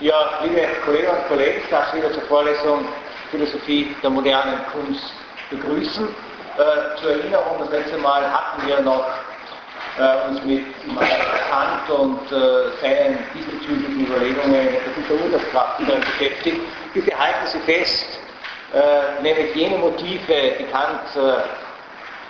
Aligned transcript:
Ja, 0.00 0.38
liebe 0.44 0.60
Kolleginnen 0.84 1.10
und 1.10 1.26
Kollegen, 1.26 1.60
ich 1.60 1.70
darf 1.70 1.90
Sie 1.90 1.98
wieder 1.98 2.12
zur 2.12 2.22
Vorlesung 2.22 2.86
Philosophie 3.32 3.96
der 4.00 4.10
modernen 4.10 4.60
Kunst 4.70 5.12
begrüßen. 5.50 6.06
Äh, 6.06 7.00
zur 7.00 7.10
Erinnerung, 7.10 7.58
das 7.58 7.70
letzte 7.70 7.98
Mal 7.98 8.22
hatten 8.30 8.64
wir 8.64 8.80
noch 8.80 9.04
äh, 9.98 10.28
uns 10.28 10.40
mit 10.44 10.66
Kant 11.50 11.90
und 11.90 12.30
äh, 12.30 12.70
seinen 12.80 13.18
diesbezüglichen 13.34 14.06
Überlegungen 14.06 14.68
der 14.68 15.24
Urteilskraft 15.24 15.78
beschäftigt. 15.78 16.60
Bitte 16.94 17.18
halten 17.18 17.46
Sie 17.48 17.58
fest, 17.60 18.20
äh, 18.74 19.20
nämlich 19.20 19.52
jene 19.56 19.78
Motive, 19.78 20.52
die 20.60 20.64
Kant 20.70 21.00
äh, 21.16 21.42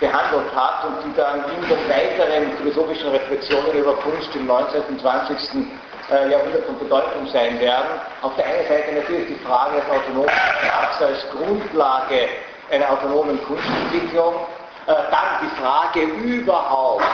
behandelt 0.00 0.54
hat 0.56 0.86
und 0.86 1.04
die 1.04 1.14
dann 1.18 1.44
in 1.44 1.68
den 1.68 1.88
weiteren 1.90 2.56
philosophischen 2.56 3.10
Reflexionen 3.10 3.72
über 3.74 3.94
Kunst 3.96 4.34
im 4.34 4.46
19. 4.46 4.82
und 4.88 5.00
20. 5.02 5.68
Äh, 6.10 6.30
Jahrhundert 6.30 6.64
von 6.64 6.78
Bedeutung 6.78 7.26
sein 7.26 7.60
werden. 7.60 8.00
Auf 8.22 8.34
der 8.36 8.46
einen 8.46 8.66
Seite 8.66 8.94
natürlich 8.94 9.28
die 9.28 9.44
Frage 9.44 9.76
des 9.76 9.90
autonomen 9.90 10.30
Staats 10.62 11.02
als 11.02 11.30
Grundlage 11.30 12.28
einer 12.70 12.90
autonomen 12.90 13.38
Kunstentwicklung, 13.44 14.34
äh, 14.86 14.94
dann 15.10 15.28
die 15.42 15.60
Frage 15.60 16.00
überhaupt 16.00 17.04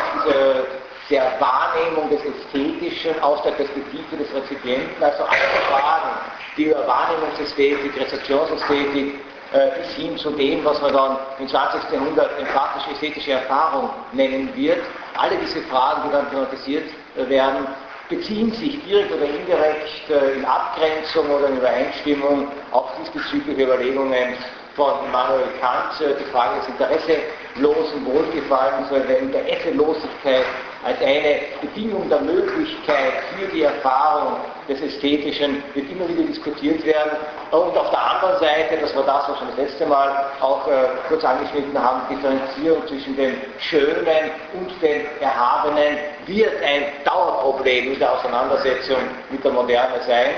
der 1.10 1.24
Wahrnehmung 1.38 2.08
des 2.08 2.20
Ästhetischen 2.24 3.20
aus 3.20 3.42
der 3.42 3.50
Perspektive 3.50 4.16
des 4.16 4.32
Rezipienten, 4.32 5.02
also 5.02 5.24
alle 5.24 5.50
Fragen, 5.68 6.10
die 6.56 6.64
über 6.66 6.86
Wahrnehmungsästhetik, 6.86 8.00
Rezeptionsästhetik, 8.00 9.20
äh, 9.52 9.70
bis 9.78 9.94
hin 9.94 10.16
zu 10.18 10.30
dem, 10.30 10.64
was 10.64 10.80
man 10.80 10.92
dann 10.92 11.18
im 11.38 11.48
20. 11.48 11.92
Jahrhundert 11.92 12.30
empathische 12.38 12.90
ästhetische 12.92 13.32
Erfahrung 13.32 13.90
nennen 14.12 14.50
wird. 14.54 14.82
Alle 15.16 15.36
diese 15.36 15.62
Fragen, 15.62 16.02
die 16.06 16.12
dann 16.12 16.30
thematisiert 16.30 16.88
äh, 17.16 17.28
werden, 17.28 17.66
beziehen 18.08 18.52
sich 18.52 18.84
direkt 18.84 19.12
oder 19.12 19.24
indirekt 19.24 20.10
äh, 20.10 20.34
in 20.34 20.44
Abgrenzung 20.44 21.30
oder 21.30 21.48
in 21.48 21.58
Übereinstimmung 21.58 22.48
auf 22.70 22.90
diesbezügliche 23.00 23.62
Überlegungen 23.62 24.34
von 24.76 25.06
Immanuel 25.06 25.46
Kant, 25.60 26.00
die 26.00 26.30
Frage 26.32 26.60
des 26.60 26.68
interesselosen 26.68 28.04
Wohlgefallens 28.06 28.90
oder 28.90 29.00
der 29.00 29.20
Interesselosigkeit 29.20 30.44
als 30.84 31.00
eine 31.00 31.40
Bedingung 31.60 32.08
der 32.08 32.20
Möglichkeit 32.20 33.14
für 33.36 33.46
die 33.46 33.62
Erfahrung 33.62 34.36
des 34.68 34.80
Ästhetischen 34.82 35.62
wird 35.74 35.90
immer 35.90 36.08
wieder 36.08 36.24
diskutiert 36.24 36.84
werden. 36.84 37.12
Und 37.50 37.76
auf 37.76 37.90
der 37.90 38.02
anderen 38.02 38.38
Seite, 38.38 38.78
das 38.80 38.94
war 38.94 39.04
das, 39.04 39.28
was 39.28 39.40
wir 39.40 39.46
das 39.48 39.56
letzte 39.56 39.86
Mal 39.86 40.26
auch 40.40 40.66
äh, 40.66 40.88
kurz 41.08 41.24
angeschnitten 41.24 41.78
haben, 41.80 42.02
Differenzierung 42.14 42.86
zwischen 42.86 43.16
dem 43.16 43.36
Schönen 43.58 44.30
und 44.54 44.70
dem 44.82 45.02
Erhabenen 45.20 45.98
wird 46.26 46.62
ein 46.62 46.84
Dauerproblem 47.04 47.92
in 47.92 47.98
der 47.98 48.12
Auseinandersetzung 48.12 48.98
mit 49.30 49.42
der 49.44 49.52
Moderne 49.52 50.00
sein. 50.06 50.30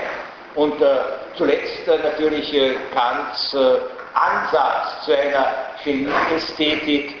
Und 0.55 0.81
äh, 0.81 0.97
zuletzt 1.35 1.87
äh, 1.87 1.97
natürlich 2.03 2.53
äh, 2.53 2.75
Kants 2.93 3.53
äh, 3.53 3.96
Ansatz 4.17 5.05
zu 5.05 5.17
einer 5.17 5.45
Genieästhetik, 5.83 7.15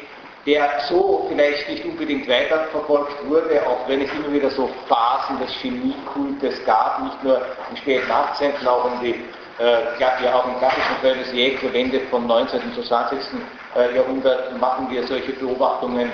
der 0.45 0.79
so 0.87 1.25
vielleicht 1.29 1.69
nicht 1.69 1.85
unbedingt 1.85 2.27
weiterverfolgt 2.27 3.27
wurde, 3.27 3.61
auch 3.67 3.87
wenn 3.87 4.01
es 4.01 4.11
immer 4.13 4.31
wieder 4.31 4.49
so 4.49 4.69
Phasen 4.87 5.39
des 5.39 5.53
Geniekultes 5.61 6.63
gab, 6.65 7.03
nicht 7.03 7.23
nur 7.23 7.41
im 7.69 7.75
späten 7.75 8.09
18., 8.09 8.65
auch, 8.65 8.89
in 8.93 8.99
die, 9.01 9.15
äh, 9.61 9.99
ja, 9.99 10.33
auch 10.33 10.47
im 10.47 10.57
klassischen 10.57 10.95
Feld 11.01 11.19
des 11.19 11.33
Jägerwende 11.33 11.99
vom 12.09 12.25
19. 12.27 12.61
zum 12.73 12.83
20. 12.83 13.19
Äh, 13.75 13.95
Jahrhundert 13.95 14.57
machen 14.59 14.89
wir 14.89 15.05
solche 15.05 15.33
Beobachtungen. 15.33 16.09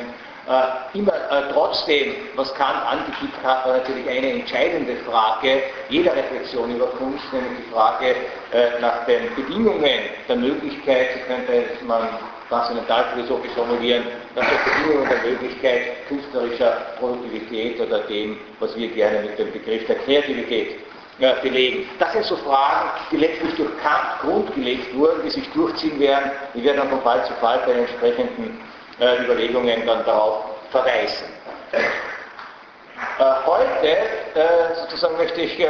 Äh, 0.45 0.97
immer 0.97 1.13
äh, 1.13 1.53
trotzdem, 1.53 2.16
was 2.36 2.53
Kant 2.55 2.86
angekippt 2.86 3.41
hat, 3.45 3.66
war 3.66 3.77
natürlich 3.77 4.09
eine 4.09 4.41
entscheidende 4.41 4.97
Frage 5.09 5.63
jeder 5.88 6.13
Reflexion 6.13 6.75
über 6.75 6.88
Kunst, 6.88 7.23
nämlich 7.31 7.63
die 7.66 7.72
Frage 7.72 8.08
äh, 8.52 8.81
nach 8.81 9.05
den 9.05 9.33
Bedingungen 9.36 10.02
der 10.27 10.36
Möglichkeit, 10.36 11.11
so 11.14 11.33
könnte 11.33 11.86
man 11.86 12.09
transzendentalphilosophisch 12.49 13.53
formulieren, 13.53 14.03
nach 14.36 14.43
den 14.43 14.58
Bedingungen 14.65 15.09
der 15.09 15.32
Möglichkeit 15.32 16.08
künstlerischer 16.09 16.71
Produktivität 16.99 17.80
oder 17.80 17.99
dem, 17.99 18.37
was 18.59 18.76
wir 18.76 18.89
gerne 18.89 19.21
mit 19.21 19.39
dem 19.39 19.49
Begriff 19.53 19.86
der 19.87 19.95
Kreativität 19.99 20.76
äh, 21.20 21.36
belegen. 21.42 21.87
Das 21.99 22.11
sind 22.11 22.26
so 22.26 22.36
Fragen, 22.36 22.89
die 23.09 23.15
letztlich 23.15 23.55
durch 23.55 23.71
Kant 23.77 24.20
grundgelegt 24.20 24.93
wurden, 24.93 25.21
die 25.23 25.30
sich 25.30 25.49
durchziehen 25.52 25.98
werden. 26.02 26.32
Wir 26.53 26.65
werden 26.65 26.77
dann 26.80 26.89
von 26.89 27.02
Fall 27.02 27.23
zu 27.26 27.33
Fall 27.36 27.59
bei 27.65 27.71
den 27.71 27.86
entsprechenden 27.86 28.59
äh, 29.03 29.23
Überlegungen 29.23 29.86
dann 29.86 30.05
darauf 30.05 30.45
verweisen. 30.71 31.27
Äh, 31.73 33.23
heute 33.45 33.87
äh, 33.87 34.75
sozusagen 34.81 35.17
möchte 35.17 35.41
ich 35.41 35.59
äh, 35.59 35.67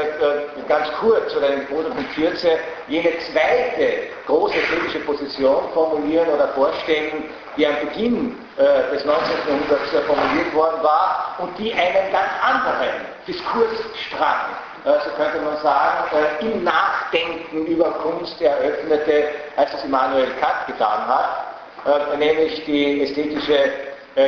ganz 0.68 0.88
kurz 1.00 1.36
oder 1.36 1.50
in 1.50 1.66
großer 1.68 1.90
Kürze 2.16 2.60
jene 2.88 3.12
zweite 3.32 4.08
große 4.28 4.58
kritische 4.60 5.00
Position 5.00 5.64
formulieren 5.74 6.28
oder 6.30 6.50
vorstellen, 6.50 7.26
die 7.58 7.68
am 7.68 7.76
Beginn 7.82 8.38
äh, 8.58 8.94
des 8.94 9.04
19. 9.04 9.32
Jahrhunderts 9.48 10.08
formuliert 10.08 10.54
worden 10.54 10.84
war 10.84 11.36
und 11.40 11.58
die 11.58 11.74
einen 11.74 12.12
ganz 12.12 12.32
anderen 12.42 13.06
Diskursstrang, 13.28 14.56
äh, 14.86 14.92
so 15.04 15.10
könnte 15.18 15.42
man 15.42 15.58
sagen, 15.62 16.16
äh, 16.16 16.46
im 16.46 16.64
Nachdenken 16.64 17.66
über 17.66 17.92
Kunst 17.92 18.42
eröffnete, 18.42 19.30
als 19.58 19.72
das 19.72 19.84
Immanuel 19.84 20.28
Kant 20.40 20.68
getan 20.68 21.08
hat, 21.08 21.43
nämlich 22.18 22.64
die 22.66 23.02
ästhetische 23.02 23.72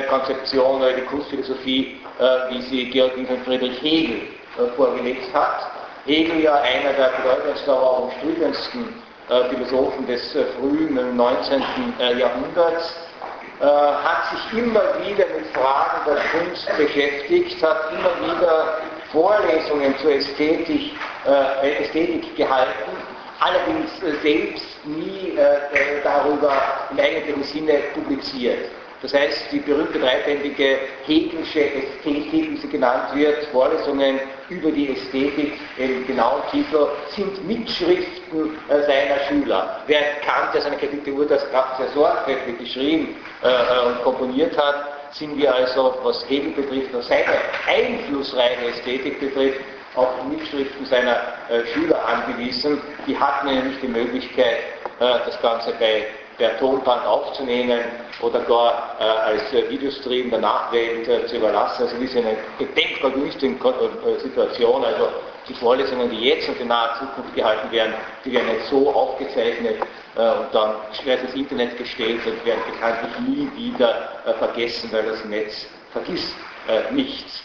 Konzeption 0.09 0.81
oder 0.81 0.93
die 0.93 1.03
Kunstphilosophie 1.03 1.99
äh, 2.17 2.49
wie 2.49 2.61
sie 2.61 2.89
Georg 2.91 3.17
Wilhelm 3.17 3.43
Friedrich 3.43 3.81
Hegel 3.81 4.21
äh, 4.57 4.71
vorgelegt 4.77 5.33
hat. 5.33 5.67
Hegel 6.05 6.43
ja 6.43 6.53
einer 6.61 6.93
der 6.93 7.11
bedeutendsten, 7.21 7.73
aber 7.73 7.83
auch 7.83 7.99
umstrittensten 8.03 8.87
äh, 9.29 9.43
Philosophen 9.49 10.07
des 10.07 10.31
frühen 10.57 11.17
19. 11.17 11.61
Jahrhunderts, 12.17 12.95
hat 13.57 14.31
sich 14.31 14.59
immer 14.59 14.81
wieder 15.05 15.25
mit 15.27 15.47
Fragen 15.53 16.05
der 16.05 16.17
Kunst 16.29 16.67
beschäftigt, 16.77 17.63
hat 17.63 17.93
immer 17.93 18.35
wieder 18.35 18.79
Vorlesungen 19.13 19.97
zur 19.99 20.11
Ästhetik, 20.11 20.91
Ästhetik 21.79 22.35
gehalten, 22.35 22.91
allerdings 23.39 23.91
selbst 24.21 24.74
nie 24.85 25.33
darüber 26.03 26.53
im 26.91 26.99
eigentlichen 26.99 27.43
Sinne 27.43 27.73
publiziert. 27.93 28.69
Das 29.01 29.13
heißt, 29.13 29.51
die 29.51 29.59
berühmte 29.59 29.99
dreibändige 29.99 30.79
Hegelsche 31.05 31.63
Ästhetik, 31.63 32.31
wie 32.31 32.57
sie 32.57 32.67
genannt 32.67 33.13
wird, 33.13 33.45
Vorlesungen 33.51 34.19
über 34.49 34.71
die 34.71 34.93
Ästhetik, 34.93 35.53
im 35.77 36.07
genauen 36.07 36.41
Titel, 36.49 36.87
sind 37.09 37.47
Mitschriften 37.47 38.57
äh, 38.67 38.81
seiner 38.81 39.19
Schüler. 39.27 39.83
Während 39.85 40.21
Kant 40.23 40.55
ja 40.55 40.61
seine 40.61 40.77
Kritik 40.77 41.03
der 41.03 41.13
Urteilskraft 41.13 41.77
sehr 41.77 41.89
sorgfältig 41.89 42.57
geschrieben 42.57 43.15
äh, 43.43 43.47
äh, 43.47 43.87
und 43.87 44.03
komponiert 44.03 44.57
hat, 44.57 45.11
sind 45.11 45.37
wir 45.37 45.53
also, 45.53 45.99
was 46.01 46.27
Hegel 46.27 46.51
betrifft, 46.51 46.93
was 46.93 47.07
seine 47.07 47.25
einflussreiche 47.67 48.69
Ästhetik 48.69 49.19
betrifft, 49.19 49.59
auf 49.95 50.09
Mitschriften 50.27 50.85
seiner 50.85 51.17
äh, 51.49 51.65
Schüler 51.73 52.03
angewiesen. 52.05 52.81
Die 53.05 53.17
hatten 53.17 53.47
nicht 53.67 53.81
die 53.81 53.87
Möglichkeit, 53.87 54.57
äh, 54.57 54.74
das 54.99 55.41
Ganze 55.41 55.73
bei 55.79 56.07
per 56.37 56.57
Tonband 56.59 57.05
aufzunehmen 57.05 57.79
oder 58.21 58.39
gar 58.41 58.95
äh, 58.99 59.03
als 59.03 59.53
äh, 59.53 59.69
Videostream 59.69 60.29
der 60.29 60.39
Nachwelt 60.39 61.07
äh, 61.07 61.25
zu 61.27 61.37
überlassen. 61.37 61.83
Also 61.83 61.95
das 61.95 62.03
ist 62.03 62.17
eine 62.17 62.37
denkbar 62.75 63.11
günstige 63.11 63.55
äh, 63.55 64.19
Situation. 64.19 64.83
Also 64.83 65.09
die 65.47 65.53
Vorlesungen, 65.53 66.09
die 66.09 66.19
jetzt 66.19 66.49
und 66.49 66.59
in 66.59 66.67
naher 66.67 66.95
Zukunft 66.99 67.35
gehalten 67.35 67.71
werden, 67.71 67.93
die 68.23 68.31
werden 68.33 68.49
jetzt 68.51 68.69
so 68.69 68.91
aufgezeichnet 68.91 69.77
äh, 70.15 70.19
und 70.19 70.53
dann 70.53 70.75
wird 71.03 71.21
ins 71.23 71.35
Internet 71.35 71.77
gestellt 71.77 72.25
und 72.25 72.45
werden 72.45 72.61
bekanntlich 72.71 73.19
nie 73.19 73.51
wieder 73.55 74.09
äh, 74.25 74.33
vergessen, 74.33 74.89
weil 74.91 75.03
das 75.03 75.23
Netz 75.25 75.67
vergisst 75.91 76.35
nichts. 76.91 77.43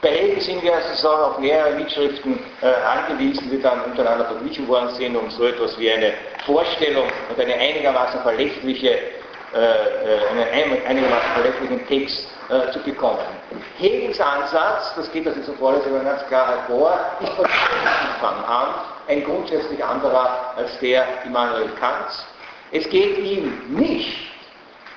Bei 0.00 0.10
Hegel 0.10 0.40
sind 0.40 0.62
wir 0.62 0.80
sozusagen 0.80 1.22
auf 1.22 1.38
mehrere 1.40 1.74
Mitschriften 1.74 2.38
äh, 2.62 2.66
angewiesen, 2.66 3.50
die 3.50 3.60
dann 3.60 3.82
untereinander 3.82 4.26
verglichen 4.26 4.68
worden 4.68 4.90
sind, 4.94 5.16
um 5.16 5.28
so 5.28 5.44
etwas 5.44 5.76
wie 5.76 5.90
eine 5.90 6.12
Vorstellung 6.46 7.08
und 7.28 7.40
eine 7.40 7.54
einigermaßen 7.54 8.20
verlässliche, 8.20 8.90
äh, 8.90 9.56
äh 9.56 10.50
einen 10.52 10.86
einigermaßen 10.86 11.30
verlässlichen 11.34 11.86
Text 11.88 12.28
äh, 12.48 12.70
zu 12.70 12.78
bekommen. 12.80 13.18
Hegels 13.76 14.20
Ansatz, 14.20 14.94
das 14.94 15.10
geht 15.10 15.26
aus 15.26 15.34
dieser 15.34 15.54
Vorlesung 15.54 16.04
ganz 16.04 16.24
klar 16.28 16.46
hervor, 16.46 17.00
ist 17.20 17.32
von 17.32 17.46
Anfang 17.46 18.44
an 18.44 18.68
ein 19.08 19.24
grundsätzlich 19.24 19.84
anderer 19.84 20.54
als 20.56 20.78
der 20.78 21.06
Immanuel 21.24 21.70
Kants. 21.80 22.24
Es 22.70 22.88
geht 22.88 23.18
ihm 23.18 23.52
nicht 23.70 24.30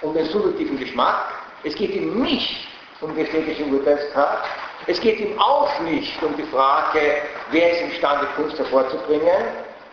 um 0.01 0.13
den 0.13 0.25
subjektiven 0.25 0.77
Geschmack, 0.77 1.25
es 1.63 1.73
geht 1.73 1.95
ihm 1.95 2.21
nicht 2.21 2.67
um 2.99 3.15
die 3.15 3.21
ästhetische 3.21 3.63
Urteilskraft, 3.63 4.45
es 4.87 4.99
geht 4.99 5.19
ihm 5.19 5.39
auch 5.39 5.79
nicht 5.81 6.21
um 6.23 6.35
die 6.35 6.43
Frage, 6.43 7.21
wer 7.51 7.71
ist 7.71 7.81
imstande, 7.81 8.27
Kunst 8.35 8.57
hervorzubringen, 8.57 9.43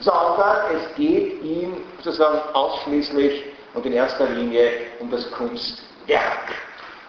sondern 0.00 0.56
es 0.76 0.94
geht 0.96 1.42
ihm 1.42 1.76
sozusagen 2.02 2.38
ausschließlich 2.54 3.44
und 3.74 3.84
in 3.86 3.92
erster 3.92 4.26
Linie 4.26 4.70
um 5.00 5.10
das 5.10 5.30
Kunstwerk. 5.32 6.52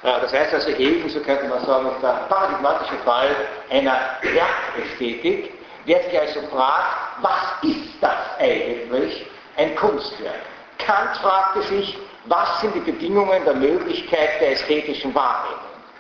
Das 0.02 0.32
heißt 0.32 0.54
also, 0.54 0.70
Hegel, 0.72 1.10
so 1.10 1.20
könnte 1.20 1.46
man 1.46 1.64
sagen, 1.66 1.88
ist 1.88 2.02
der 2.02 2.26
paradigmatische 2.30 2.96
Fall 3.04 3.36
einer 3.70 4.00
Werkästhetik, 4.22 5.54
Wer 5.90 6.04
sich 6.04 6.20
also 6.20 6.42
fragt, 6.50 7.24
was 7.24 7.64
ist 7.64 7.96
das 8.00 8.38
eigentlich, 8.38 9.26
ein 9.58 9.76
Kunstwerk? 9.76 10.42
Kant 10.78 11.18
fragte 11.18 11.64
sich, 11.64 11.98
was 12.26 12.62
sind 12.62 12.76
die 12.76 12.92
Bedingungen 12.92 13.44
der 13.44 13.56
Möglichkeit 13.56 14.40
der 14.40 14.52
ästhetischen 14.52 15.16
Wahrnehmung? 15.16 15.58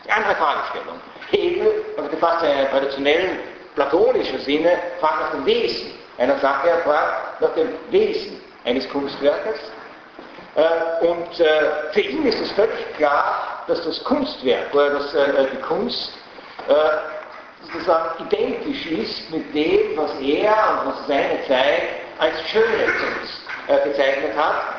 Andere 0.10 0.36
Fragestellung. 0.36 1.00
Hegel, 1.32 1.86
also 1.98 2.18
fast 2.18 2.44
in 2.44 2.50
einem 2.50 2.70
traditionellen 2.70 3.40
platonischen 3.76 4.40
Sinne, 4.40 4.78
fragt 5.00 5.22
nach 5.22 5.32
dem 5.32 5.46
Wesen 5.46 6.00
einer 6.20 6.38
Sache, 6.40 6.70
er 6.70 6.80
fragt 6.80 7.42
nach 7.42 7.54
dem 7.54 7.70
Wesen 7.92 8.42
eines 8.66 8.88
Kunstwerkes. 8.90 9.60
Äh, 10.56 11.06
und 11.06 11.40
äh, 11.40 11.94
für 11.94 12.02
ihn 12.02 12.26
ist 12.26 12.40
es 12.42 12.52
völlig 12.52 12.94
klar, 12.98 13.64
dass 13.68 13.84
das 13.84 14.04
Kunstwerk 14.04 14.74
oder 14.74 14.90
dass 14.92 15.14
äh, 15.14 15.48
die 15.52 15.62
Kunst 15.62 16.14
sozusagen 17.64 18.26
identisch 18.26 18.86
ist 18.86 19.32
mit 19.32 19.56
dem, 19.56 19.98
was 19.98 20.12
er 20.20 20.82
und 20.84 20.92
was 20.92 21.08
seine 21.08 21.44
Zeit 21.48 21.84
als 22.20 22.36
schöne 22.48 22.86
Kunst 22.86 23.86
bezeichnet 23.86 24.36
hat. 24.38 24.79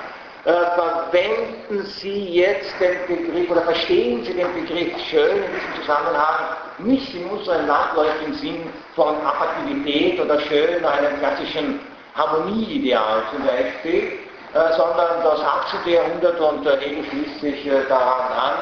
Verwenden 0.50 1.87
Sie 1.87 2.31
jetzt 2.41 2.73
den 2.81 3.06
Begriff 3.06 3.50
oder 3.50 3.62
verstehen 3.62 4.25
Sie 4.25 4.35
den 4.35 4.52
Begriff 4.55 4.99
schön 5.08 5.37
in 5.37 5.52
diesem 5.52 5.81
Zusammenhang 5.81 6.56
nicht 6.79 7.14
in 7.14 7.26
unserem 7.26 7.67
landläufigen 7.67 8.35
Sinn 8.35 8.73
von 8.97 9.14
Attraktivität 9.25 10.19
oder 10.19 10.41
schön 10.41 10.85
einem 10.85 11.19
klassischen 11.19 11.81
Harmonieideal 12.14 13.23
zum 13.31 13.47
Beispiel, 13.47 14.19
äh, 14.55 14.73
sondern 14.76 15.23
das 15.23 15.41
18. 15.41 15.93
Jahrhundert 15.93 16.41
und 16.41 16.67
äh, 16.67 16.76
Hegel 16.81 17.05
schließt 17.05 17.41
sich 17.41 17.67
äh, 17.67 17.85
daran 17.88 18.32
an, 18.32 18.55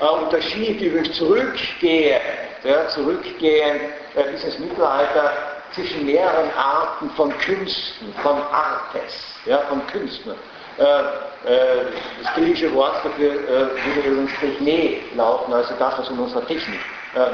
äh, 0.00 0.24
unterschied 0.24 0.80
übrigens 0.80 1.16
zurückgehend, 1.16 2.20
ja, 2.64 2.88
zurückgehend 2.88 3.80
äh, 4.14 4.30
bis 4.32 4.44
ins 4.44 4.58
Mittelalter 4.58 5.32
zwischen 5.72 6.04
mehreren 6.04 6.50
Arten 6.56 7.08
von 7.10 7.36
Künsten, 7.38 8.12
von 8.22 8.42
Artes, 8.52 9.34
ja, 9.46 9.58
von 9.68 9.86
Künsten. 9.86 10.34
Äh, 10.80 10.84
äh, 10.84 11.84
das 12.22 12.34
griechische 12.34 12.72
Wort 12.74 13.04
dafür 13.04 13.32
äh, 13.32 13.96
würde 13.96 14.08
übrigens 14.08 14.32
Techne 14.40 14.96
lauten, 15.14 15.52
also 15.52 15.74
das, 15.78 15.98
was 15.98 16.08
in 16.08 16.18
unserer 16.18 16.46
Technik 16.46 16.80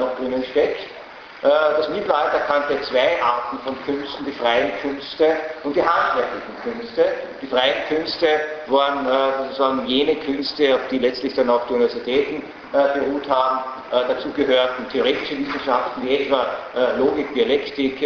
noch 0.00 0.16
drinnen 0.16 0.42
steckt. 0.50 0.80
Das 1.42 1.86
Mittelalter 1.90 2.38
kannte 2.48 2.80
zwei 2.80 3.22
Arten 3.22 3.58
von 3.58 3.76
Künsten, 3.84 4.24
die 4.24 4.32
freien 4.32 4.72
Künste 4.80 5.36
und 5.64 5.76
die 5.76 5.82
handwerklichen 5.82 6.56
Künste. 6.62 7.04
Die 7.42 7.46
freien 7.46 7.74
Künste 7.88 8.26
waren 8.68 9.06
sozusagen 9.44 9.86
jene 9.86 10.16
Künste, 10.16 10.76
auf 10.76 10.80
die 10.90 10.98
letztlich 10.98 11.34
dann 11.34 11.50
auch 11.50 11.66
die 11.66 11.74
Universitäten 11.74 12.42
beruht 12.72 13.28
haben. 13.28 13.64
Dazu 13.90 14.30
gehörten 14.32 14.88
theoretische 14.88 15.36
Wissenschaften 15.36 16.08
wie 16.08 16.22
etwa 16.22 16.46
Logik, 16.96 17.34
Dialektik, 17.34 18.00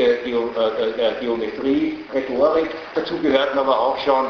Geometrie, 1.20 2.04
Rhetorik. 2.12 2.70
Dazu 2.96 3.16
gehörten 3.18 3.60
aber 3.60 3.78
auch 3.78 3.96
schon 3.98 4.26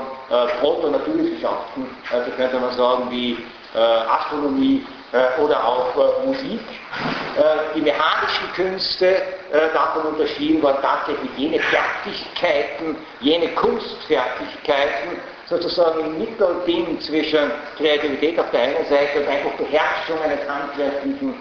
Proto-Naturwissenschaften, 0.61 1.87
also 2.12 2.31
könnte 2.32 2.61
man 2.61 2.73
sagen 2.77 3.11
wie 3.11 3.37
Astronomie, 3.75 4.87
äh, 5.12 5.41
oder 5.41 5.65
auch 5.65 5.93
äh, 5.97 6.27
Musik. 6.27 6.61
Äh, 7.37 7.75
die 7.75 7.81
mechanischen 7.81 8.53
Künste 8.55 9.23
davon 9.75 10.12
unterschieden 10.12 10.62
waren 10.62 10.81
tatsächlich 10.81 11.31
jene 11.37 11.59
Fertigkeiten, 11.59 12.94
jene 13.21 13.49
Kunstfertigkeiten, 13.49 15.19
sozusagen 15.47 16.00
im 16.05 16.19
Mittelding 16.19 17.00
zwischen 17.00 17.50
Kreativität 17.77 18.38
auf 18.38 18.49
der 18.53 18.61
einen 18.61 18.87
Seite 18.88 19.21
und 19.21 19.29
einfach 19.29 19.50
Beherrschung 19.55 20.23
eines 20.23 20.49
handwerklichen 20.49 21.35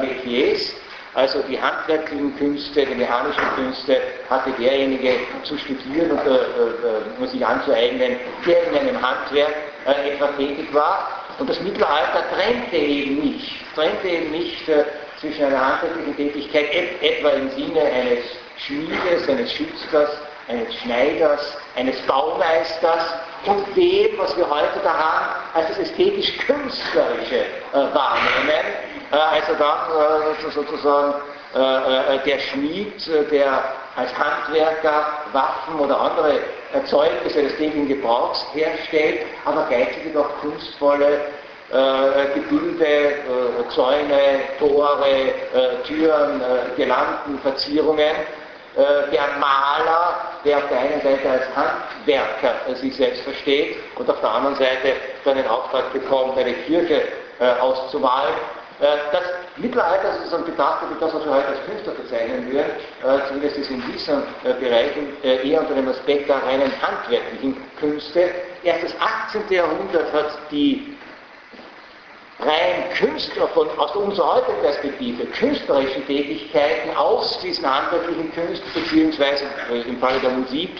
Metiers. 0.00 0.76
Also 1.16 1.42
die 1.48 1.58
handwerklichen 1.58 2.36
Künste, 2.36 2.84
die 2.84 2.94
mechanischen 2.94 3.42
Künste 3.54 4.02
hatte 4.28 4.50
derjenige 4.50 5.14
zu 5.44 5.56
studieren 5.56 6.10
und 6.10 6.20
äh, 6.26 7.24
äh, 7.24 7.26
sich 7.26 7.44
anzueignen, 7.44 8.18
der 8.46 8.66
in 8.66 8.76
einem 8.76 9.00
Handwerk 9.00 9.54
äh, 9.86 10.12
etwa 10.12 10.26
tätig 10.36 10.68
war. 10.74 11.08
Und 11.38 11.48
das 11.48 11.58
Mittelalter 11.62 12.22
trennte 12.34 12.76
eben 12.76 13.20
nicht, 13.20 13.64
trennte 13.74 14.06
eben 14.06 14.30
nicht 14.30 14.68
äh, 14.68 14.84
zwischen 15.18 15.46
einer 15.46 15.66
handwerklichen 15.66 16.16
Tätigkeit, 16.16 16.66
et, 16.74 17.02
etwa 17.02 17.30
im 17.30 17.48
Sinne 17.52 17.80
eines 17.80 18.24
Schmiedes, 18.58 19.26
eines 19.26 19.50
Schützers, 19.54 20.10
eines 20.48 20.74
Schneiders, 20.76 21.56
eines 21.74 21.96
Baumeisters 22.06 23.14
und 23.46 23.76
dem, 23.76 24.18
was 24.18 24.36
wir 24.36 24.48
heute 24.48 24.78
daran 24.82 25.36
als 25.54 25.68
das 25.68 25.78
ästhetisch-künstlerische 25.78 27.40
äh, 27.40 27.74
wahrnehmen. 27.74 28.66
Äh, 29.12 29.16
also 29.16 29.54
dann 29.58 30.46
äh, 30.48 30.50
sozusagen 30.50 31.14
äh, 31.54 32.16
äh, 32.16 32.18
der 32.24 32.38
Schmied, 32.38 33.30
der 33.30 33.64
als 33.96 34.12
Handwerker 34.18 35.06
Waffen 35.32 35.80
oder 35.80 35.98
andere 35.98 36.40
Erzeugnisse 36.72 37.42
des 37.42 37.56
täglichen 37.56 37.88
Gebrauchs 37.88 38.46
herstellt, 38.52 39.20
aber 39.44 39.66
gleichzeitig 39.68 40.16
auch 40.16 40.28
kunstvolle 40.40 41.20
äh, 41.72 42.34
Gebilde, 42.34 42.86
äh, 42.86 43.68
Zäune, 43.74 44.40
Tore, 44.58 45.08
äh, 45.08 45.82
Türen, 45.86 46.42
Girlanden, 46.76 47.38
Verzierungen. 47.42 48.14
Der 48.76 49.38
Maler, 49.40 50.20
der 50.44 50.58
auf 50.58 50.68
der 50.68 50.78
einen 50.78 51.00
Seite 51.00 51.30
als 51.30 51.44
Handwerker 51.56 52.74
sich 52.74 52.94
selbst 52.94 53.22
versteht 53.22 53.78
und 53.94 54.10
auf 54.10 54.20
der 54.20 54.30
anderen 54.30 54.54
Seite 54.56 54.92
dann 55.24 55.36
den 55.36 55.48
Auftrag 55.48 55.92
bekommt, 55.94 56.36
eine 56.36 56.52
Kirche 56.52 57.02
auszumalen, 57.60 58.34
äh, 58.78 58.84
das 59.10 59.22
Mittelalter 59.56 60.12
sozusagen 60.18 60.44
betrachtet 60.44 60.88
das, 61.00 61.14
was 61.14 61.24
wir 61.24 61.32
heute 61.32 61.48
als 61.48 61.64
Künstler 61.64 61.94
bezeichnen 61.94 62.52
würden, 62.52 62.72
äh, 63.02 63.26
zumindest 63.26 63.56
ist 63.56 63.70
in 63.70 63.82
diesen 63.90 64.22
äh, 64.44 64.52
Bereichen 64.60 65.16
eher 65.22 65.60
unter 65.60 65.74
dem 65.74 65.88
Aspekt 65.88 66.28
der 66.28 66.42
reinen 66.42 66.70
handwerklichen 66.82 67.56
Künste. 67.80 68.30
Erst 68.64 68.84
das 68.84 68.94
18. 69.00 69.44
Jahrhundert 69.48 70.12
hat 70.12 70.38
die 70.50 70.94
rein 72.40 72.90
Künstler 72.98 73.48
von, 73.48 73.68
aus 73.78 73.94
unserer 73.96 74.36
heutigen 74.36 74.60
Perspektive, 74.60 75.26
künstlerischen 75.26 76.06
Tätigkeiten 76.06 76.96
aus 76.96 77.38
diesen 77.40 77.64
handwerklichen 77.64 78.32
Künsten, 78.32 78.68
beziehungsweise 78.74 79.44
im 79.86 79.98
Falle 79.98 80.20
der 80.20 80.30
Musik, 80.30 80.70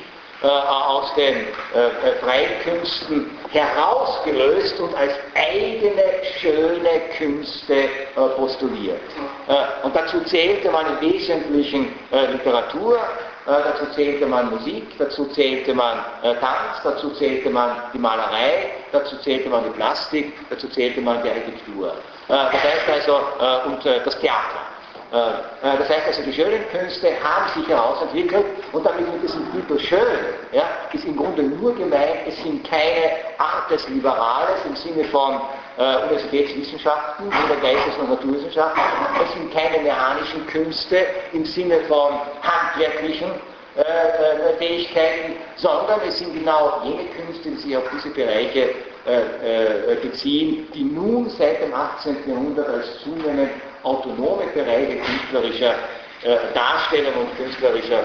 äh, 0.43 0.47
aus 0.49 1.15
den 1.15 1.35
äh, 1.35 1.39
äh, 1.39 2.15
freien 2.21 2.61
Künsten 2.63 3.31
herausgelöst 3.49 4.79
und 4.81 4.95
als 4.95 5.15
eigene 5.35 6.03
schöne 6.39 7.01
Künste 7.17 7.75
äh, 7.75 7.89
postuliert. 8.37 9.01
Äh, 9.49 9.87
und 9.87 9.97
dazu 9.97 10.21
zählte 10.25 10.71
man 10.71 10.85
im 10.87 11.01
Wesentlichen 11.01 11.89
äh, 12.13 12.33
Literatur, 12.33 12.99
dazu 13.47 13.87
zählte 13.95 14.27
man 14.27 14.51
Musik, 14.51 14.99
dazu 14.99 15.25
zählte 15.27 15.73
man 15.75 15.99
Tanz, 16.23 16.83
dazu 16.83 17.11
zählte 17.11 17.51
man 17.51 17.77
die 17.93 17.99
Malerei, 17.99 18.73
dazu 18.93 19.17
zählte 19.19 19.49
man 19.49 19.65
die 19.65 19.71
Plastik, 19.71 20.33
dazu 20.51 20.69
zählte 20.69 21.01
man 21.01 21.23
die 21.23 21.31
Architektur. 21.31 21.95
das 22.29 22.53
heißt 22.53 22.89
also, 22.89 23.21
und 23.67 23.85
das 23.85 24.19
Theater. 24.19 24.67
Äh, 25.13 25.19
äh, 25.19 25.79
das 25.79 25.89
heißt 25.89 26.07
also, 26.09 26.23
die 26.23 26.33
schönen 26.33 26.69
Künste 26.71 27.13
haben 27.23 27.49
sich 27.55 27.69
herausentwickelt 27.69 28.45
und 28.73 28.85
damit 28.85 29.13
mit 29.13 29.23
diesem 29.23 29.51
Titel 29.53 29.79
schön 29.79 30.01
ja, 30.51 30.65
ist 30.93 31.05
im 31.05 31.17
Grunde 31.17 31.45
nur 31.45 31.75
gemeint, 31.77 32.27
es 32.27 32.37
sind 32.43 32.69
keine 32.69 33.13
Artes 33.39 33.89
Liberales 33.89 34.65
im 34.69 34.75
Sinne 34.75 35.05
von 35.05 35.41
äh, 35.79 35.97
Universitätswissenschaften 36.05 37.27
oder 37.29 37.61
Geistes- 37.61 37.97
und 37.99 38.11
Naturwissenschaften, 38.11 38.81
es 39.23 39.33
sind 39.35 39.53
keine 39.53 39.83
mechanischen 39.83 40.47
Künste 40.47 41.07
im 41.33 41.45
Sinne 41.45 41.81
von 41.89 42.19
handwerklichen 42.43 43.31
äh, 43.77 43.81
äh, 43.81 44.57
Fähigkeiten, 44.59 45.35
sondern 45.57 46.01
es 46.07 46.19
sind 46.19 46.33
genau 46.33 46.81
jene 46.83 47.05
Künste, 47.11 47.51
die 47.51 47.57
sich 47.57 47.77
auf 47.77 47.85
diese 47.93 48.09
Bereiche 48.11 48.71
äh, 49.05 49.97
beziehen, 50.03 50.67
die 50.75 50.85
nun 50.85 51.29
seit 51.31 51.63
dem 51.63 51.75
18. 51.75 52.17
Jahrhundert 52.27 52.69
als 52.69 53.01
zunehmend 53.03 53.51
autonome 53.83 54.47
Bereiche 54.55 54.97
künstlerischer 54.97 55.75
äh, 56.23 56.37
Darstellung 56.55 57.13
und 57.21 57.37
künstlerischer 57.37 58.05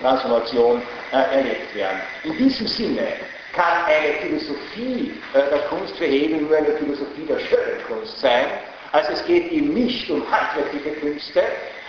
Transformation 0.00 0.80
äh, 1.12 1.36
erlebt 1.36 1.74
werden. 1.74 2.00
In 2.24 2.38
diesem 2.38 2.66
Sinne 2.66 3.08
kann 3.52 3.84
eine 3.86 4.14
Philosophie 4.14 5.12
äh, 5.34 5.50
der 5.50 5.60
Kunst 5.68 5.96
für 5.96 6.06
Hegel 6.06 6.42
nur 6.42 6.56
eine 6.56 6.72
Philosophie 6.72 7.26
der 7.26 7.38
schönen 7.38 7.84
Kunst 7.86 8.18
sein. 8.20 8.46
Also 8.92 9.12
es 9.12 9.24
geht 9.26 9.50
ihm 9.50 9.72
nicht 9.72 10.10
um 10.10 10.22
handwerkliche 10.30 10.90
Künste, 11.00 11.42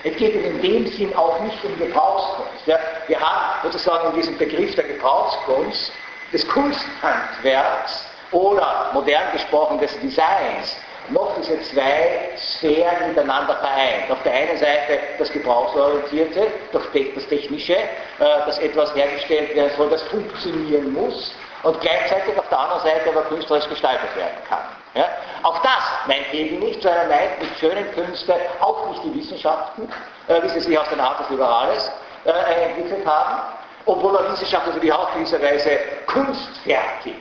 es 0.04 0.16
geht 0.16 0.36
ihm 0.36 0.46
in 0.46 0.62
dem 0.62 0.88
Sinn 0.88 1.16
auch 1.16 1.40
nicht 1.42 1.64
um 1.64 1.78
Gebrauchskunst. 1.78 2.66
Ja. 2.66 2.78
Wir 3.08 3.20
haben 3.20 3.60
sozusagen 3.64 4.10
in 4.10 4.16
diesem 4.16 4.38
Begriff 4.38 4.76
der 4.76 4.86
Gebrauchskunst 4.86 5.92
des 6.32 6.48
Kunsthandwerks 6.48 8.06
oder 8.32 8.92
modern 8.94 9.32
gesprochen 9.34 9.80
des 9.80 9.98
Designs 10.00 10.78
noch 11.10 11.36
diese 11.38 11.62
zwei 11.64 12.30
Sphären 12.38 13.10
miteinander 13.10 13.56
vereint. 13.56 14.10
Auf 14.10 14.24
der 14.24 14.34
einen 14.34 14.58
Seite 14.58 15.00
das 15.20 15.32
Gebrauchsorientierte, 15.32 16.48
das 16.72 17.28
Technische, 17.28 17.76
äh, 17.76 17.88
dass 18.20 18.58
etwas 18.60 18.96
hergestellt 18.96 19.54
werden 19.56 19.72
soll, 19.76 19.90
das 19.90 20.02
funktionieren 20.04 20.94
muss 20.94 21.34
und 21.64 21.80
gleichzeitig 21.82 22.38
auf 22.38 22.48
der 22.50 22.60
anderen 22.60 22.82
Seite 22.82 23.10
aber 23.10 23.24
künstlerisch 23.24 23.68
gestaltet 23.70 24.16
werden 24.16 24.38
kann. 24.48 24.64
Ja? 24.94 25.06
Auch 25.44 25.60
das 25.60 25.84
meint 26.08 26.26
Hegel 26.32 26.60
nicht, 26.60 26.82
sondern 26.82 27.10
er 27.10 27.18
meint 27.18 27.42
mit 27.42 27.58
schönen 27.58 27.92
Künsten 27.94 28.36
auch 28.60 28.90
nicht 28.90 29.04
die 29.04 29.16
Wissenschaften, 29.16 29.90
äh, 30.28 30.42
wie 30.44 30.50
sie 30.50 30.60
sich 30.60 30.78
aus 30.78 30.90
den 30.90 31.00
Artes 31.00 31.30
Liberales 31.30 31.92
äh, 32.26 32.30
entwickelt 32.66 33.06
haben, 33.06 33.42
obwohl 33.86 34.14
man 34.14 34.32
Wissenschaft 34.32 34.68
natürlich 34.68 34.94
auch 34.94 35.14
gewisserweise 35.14 35.80
kunstfertig 36.08 37.16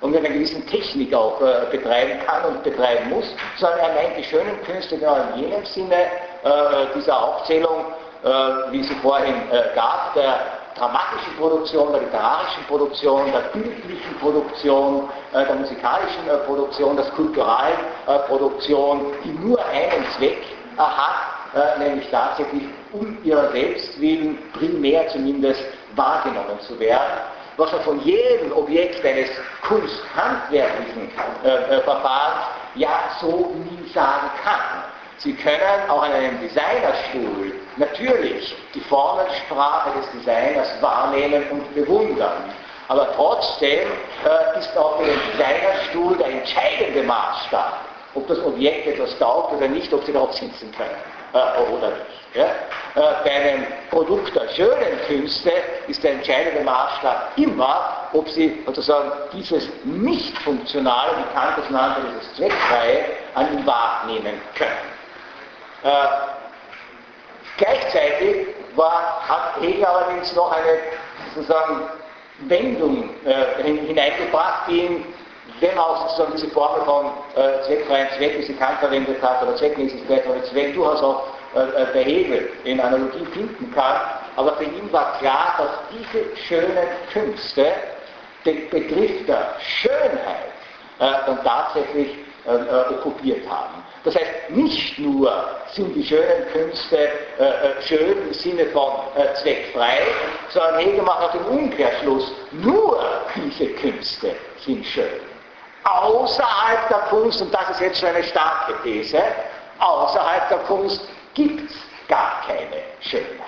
und 0.00 0.12
mit 0.12 0.24
einer 0.24 0.34
gewissen 0.34 0.66
Technik 0.66 1.12
auch 1.12 1.40
äh, 1.40 1.66
betreiben 1.70 2.20
kann 2.24 2.44
und 2.44 2.62
betreiben 2.62 3.10
muss, 3.10 3.26
sondern 3.56 3.80
er 3.80 3.94
meint 3.94 4.16
die 4.16 4.24
schönen 4.24 4.62
Künste 4.62 4.96
genau 4.96 5.16
in 5.34 5.42
jenem 5.42 5.64
Sinne 5.64 5.94
äh, 5.96 6.48
dieser 6.94 7.20
Aufzählung, 7.20 7.86
äh, 8.24 8.28
wie 8.70 8.82
sie 8.82 8.94
vorhin 8.96 9.34
äh, 9.50 9.74
gab, 9.74 10.14
der 10.14 10.38
dramatischen 10.78 11.36
Produktion, 11.38 11.92
der 11.92 12.02
literarischen 12.02 12.64
Produktion, 12.66 13.32
der 13.32 13.40
bildlichen 13.52 14.18
Produktion, 14.20 15.08
äh, 15.32 15.44
der 15.44 15.54
musikalischen 15.56 16.28
äh, 16.28 16.36
Produktion, 16.46 16.96
der 16.96 17.04
kulturalen 17.06 17.78
Produktion, 18.26 19.12
die 19.24 19.30
nur 19.30 19.58
einen 19.66 20.06
Zweck 20.16 20.38
hat, 20.78 21.78
nämlich 21.78 22.08
tatsächlich 22.10 22.62
um 22.92 23.18
ihrer 23.24 23.50
selbst 23.50 24.00
willen 24.00 24.38
primär 24.52 25.08
zumindest 25.08 25.60
wahrgenommen 25.96 26.60
zu 26.60 26.78
werden 26.78 27.18
was 27.58 27.72
man 27.72 27.80
von 27.82 28.00
jedem 28.02 28.52
Objekt 28.56 29.04
eines 29.04 29.28
kunsthandwerklichen 29.62 31.10
äh, 31.44 31.48
äh, 31.48 31.80
Verfahrens 31.82 32.46
ja 32.76 33.10
so 33.20 33.52
nie 33.56 33.90
sagen 33.92 34.30
kann. 34.42 34.84
Sie 35.18 35.34
können 35.34 35.90
auch 35.90 36.02
an 36.02 36.12
einem 36.12 36.40
Designerstuhl 36.40 37.52
natürlich 37.78 38.56
die 38.74 38.80
Formelsprache 38.80 39.90
des 39.98 40.10
Designers 40.12 40.68
wahrnehmen 40.80 41.44
und 41.50 41.74
bewundern. 41.74 42.54
Aber 42.88 43.12
trotzdem 43.14 43.80
äh, 44.24 44.58
ist 44.58 44.76
auch 44.76 44.98
für 44.98 45.04
den 45.04 45.20
Designerstuhl 45.32 46.16
der 46.16 46.28
entscheidende 46.28 47.02
Maßstab, 47.02 47.80
ob 48.14 48.26
das 48.28 48.42
Objekt 48.44 48.86
etwas 48.86 49.16
taugt 49.18 49.52
oder 49.52 49.68
nicht, 49.68 49.92
ob 49.92 50.04
Sie 50.04 50.12
darauf 50.12 50.32
sitzen 50.32 50.72
können 50.72 50.96
äh, 51.34 51.70
oder 51.70 51.90
nicht. 51.90 52.34
Ja? 52.34 52.46
Äh, 52.46 53.24
bei 53.24 53.30
einem 53.30 53.66
Produkt 53.90 54.34
der 54.34 54.48
schönen 54.54 54.98
Künste 55.06 55.52
ist 55.86 56.02
der 56.02 56.12
entscheidende 56.12 56.62
Maßstab 56.62 57.32
immer, 57.36 58.08
ob 58.14 58.26
Sie 58.30 58.62
sozusagen 58.64 59.12
dieses 59.34 59.68
nicht 59.84 60.36
funktionale, 60.38 61.10
wie 61.18 61.34
Kant 61.34 61.58
es 61.58 61.70
nannte, 61.70 62.00
dieses 62.08 62.34
Zweckfreie, 62.36 63.04
an 63.34 63.52
ihm 63.52 63.66
wahrnehmen 63.66 64.40
können. 64.54 64.98
Äh, 67.58 67.64
gleichzeitig 67.64 68.46
war, 68.76 69.20
hat 69.28 69.60
Hegel 69.60 69.84
allerdings 69.84 70.34
noch 70.34 70.52
eine 70.52 70.78
sozusagen 71.34 71.82
Wendung 72.46 73.10
äh, 73.24 73.62
hineingebracht, 73.62 74.68
die 74.68 74.80
ihn 74.80 75.04
wenn 75.60 75.76
auch 75.76 76.08
sozusagen 76.08 76.32
diese 76.36 76.48
Formel 76.50 76.84
von 76.84 77.06
äh, 77.34 77.62
zweckfreien 77.62 78.08
Zweck, 78.16 78.38
wie 78.38 78.42
sie 78.42 78.54
Kant 78.54 78.78
verwendet 78.78 79.20
hat, 79.22 79.42
oder 79.42 79.56
Zweckmäßigkeit 79.56 80.26
oder 80.26 80.42
Zweck 80.44 80.74
durchaus 80.74 81.02
auch 81.02 81.26
äh, 81.56 81.60
äh, 81.60 81.92
der 81.92 82.02
Hegel 82.02 82.50
in 82.64 82.80
Analogie 82.80 83.24
finden 83.32 83.72
kann, 83.74 83.96
aber 84.36 84.52
für 84.52 84.64
ihn 84.64 84.92
war 84.92 85.18
klar, 85.18 85.54
dass 85.58 85.70
diese 85.90 86.36
schönen 86.36 86.86
Künste 87.12 87.72
den 88.44 88.68
Begriff 88.70 89.26
der 89.26 89.54
Schönheit 89.58 90.52
äh, 91.00 91.26
dann 91.26 91.42
tatsächlich 91.42 92.18
äh, 92.46 92.50
äh, 92.50 92.94
okkupiert 92.94 93.48
haben. 93.48 93.82
Das 94.04 94.14
heißt, 94.14 94.50
nicht 94.50 94.98
nur 94.98 95.32
sind 95.72 95.94
die 95.94 96.04
schönen 96.04 96.46
Künste 96.52 96.96
äh, 96.96 97.82
schön 97.82 98.22
im 98.28 98.32
Sinne 98.32 98.66
von 98.66 98.92
zweckfrei, 99.42 99.98
sondern 100.48 100.78
Hegel 100.78 101.02
macht 101.02 101.22
auch 101.22 101.32
den 101.32 101.44
Umkehrschluss, 101.44 102.32
nur 102.52 103.02
diese 103.34 103.66
Künste 103.74 104.34
sind 104.64 104.86
schön 104.86 105.20
außerhalb 105.88 106.88
der 106.88 106.98
Kunst, 107.10 107.40
und 107.40 107.52
das 107.52 107.70
ist 107.70 107.80
jetzt 107.80 108.00
schon 108.00 108.10
eine 108.10 108.24
starke 108.24 108.74
These, 108.82 109.22
außerhalb 109.78 110.48
der 110.48 110.58
Kunst 110.58 111.08
gibt 111.34 111.70
es 111.70 111.76
gar 112.08 112.42
keine 112.46 112.82
Schönheit. 113.00 113.46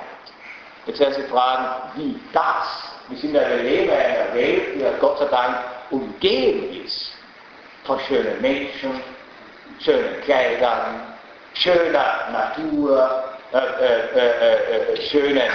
Jetzt 0.86 1.00
werden 1.00 1.14
Sie 1.14 1.22
fragen, 1.24 1.66
wie 1.96 2.18
das? 2.32 2.92
Wir 3.08 3.18
sind 3.18 3.34
ja, 3.34 3.46
leben 3.48 3.84
in 3.84 3.90
einer 3.90 4.34
Welt, 4.34 4.74
die 4.74 4.80
ja 4.80 4.92
Gott 5.00 5.18
sei 5.18 5.26
Dank 5.26 5.56
umgeben 5.90 6.84
ist 6.84 7.12
von 7.84 7.98
schönen 8.00 8.40
Menschen, 8.40 9.02
schönen 9.84 10.20
Kleidern, 10.22 11.00
schöner 11.54 12.28
Natur, 12.32 13.24
äh, 13.52 13.56
äh, 13.56 14.18
äh, 14.18 14.94
äh 14.94 15.02
schönen 15.02 15.50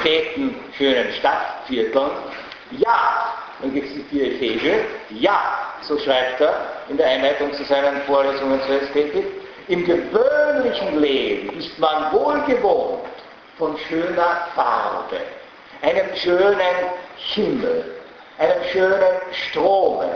Städten, 0.00 0.56
schönen 0.76 1.12
Stadtvierteln. 1.14 2.10
Ja, 2.72 3.34
dann 3.60 3.74
gibt 3.74 3.88
es 3.88 3.94
die 3.94 4.02
vier 4.10 4.26
Hegel. 4.38 4.84
Ja, 5.10 5.40
so 5.82 5.98
schreibt 5.98 6.40
er 6.40 6.54
in 6.88 6.96
der 6.96 7.06
Einleitung 7.06 7.52
zu 7.54 7.64
seinen 7.64 8.02
Vorlesungen 8.02 8.60
zur 8.62 8.82
Ästhetik, 8.82 9.26
im 9.68 9.84
gewöhnlichen 9.84 11.00
Leben 11.00 11.56
ist 11.58 11.78
man 11.78 12.12
wohl 12.12 12.40
gewohnt 12.42 13.04
von 13.56 13.76
schöner 13.88 14.48
Farbe, 14.54 15.18
einem 15.82 16.14
schönen 16.16 16.58
Himmel, 17.16 17.84
einem 18.38 18.64
schönen 18.72 19.20
Strome, 19.32 20.10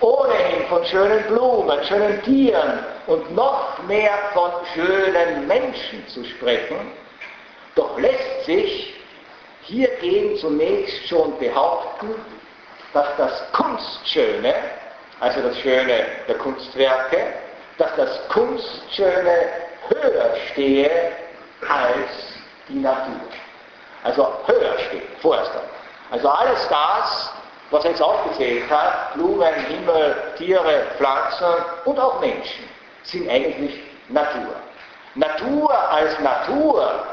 ohnehin 0.00 0.66
von 0.68 0.84
schönen 0.84 1.24
Blumen, 1.24 1.82
schönen 1.84 2.22
Tieren 2.22 2.84
und 3.06 3.34
noch 3.34 3.78
mehr 3.86 4.18
von 4.34 4.50
schönen 4.74 5.46
Menschen 5.46 6.06
zu 6.08 6.24
sprechen, 6.24 6.92
doch 7.74 7.98
lässt 7.98 8.44
sich 8.44 8.94
hiergegen 9.62 10.36
zunächst 10.36 11.08
schon 11.08 11.38
behaupten, 11.38 12.14
dass 12.92 13.06
das 13.16 13.52
Kunstschöne 13.52 14.54
also 15.20 15.40
das 15.40 15.58
Schöne 15.58 16.06
der 16.28 16.36
Kunstwerke, 16.36 17.32
dass 17.78 17.94
das 17.96 18.28
Kunstschöne 18.28 19.48
höher 19.88 20.36
stehe 20.52 20.90
als 21.68 22.10
die 22.68 22.80
Natur. 22.80 23.20
Also 24.04 24.28
höher 24.46 24.78
steht, 24.88 25.08
vorerst 25.20 25.50
einmal. 25.50 25.64
Also 26.10 26.28
alles 26.28 26.68
das, 26.68 27.32
was 27.70 27.84
er 27.84 27.90
jetzt 27.90 28.02
aufgezählt 28.02 28.68
hat, 28.70 29.14
Blumen, 29.14 29.54
Himmel, 29.68 30.16
Tiere, 30.36 30.86
Pflanzen 30.96 31.64
und 31.84 31.98
auch 31.98 32.20
Menschen, 32.20 32.64
sind 33.02 33.28
eigentlich 33.28 33.80
Natur. 34.08 34.54
Natur 35.14 35.90
als 35.90 36.18
Natur, 36.20 37.04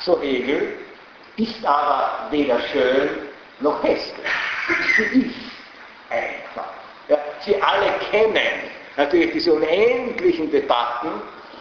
so 0.00 0.20
Hegel, 0.20 0.74
ist 1.36 1.64
aber 1.64 2.10
weder 2.30 2.58
schön 2.72 3.10
noch 3.60 3.82
hässlich. 3.82 4.26
Sie 4.96 5.20
ist 5.20 5.34
einfach. 6.10 6.70
Ja, 7.08 7.18
Sie 7.40 7.60
alle 7.60 7.92
kennen 8.10 8.70
natürlich 8.96 9.32
diese 9.32 9.52
unendlichen 9.52 10.50
Debatten, 10.50 11.08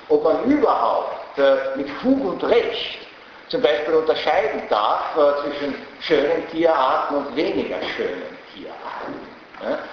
ob 0.10 0.24
man 0.24 0.44
überhaupt 0.46 1.38
äh, 1.38 1.78
mit 1.78 1.90
Fug 2.02 2.24
und 2.26 2.44
Recht 2.44 3.00
zum 3.50 3.62
Beispiel 3.62 3.94
unterscheiden 3.94 4.62
darf 4.70 5.16
äh, 5.16 5.42
zwischen 5.44 5.76
schönen 6.02 6.48
Tierarten 6.50 7.18
und 7.18 7.36
weniger 7.36 7.78
schönen 7.96 8.37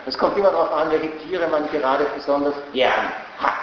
es 0.07 0.19
kommt 0.19 0.37
immer 0.37 0.51
darauf 0.51 0.73
an, 0.73 0.91
welche 0.91 1.11
Tiere 1.19 1.49
man 1.49 1.69
gerade 1.71 2.07
besonders 2.15 2.55
gern 2.73 3.13
hat. 3.39 3.55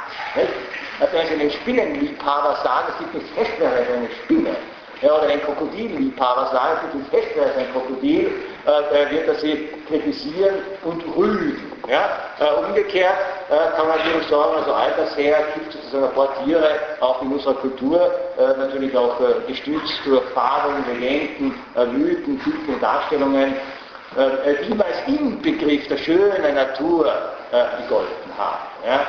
Also 1.00 1.14
wenn 1.14 1.28
Sie 1.28 1.34
einen 1.34 1.52
Spinnenliebhaber 1.52 2.58
sagen, 2.64 2.88
es 2.90 2.98
gibt 3.00 3.14
nichts 3.14 3.30
Hässlicheres 3.36 3.80
als 3.80 3.90
eine 3.90 4.10
Spinne, 4.24 4.56
ja, 5.02 5.16
oder 5.16 5.30
ein 5.30 5.42
Krokodilliebhaber 5.42 6.52
sagen, 6.52 6.74
es 6.76 6.82
gibt 6.82 6.96
nichts 6.96 7.12
Hässlicheres 7.12 7.56
als 7.56 7.58
ein 7.58 7.72
Krokodil, 7.74 8.32
äh, 8.66 9.12
wird 9.12 9.28
er 9.28 9.36
sie 9.36 9.70
kritisieren 9.88 10.56
und 10.84 11.04
rügen. 11.16 11.72
Ja? 11.88 12.10
Äh, 12.40 12.66
umgekehrt 12.66 13.16
äh, 13.50 13.76
kann 13.76 13.88
man 13.88 13.98
natürlich 13.98 14.28
sagen, 14.28 14.56
also 14.56 14.74
altersher 14.74 15.38
gibt 15.56 15.70
es 15.70 15.82
sozusagen 15.82 16.06
ein 16.06 16.14
paar 16.14 16.44
Tiere, 16.44 16.70
auch 17.00 17.22
in 17.24 17.32
unserer 17.32 17.56
Kultur, 17.56 18.12
äh, 18.38 18.58
natürlich 18.60 18.96
auch 18.96 19.20
äh, 19.20 19.48
gestützt 19.48 20.02
durch 20.06 20.24
Fabeln, 20.36 20.86
Legenden, 20.88 21.56
äh, 21.76 21.86
Mythen, 21.86 22.40
Typen 22.44 22.76
und 22.76 22.84
Darstellungen, 22.84 23.56
die 24.16 24.72
immer 24.72 24.86
als 24.86 25.08
Inbegriff 25.08 25.88
der 25.88 25.98
schönen 25.98 26.56
Natur 26.56 27.14
gegolten 27.52 28.38
haben. 28.38 28.68
Ja? 28.86 29.08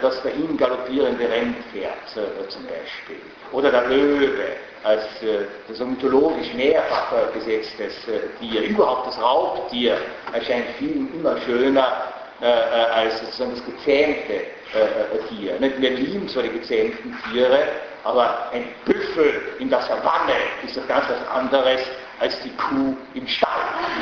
das 0.00 0.22
dahin 0.22 0.56
galoppierende 0.56 1.28
Rennpferd 1.28 2.08
zum 2.48 2.62
Beispiel. 2.64 3.16
Oder 3.50 3.72
der 3.72 3.88
Löwe, 3.88 4.56
als 4.84 5.22
äh, 5.22 5.46
das 5.68 5.78
mythologisch 5.80 6.52
mehrfach 6.54 7.12
äh, 7.12 7.38
besetztes 7.38 8.08
äh, 8.08 8.20
Tier. 8.40 8.62
Überhaupt 8.62 9.08
das 9.08 9.20
Raubtier 9.20 9.96
erscheint 10.32 10.66
vielen 10.78 11.12
immer 11.14 11.38
schöner 11.40 12.12
äh, 12.40 12.46
äh 12.46 12.50
als 12.50 13.20
sozusagen 13.20 13.52
das 13.52 13.64
gezähmte 13.64 14.34
äh, 14.34 15.28
Tier. 15.28 15.58
Nicht? 15.60 15.80
Wir 15.80 15.90
lieben 15.90 16.28
zwar 16.28 16.42
die 16.42 16.50
gezähmten 16.50 17.16
Tiere, 17.30 17.58
aber 18.04 18.50
ein 18.52 18.64
Büffel 18.84 19.40
in 19.60 19.70
der 19.70 19.82
Savanne 19.82 20.34
ist 20.64 20.76
doch 20.76 20.86
ganz 20.88 21.04
was 21.08 21.28
anderes 21.28 21.80
als 22.20 22.40
die 22.42 22.50
Kuh 22.56 22.94
im 23.14 23.26
Stall. 23.26 23.48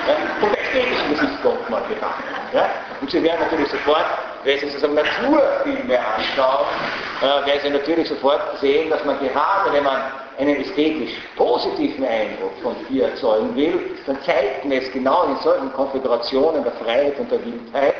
Ja? 0.06 0.16
Vom 0.40 0.50
ästhetischen 0.52 1.10
Gesichtspunkt 1.10 1.70
mal 1.70 1.82
betrachtet. 1.82 2.24
Ja? 2.52 2.68
Und 3.00 3.10
Sie 3.10 3.22
werden 3.22 3.40
natürlich 3.40 3.68
sofort, 3.70 4.06
wenn 4.44 4.58
Sie 4.58 4.66
sozusagen 4.66 4.94
Naturfilme 4.94 5.98
anschauen, 5.98 6.66
äh, 7.20 7.46
werden 7.46 7.60
Sie 7.62 7.70
natürlich 7.70 8.08
sofort 8.08 8.58
sehen, 8.60 8.90
dass 8.90 9.04
man 9.04 9.18
gerade, 9.18 9.72
wenn 9.72 9.84
man 9.84 10.02
einen 10.38 10.56
ästhetisch 10.56 11.12
positiven 11.36 12.04
Eindruck 12.04 12.52
von 12.62 12.74
Tier 12.86 13.08
erzeugen 13.08 13.54
will, 13.54 13.96
dann 14.06 14.18
zeigt 14.22 14.64
man 14.64 14.78
es 14.78 14.90
genau 14.92 15.24
in 15.24 15.36
solchen 15.42 15.72
Konfigurationen 15.72 16.64
der 16.64 16.72
Freiheit 16.72 17.18
und 17.18 17.30
der 17.30 17.44
Wildheit, 17.44 17.94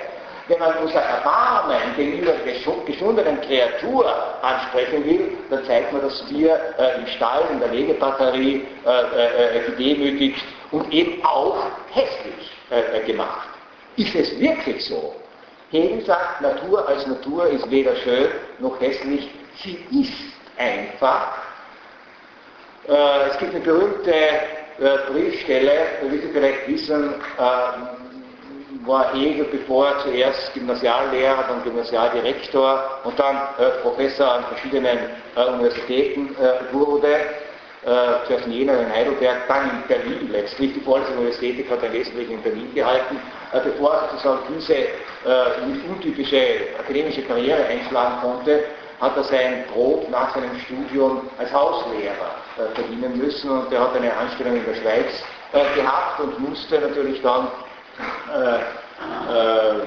wenn 0.51 0.59
man 0.59 0.77
unser 0.79 1.01
Erbarmen 1.01 1.95
gegenüber 1.97 2.33
der 2.33 2.55
geschundenen 2.85 3.41
Kreatur 3.43 4.05
ansprechen 4.43 5.05
will, 5.05 5.39
dann 5.49 5.65
zeigt 5.65 5.93
man, 5.93 6.03
dass 6.03 6.29
wir 6.29 6.59
äh, 6.77 6.99
im 6.99 7.07
Stall, 7.07 7.45
in 7.53 7.61
der 7.61 7.69
Legebatterie 7.69 8.67
äh, 8.85 9.59
äh, 9.59 9.71
gedemütigt 9.71 10.45
und 10.73 10.93
eben 10.93 11.25
auch 11.25 11.67
hässlich 11.93 12.51
äh, 12.71 13.01
gemacht. 13.07 13.49
Ist 13.97 14.15
es 14.17 14.41
wirklich 14.41 14.85
so? 14.85 15.15
Hegel 15.71 16.05
sagt, 16.05 16.41
Natur 16.41 16.89
als 16.89 17.07
Natur 17.07 17.47
ist 17.47 17.71
weder 17.71 17.95
schön 17.97 18.31
noch 18.59 18.81
hässlich, 18.81 19.31
sie 19.63 19.79
ist 19.93 20.13
einfach. 20.59 21.39
Äh, 22.89 23.29
es 23.31 23.39
gibt 23.39 23.55
eine 23.55 23.63
berühmte 23.63 24.13
äh, 24.13 25.13
Briefstelle, 25.13 25.87
wie 26.09 26.19
Sie 26.19 26.29
vielleicht 26.33 26.67
wissen, 26.67 27.15
äh, 27.39 28.00
war 28.91 29.15
Hegel, 29.15 29.47
bevor 29.51 29.87
er 29.87 29.99
zuerst 30.01 30.53
Gymnasiallehrer, 30.53 31.45
dann 31.49 31.63
Gymnasialdirektor 31.63 33.01
und 33.05 33.19
dann 33.19 33.37
äh, 33.37 33.71
Professor 33.83 34.33
an 34.33 34.45
verschiedenen 34.45 34.99
äh, 35.37 35.45
Universitäten 35.45 36.35
äh, 36.37 36.75
wurde, 36.75 37.15
äh, 37.15 38.27
zuerst 38.27 38.47
in 38.47 38.53
Jena, 38.53 38.75
in 38.75 38.93
Heidelberg, 38.93 39.47
dann 39.49 39.71
in 39.71 39.83
Berlin 39.87 40.29
letztlich. 40.33 40.75
Die 40.75 41.29
Ästhetik 41.29 41.71
hat 41.71 41.83
er 41.83 41.93
wesentlich 41.93 42.31
in 42.31 42.43
Berlin 42.43 42.75
gehalten, 42.75 43.17
äh, 43.53 43.61
bevor 43.61 43.95
er 43.95 44.09
sozusagen 44.11 44.41
diese 44.55 44.75
äh, 44.75 44.87
nicht 45.67 45.89
untypische 45.89 46.43
akademische 46.79 47.23
Karriere 47.23 47.65
einschlagen 47.67 48.21
konnte, 48.21 48.65
hat 49.01 49.17
er 49.17 49.25
sein 49.25 49.65
Brot 49.73 50.11
nach 50.11 50.35
seinem 50.35 50.59
Studium 50.61 51.31
als 51.39 51.51
Hauslehrer 51.51 52.35
verdienen 52.75 53.17
müssen 53.17 53.51
und 53.51 53.73
er 53.73 53.81
hat 53.81 53.97
eine 53.97 54.15
Anstellung 54.15 54.57
in 54.57 54.65
der 54.67 54.75
Schweiz 54.75 55.25
gehabt 55.75 56.21
und 56.21 56.39
musste 56.39 56.79
natürlich 56.79 57.23
dann 57.23 57.49
äh, 58.35 58.57
äh, 58.57 59.81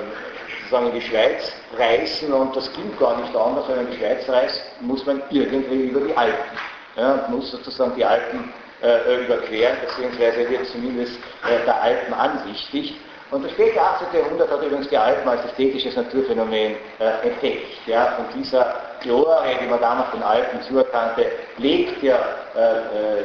sozusagen 0.62 0.88
in 0.88 0.94
die 0.94 1.02
Schweiz 1.02 1.52
reisen 1.78 2.34
und 2.34 2.56
das 2.56 2.72
ging 2.74 2.98
gar 2.98 3.18
nicht 3.18 3.36
anders, 3.36 3.68
wenn 3.68 3.76
man 3.78 3.86
in 3.88 3.92
die 3.92 3.98
Schweiz 3.98 4.28
reist, 4.30 4.62
muss 4.82 5.06
man 5.06 5.22
irgendwie 5.30 5.90
über 5.90 6.02
die 6.02 6.16
Alpen 6.16 6.58
ja, 6.96 7.26
muss 7.30 7.52
sozusagen 7.52 7.96
die 7.96 8.06
Alpen 8.06 8.54
äh, 8.82 9.24
überqueren, 9.26 9.78
beziehungsweise 9.82 10.50
wird 10.50 10.66
zumindest 10.68 11.18
äh, 11.48 11.66
der 11.66 11.82
Alpen 11.82 12.14
ansichtig. 12.14 12.96
Und 13.32 13.44
das 13.44 13.52
späte 13.54 13.82
18. 13.82 14.20
Jahrhundert 14.20 14.52
hat 14.52 14.62
übrigens 14.62 14.90
die 14.90 14.98
Alpen 14.98 15.28
als 15.28 15.44
ästhetisches 15.46 15.96
Naturphänomen 15.96 16.76
äh, 17.00 17.28
entdeckt. 17.28 17.88
Ja, 17.88 18.14
von 18.16 18.26
dieser 18.36 18.76
Glorie, 19.02 19.58
die 19.60 19.68
man 19.68 19.82
damals 19.82 20.12
den 20.12 20.22
Alpen 20.22 20.62
zuerkannte, 20.62 21.32
lebt 21.58 22.04
ja 22.04 22.20
äh, 22.56 22.60
äh, 22.60 23.24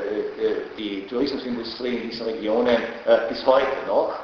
die 0.78 1.06
Tourismusindustrie 1.08 1.96
in 1.96 2.10
diesen 2.10 2.26
Regionen 2.26 2.78
bis 3.28 3.44
heute 3.44 3.66
noch. 3.86 4.14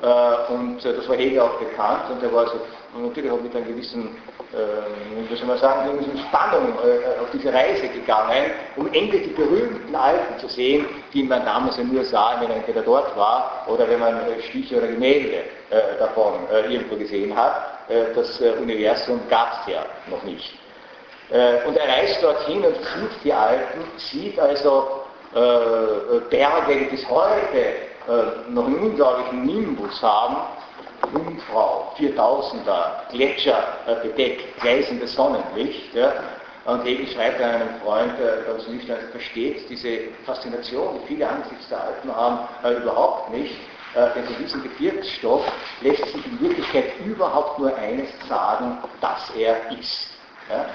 Und 0.00 0.84
das 0.84 1.08
war 1.08 1.16
Hegel 1.16 1.40
auch 1.40 1.58
bekannt 1.58 2.10
und 2.10 2.22
er 2.22 2.32
war 2.32 2.46
so 2.46 2.60
natürlich 2.96 3.30
auch 3.30 3.40
mit 3.40 3.54
einer 3.54 3.66
gewissen, 3.66 4.16
äh, 4.52 5.30
wie 5.30 5.36
soll 5.36 5.46
man 5.46 5.58
sagen, 5.58 5.92
gewissen 5.92 6.18
Spannung 6.18 6.72
äh, 6.84 7.20
auf 7.20 7.28
diese 7.32 7.52
Reise 7.52 7.88
gegangen, 7.88 8.50
um 8.76 8.86
endlich 8.92 9.24
die 9.24 9.34
berühmten 9.34 9.94
Alpen 9.94 10.38
zu 10.38 10.48
sehen, 10.48 10.86
die 11.12 11.22
man 11.22 11.44
damals 11.44 11.76
ja 11.76 11.84
nur 11.84 12.04
sah, 12.04 12.36
wenn 12.40 12.48
man 12.48 12.58
entweder 12.58 12.82
dort 12.82 13.16
war 13.16 13.64
oder 13.66 13.88
wenn 13.88 14.00
man 14.00 14.14
äh, 14.14 14.42
Stiche 14.48 14.78
oder 14.78 14.88
Gemälde 14.88 15.44
äh, 15.70 15.98
davon 15.98 16.34
äh, 16.50 16.72
irgendwo 16.72 16.96
gesehen 16.96 17.36
hat. 17.36 17.88
Äh, 17.88 18.14
das 18.14 18.40
Universum 18.40 19.20
gab 19.28 19.60
es 19.60 19.72
ja 19.72 19.84
noch 20.10 20.22
nicht. 20.24 20.58
und 21.66 21.76
er 21.76 21.88
reist 21.88 22.22
dorthin 22.22 22.64
und 22.64 22.74
sieht 22.74 23.24
die 23.24 23.32
Alpen, 23.32 23.82
sieht 23.96 24.38
also 24.38 25.02
Berge, 26.30 26.74
die 26.74 26.84
bis 26.86 27.06
heute 27.10 27.74
noch 28.50 28.66
einen 28.66 28.78
unglaublichen 28.78 29.44
Nimbus 29.44 30.02
haben, 30.02 30.36
Jungfrau, 31.12 31.92
4000er, 31.98 33.10
Gletscher 33.10 33.62
äh, 33.86 34.06
bedeckt, 34.06 34.60
gleißendes 34.60 35.14
Sonnenlicht. 35.14 35.94
Ja. 35.94 36.12
Und 36.64 36.84
Hegel 36.84 37.06
schreibt 37.06 37.40
an 37.40 37.50
einen 37.50 37.80
Freund 37.82 38.12
äh, 38.18 38.44
ganz 38.46 38.66
nüchtern, 38.68 38.98
versteht 39.10 39.68
diese 39.70 40.10
Faszination, 40.26 41.00
die 41.00 41.06
viele 41.14 41.28
angesichts 41.28 41.68
der 41.68 41.82
Alten 41.82 42.14
haben, 42.14 42.48
äh, 42.62 42.74
überhaupt 42.82 43.30
nicht. 43.30 43.54
Äh, 43.94 44.08
denn 44.14 44.24
von 44.24 44.36
diesem 44.36 44.62
Gebirgsstoff 44.62 45.50
lässt 45.80 46.04
sich 46.04 46.26
in 46.26 46.40
Wirklichkeit 46.40 46.98
überhaupt 47.06 47.58
nur 47.58 47.74
eines 47.74 48.08
sagen, 48.28 48.78
dass 49.00 49.30
er 49.36 49.72
ist. 49.78 50.10
Ja. 50.50 50.66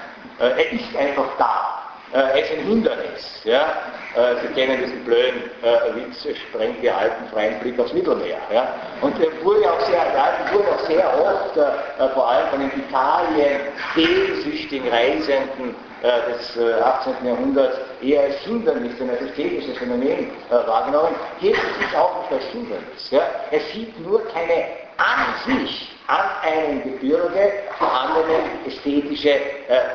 Äh, 0.44 0.50
er 0.50 0.72
ist 0.72 0.96
einfach 0.96 1.28
da. 1.38 1.83
Äh, 2.14 2.42
ist 2.42 2.52
ein 2.52 2.64
Hindernis. 2.64 3.40
Ja? 3.42 3.72
Äh, 4.14 4.36
Sie 4.40 4.54
kennen 4.54 4.78
diesen 4.78 5.04
blöden 5.04 5.50
äh, 5.62 5.96
Witz, 5.96 6.24
sprengt 6.48 6.80
die 6.80 6.88
Alpen 6.88 7.26
freien 7.28 7.58
Blick 7.58 7.76
aufs 7.80 7.92
Mittelmeer. 7.92 8.38
Ja? 8.52 8.68
Und 9.00 9.18
der 9.18 9.30
wurde 9.42 9.68
auch 9.68 9.80
sehr, 9.80 9.98
die 10.12 10.16
Alpen 10.16 10.54
wurden 10.54 10.68
auch 10.68 10.86
sehr 10.86 11.20
oft, 11.20 11.56
äh, 11.56 12.08
vor 12.14 12.30
allem 12.30 12.48
von 12.50 12.60
den 12.60 12.70
Italien 12.78 13.62
sehnsüchtigen 13.96 14.88
Reisenden 14.90 15.74
äh, 16.02 16.30
des 16.30 16.56
18. 16.56 17.14
Äh, 17.24 17.28
Jahrhunderts 17.30 17.78
eher 18.00 18.22
als 18.22 18.36
Hindernis, 18.36 18.96
denn 18.96 19.10
als 19.10 19.22
ästhetisches 19.22 19.76
Phänomen 19.76 20.30
wahrgenommen. 20.50 21.16
Hier 21.40 21.56
sieht 21.56 21.88
es 21.90 21.98
auch 21.98 22.20
nicht 22.20 22.32
als 22.32 22.44
Hindernis. 22.52 23.10
Ja? 23.10 23.22
Er 23.50 23.60
sieht 23.72 23.98
nur 23.98 24.24
keine 24.28 24.66
an 24.98 25.34
sich, 25.44 25.90
an 26.06 26.20
einem 26.48 26.82
Gebirge 26.84 27.54
vorhandene 27.76 28.38
ästhetische 28.68 29.34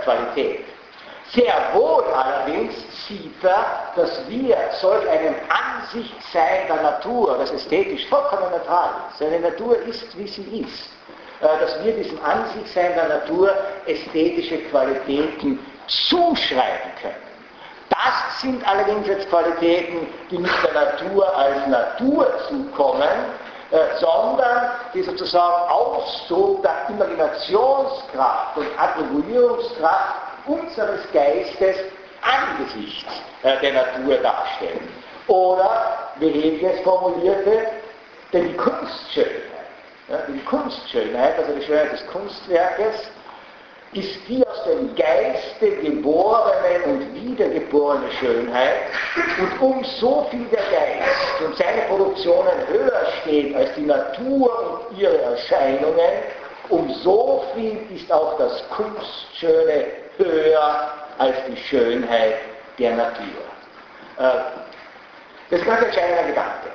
Qualität. 0.04 0.66
Sehr 1.32 1.54
wohl 1.74 2.04
allerdings 2.06 2.74
sieht 3.08 3.44
er, 3.44 3.92
dass 3.96 4.28
wir 4.28 4.58
solch 4.82 5.08
einem 5.08 5.36
Ansichtsein 5.48 6.68
der 6.68 6.82
Natur, 6.82 7.38
das 7.38 7.52
ästhetisch 7.52 8.08
vollkommen 8.08 8.50
neutral 8.52 8.90
ist, 9.10 9.20
seine 9.20 9.40
Natur 9.40 9.78
ist, 9.78 10.18
wie 10.18 10.28
sie 10.28 10.62
ist, 10.62 10.90
äh, 11.42 11.60
dass 11.60 11.84
wir 11.84 11.94
diesem 11.94 12.20
Ansichtsein 12.24 12.94
der 12.96 13.10
Natur 13.10 13.54
ästhetische 13.86 14.58
Qualitäten 14.70 15.60
zuschreiben 15.88 16.92
können. 17.00 17.30
Das 17.90 18.42
sind 18.42 18.68
allerdings 18.68 19.06
jetzt 19.08 19.30
Qualitäten, 19.30 20.08
die 20.32 20.38
nicht 20.40 20.64
der 20.64 20.74
Natur 20.74 21.36
als 21.38 21.68
Natur 21.68 22.28
zukommen, 22.48 23.08
äh, 23.70 23.78
sondern 24.00 24.72
die 24.96 25.04
sozusagen 25.04 25.70
Ausdruck 25.70 26.64
der 26.64 26.90
Imaginationskraft 26.90 28.58
und 28.58 28.68
Attribuierungskraft 28.80 30.29
unseres 30.50 31.02
Geistes 31.14 31.78
angesichts 32.22 33.22
äh, 33.44 33.60
der 33.62 33.74
Natur 33.74 34.18
darstellen. 34.18 34.90
Oder, 35.28 36.10
wie 36.20 36.30
Hegel 36.30 36.72
es 36.72 36.82
formulierte, 36.82 37.68
denn 38.34 38.50
die 38.50 38.58
Kunstschönheit, 38.58 39.44
ja, 40.10 40.18
die 40.28 40.44
Kunstschönheit, 40.44 41.38
also 41.38 41.54
die 41.54 41.62
Schönheit 41.62 41.92
des 41.92 42.08
Kunstwerkes, 42.08 43.12
ist 43.94 44.20
die 44.28 44.46
aus 44.46 44.64
dem 44.66 44.94
Geiste 44.96 45.72
geborene 45.82 46.84
und 46.86 47.16
wiedergeborene 47.16 48.12
Schönheit. 48.20 48.76
Und 49.40 49.62
um 49.62 49.84
so 49.84 50.28
viel 50.30 50.46
der 50.46 50.60
Geist 50.60 51.42
und 51.44 51.58
seine 51.58 51.82
Produktionen 51.84 52.68
höher 52.68 53.08
steht 53.22 53.56
als 53.56 53.74
die 53.76 53.86
Natur 53.86 54.88
und 54.90 55.00
ihre 55.00 55.20
Erscheinungen, 55.22 56.24
um 56.70 56.92
so 57.04 57.44
viel 57.56 57.80
ist 57.96 58.12
auch 58.12 58.38
das 58.38 58.64
Kunstschöne 58.70 59.86
höher 60.20 60.92
als 61.18 61.36
die 61.48 61.58
Schönheit 61.58 62.36
der 62.78 62.96
Natur. 62.96 63.44
Äh, 64.18 64.24
das 65.50 65.60
ist 65.60 65.66
ganz 65.66 65.84
entscheidender 65.84 66.24
Gedanke. 66.24 66.70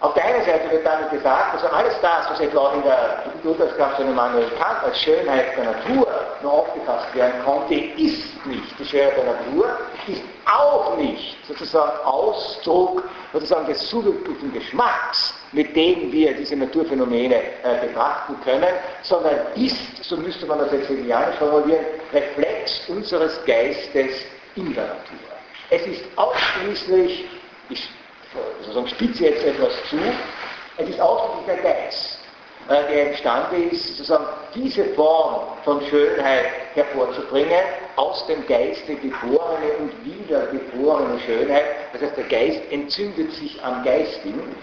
Auf 0.00 0.14
der 0.14 0.24
einen 0.24 0.44
Seite 0.44 0.68
wird 0.68 0.84
damit 0.84 1.10
gesagt, 1.10 1.54
also 1.54 1.68
alles 1.68 1.94
das, 2.02 2.28
was 2.28 2.40
etwa 2.40 2.72
in 2.72 2.82
der 2.82 3.22
Urteilskraft 3.44 3.96
von 3.98 4.08
Immanuel 4.08 4.50
Kant 4.58 4.82
als 4.82 4.98
Schönheit 5.00 5.56
der 5.56 5.64
Natur 5.66 6.08
nur 6.42 6.52
aufgefasst 6.52 7.14
werden 7.14 7.40
konnte, 7.44 7.74
ist 7.74 8.44
nicht 8.44 8.78
die 8.80 8.84
Schönheit 8.84 9.16
der 9.16 9.24
Natur, 9.26 9.78
ist 10.08 10.22
auch 10.44 10.96
nicht 10.96 11.38
sozusagen 11.46 12.04
Ausdruck 12.04 13.04
sozusagen 13.32 13.66
des 13.66 13.88
subjektiven 13.88 14.52
Geschmacks, 14.52 15.34
mit 15.52 15.76
dem 15.76 16.10
wir 16.10 16.34
diese 16.34 16.56
Naturphänomene 16.56 17.36
äh, 17.36 17.86
betrachten 17.86 18.36
können, 18.42 18.72
sondern 19.02 19.36
ist, 19.54 20.02
so 20.02 20.16
müsste 20.16 20.46
man 20.46 20.58
das 20.58 20.72
jetzt 20.72 20.88
hegelianisch 20.88 21.36
formulieren, 21.36 21.84
Reflex 22.12 22.88
unseres 22.88 23.44
Geistes 23.44 24.24
in 24.56 24.74
der 24.74 24.86
Natur. 24.86 25.18
Es 25.70 25.86
ist 25.86 26.04
ausschließlich, 26.16 27.26
ich 27.68 27.88
sozusagen 28.60 28.88
spitze 28.88 29.24
jetzt 29.26 29.44
etwas 29.44 29.72
zu, 29.88 29.98
es 30.78 30.88
ist 30.88 31.00
ausschließlich 31.00 31.46
der 31.46 31.72
Geist, 31.72 32.18
äh, 32.68 32.92
der 32.92 33.10
imstande 33.10 33.56
ist, 33.56 33.88
sozusagen 33.88 34.24
diese 34.54 34.84
Form 34.94 35.48
von 35.64 35.82
Schönheit 35.86 36.46
hervorzubringen, 36.74 37.62
aus 37.96 38.26
dem 38.26 38.46
Geiste 38.46 38.94
geborene 38.94 39.72
und 39.80 39.92
wiedergeborene 40.04 41.18
Schönheit. 41.20 41.64
Das 41.92 42.02
heißt, 42.02 42.16
der 42.16 42.24
Geist 42.24 42.62
entzündet 42.70 43.32
sich 43.32 43.62
am 43.62 43.84
Geistigen, 43.84 44.54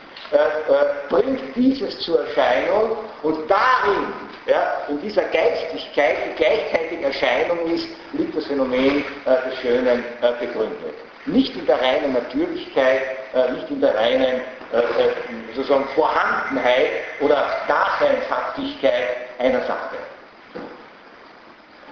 bringt 1.09 1.55
dieses 1.55 1.99
zur 1.99 2.25
Erscheinung 2.25 2.97
und 3.23 3.49
darin, 3.49 4.13
ja, 4.45 4.81
in 4.87 5.01
dieser 5.01 5.23
Geistigkeit, 5.23 6.17
die 6.25 6.35
gleichzeitig 6.35 7.01
Erscheinung 7.01 7.65
ist, 7.71 7.87
liegt 8.13 8.35
das 8.35 8.45
Phänomen 8.45 9.03
äh, 9.25 9.49
des 9.49 9.59
Schönen 9.61 10.03
äh, 10.21 10.31
begründet. 10.39 10.95
Nicht 11.25 11.55
in 11.55 11.65
der 11.65 11.79
reinen 11.81 12.13
Natürlichkeit, 12.13 13.01
äh, 13.33 13.51
nicht 13.51 13.69
in 13.69 13.81
der 13.81 13.95
reinen 13.95 14.41
äh, 14.71 15.53
sozusagen 15.55 15.87
Vorhandenheit 15.95 16.91
oder 17.19 17.47
Daseinshaftigkeit 17.67 19.17
einer 19.37 19.61
Sache. 19.61 19.97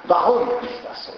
Warum 0.06 0.50
ist 0.62 0.80
das 0.88 1.06
so? 1.06 1.14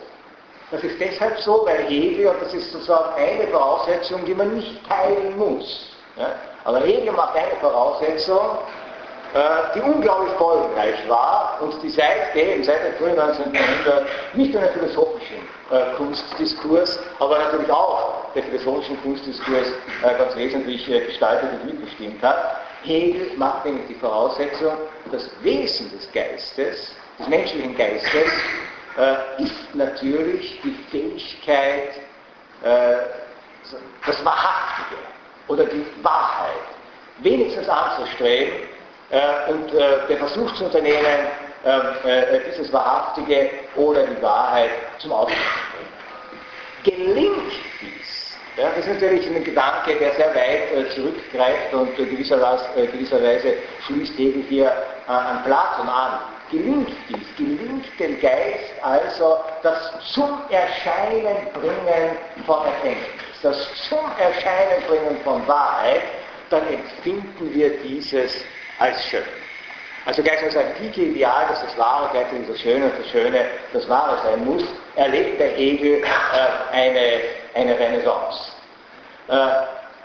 Das 0.71 0.83
ist 0.83 0.99
deshalb 0.99 1.39
so, 1.39 1.65
weil 1.65 1.85
Hegel, 1.87 2.27
und 2.27 2.41
das 2.41 2.53
ist 2.53 2.71
sozusagen 2.71 3.15
eine 3.15 3.47
Voraussetzung, 3.47 4.25
die 4.25 4.33
man 4.33 4.55
nicht 4.55 4.87
teilen 4.87 5.37
muss. 5.37 5.95
Ja? 6.17 6.27
Aber 6.65 6.79
Hegel 6.79 7.11
macht 7.13 7.35
eine 7.35 7.55
Voraussetzung, 7.59 8.59
äh, 9.33 9.75
die 9.75 9.81
unglaublich 9.81 10.33
folgenreich 10.33 11.07
war 11.07 11.59
und 11.61 11.81
die 11.83 11.89
seitdem, 11.89 12.63
seit 12.63 12.83
dem 12.83 12.93
frühen 12.95 13.15
19. 13.15 13.53
Jahrhundert, 13.53 14.07
nicht 14.33 14.53
nur 14.53 14.63
den 14.63 14.73
philosophischen 14.73 15.37
äh, 15.69 15.95
Kunstdiskurs, 15.97 16.99
aber 17.19 17.37
natürlich 17.37 17.71
auch 17.71 18.33
den 18.33 18.43
philosophischen 18.45 18.99
Kunstdiskurs 19.03 19.67
äh, 20.01 20.17
ganz 20.17 20.35
wesentlich 20.35 20.83
gestaltet 20.85 21.49
und 21.53 21.65
mitbestimmt 21.65 22.23
hat. 22.23 22.57
Hegel 22.81 23.31
macht 23.37 23.65
nämlich 23.65 23.85
die 23.87 23.95
Voraussetzung, 23.95 24.73
das 25.11 25.29
Wesen 25.41 25.91
des 25.91 26.11
Geistes, 26.11 26.95
des 27.19 27.27
menschlichen 27.27 27.75
Geistes, 27.77 28.31
ist 29.37 29.75
natürlich 29.75 30.59
die 30.61 30.75
Fähigkeit, 30.89 31.91
äh, 32.63 32.95
das 34.05 34.25
Wahrhaftige 34.25 34.97
oder 35.49 35.65
die 35.65 35.85
Wahrheit. 36.01 36.61
Wenigstens 37.17 37.67
anzustreben 37.67 38.53
äh, 39.09 39.51
und 39.51 39.73
äh, 39.73 40.07
den 40.07 40.17
Versuch 40.17 40.53
zu 40.55 40.65
unternehmen, 40.65 41.27
ähm, 41.65 41.81
äh, 42.05 42.39
dieses 42.49 42.71
Wahrhaftige 42.71 43.49
oder 43.75 44.05
die 44.07 44.21
Wahrheit 44.21 44.69
zum 44.99 45.11
Ausdruck 45.11 45.35
zu 45.35 46.93
bringen. 46.95 47.13
Gelingt 47.13 47.51
dies, 47.81 48.37
ja, 48.55 48.69
das 48.69 48.87
ist 48.87 48.93
natürlich 48.93 49.27
ein 49.27 49.43
Gedanke, 49.43 49.95
der 49.95 50.13
sehr 50.13 50.33
weit 50.33 50.71
äh, 50.73 50.89
zurückgreift 50.95 51.73
und 51.73 51.95
gewisserweise, 51.97 52.65
gewisserweise 52.75 53.55
schließt 53.85 54.17
Hegel 54.17 54.43
hier 54.43 54.71
an 55.07 55.43
Platon 55.43 55.89
an. 55.89 56.19
Gelingt 56.49 56.91
dies, 57.09 57.27
gelingt 57.37 57.87
dem 57.99 58.19
Geist 58.21 58.73
also 58.81 59.39
das 59.61 59.91
zum 60.13 60.41
Erscheinen 60.49 61.47
bringen 61.53 62.17
von 62.45 62.65
Erkenntnis, 62.65 63.28
das 63.41 63.57
zum 63.89 64.05
Erscheinen 64.19 64.83
bringen 64.87 65.17
von 65.23 65.47
Wahrheit, 65.47 66.01
dann 66.49 66.67
empfinden 66.67 67.53
wir 67.53 67.77
dieses 67.79 68.43
als 68.79 69.03
schön. 69.05 69.23
Also 70.05 70.23
gleich 70.23 70.41
als 70.41 70.55
antike 70.55 71.01
Ideal, 71.01 71.45
dass 71.47 71.61
das 71.61 71.77
Wahre 71.77 72.09
gleichzeitig 72.11 72.47
das 72.47 72.59
Schöne 72.59 72.85
und 72.85 72.99
das 72.99 73.07
Schöne 73.09 73.45
das 73.73 73.87
Wahre 73.89 74.17
sein 74.23 74.45
muss, 74.45 74.63
erlebt 74.95 75.39
der 75.39 75.49
Hegel 75.49 76.01
äh, 76.01 76.73
eine, 76.73 77.21
eine 77.53 77.77
Renaissance. 77.77 78.51
Äh, 79.27 79.35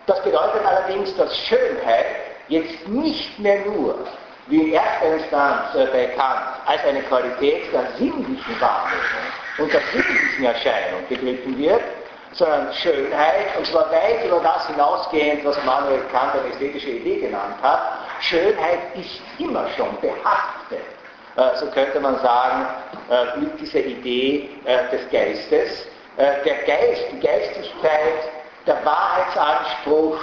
das 0.07 0.23
bedeutet 0.23 0.65
allerdings, 0.67 1.17
dass 1.17 1.37
Schönheit 1.39 2.07
jetzt 2.49 2.87
nicht 2.89 3.39
mehr 3.39 3.65
nur 3.65 4.07
wie 4.49 4.61
in 4.61 4.73
erster 4.73 5.15
Instanz 5.15 5.75
äh, 5.75 5.87
bei 5.87 6.07
Kant 6.09 6.41
als 6.67 6.85
eine 6.85 7.01
Qualität 7.03 7.73
der 7.73 7.87
sinnlichen 7.97 8.61
Wahrnehmung 8.61 9.33
und 9.59 9.73
der 9.73 9.81
sinnlichen 9.93 10.45
Erscheinung 10.45 11.01
begriffen 11.09 11.57
wird, 11.57 11.81
sondern 12.35 12.73
Schönheit, 12.75 13.57
und 13.57 13.67
zwar 13.67 13.91
weit 13.91 14.25
über 14.25 14.41
das 14.41 14.67
hinausgehend, 14.67 15.45
was 15.45 15.57
Manuel 15.65 16.01
Kant 16.13 16.35
eine 16.35 16.53
ästhetische 16.53 16.91
Idee 16.91 17.21
genannt 17.21 17.57
hat, 17.63 17.81
Schönheit 18.21 18.81
ist 18.95 19.21
immer 19.39 19.67
schon 19.77 19.97
behaftet, 20.01 20.85
äh, 21.37 21.57
so 21.57 21.67
könnte 21.67 22.01
man 22.01 22.19
sagen, 22.21 22.67
äh, 23.11 23.41
mit 23.41 23.61
dieser 23.61 23.81
Idee 23.81 24.51
äh, 24.65 24.91
des 24.91 25.11
Geistes. 25.11 25.87
Der 26.17 26.37
Geist, 26.65 27.07
die 27.11 27.19
Geistigkeit, 27.19 28.31
der 28.69 28.85
Wahrheitsanspruch, 28.85 30.17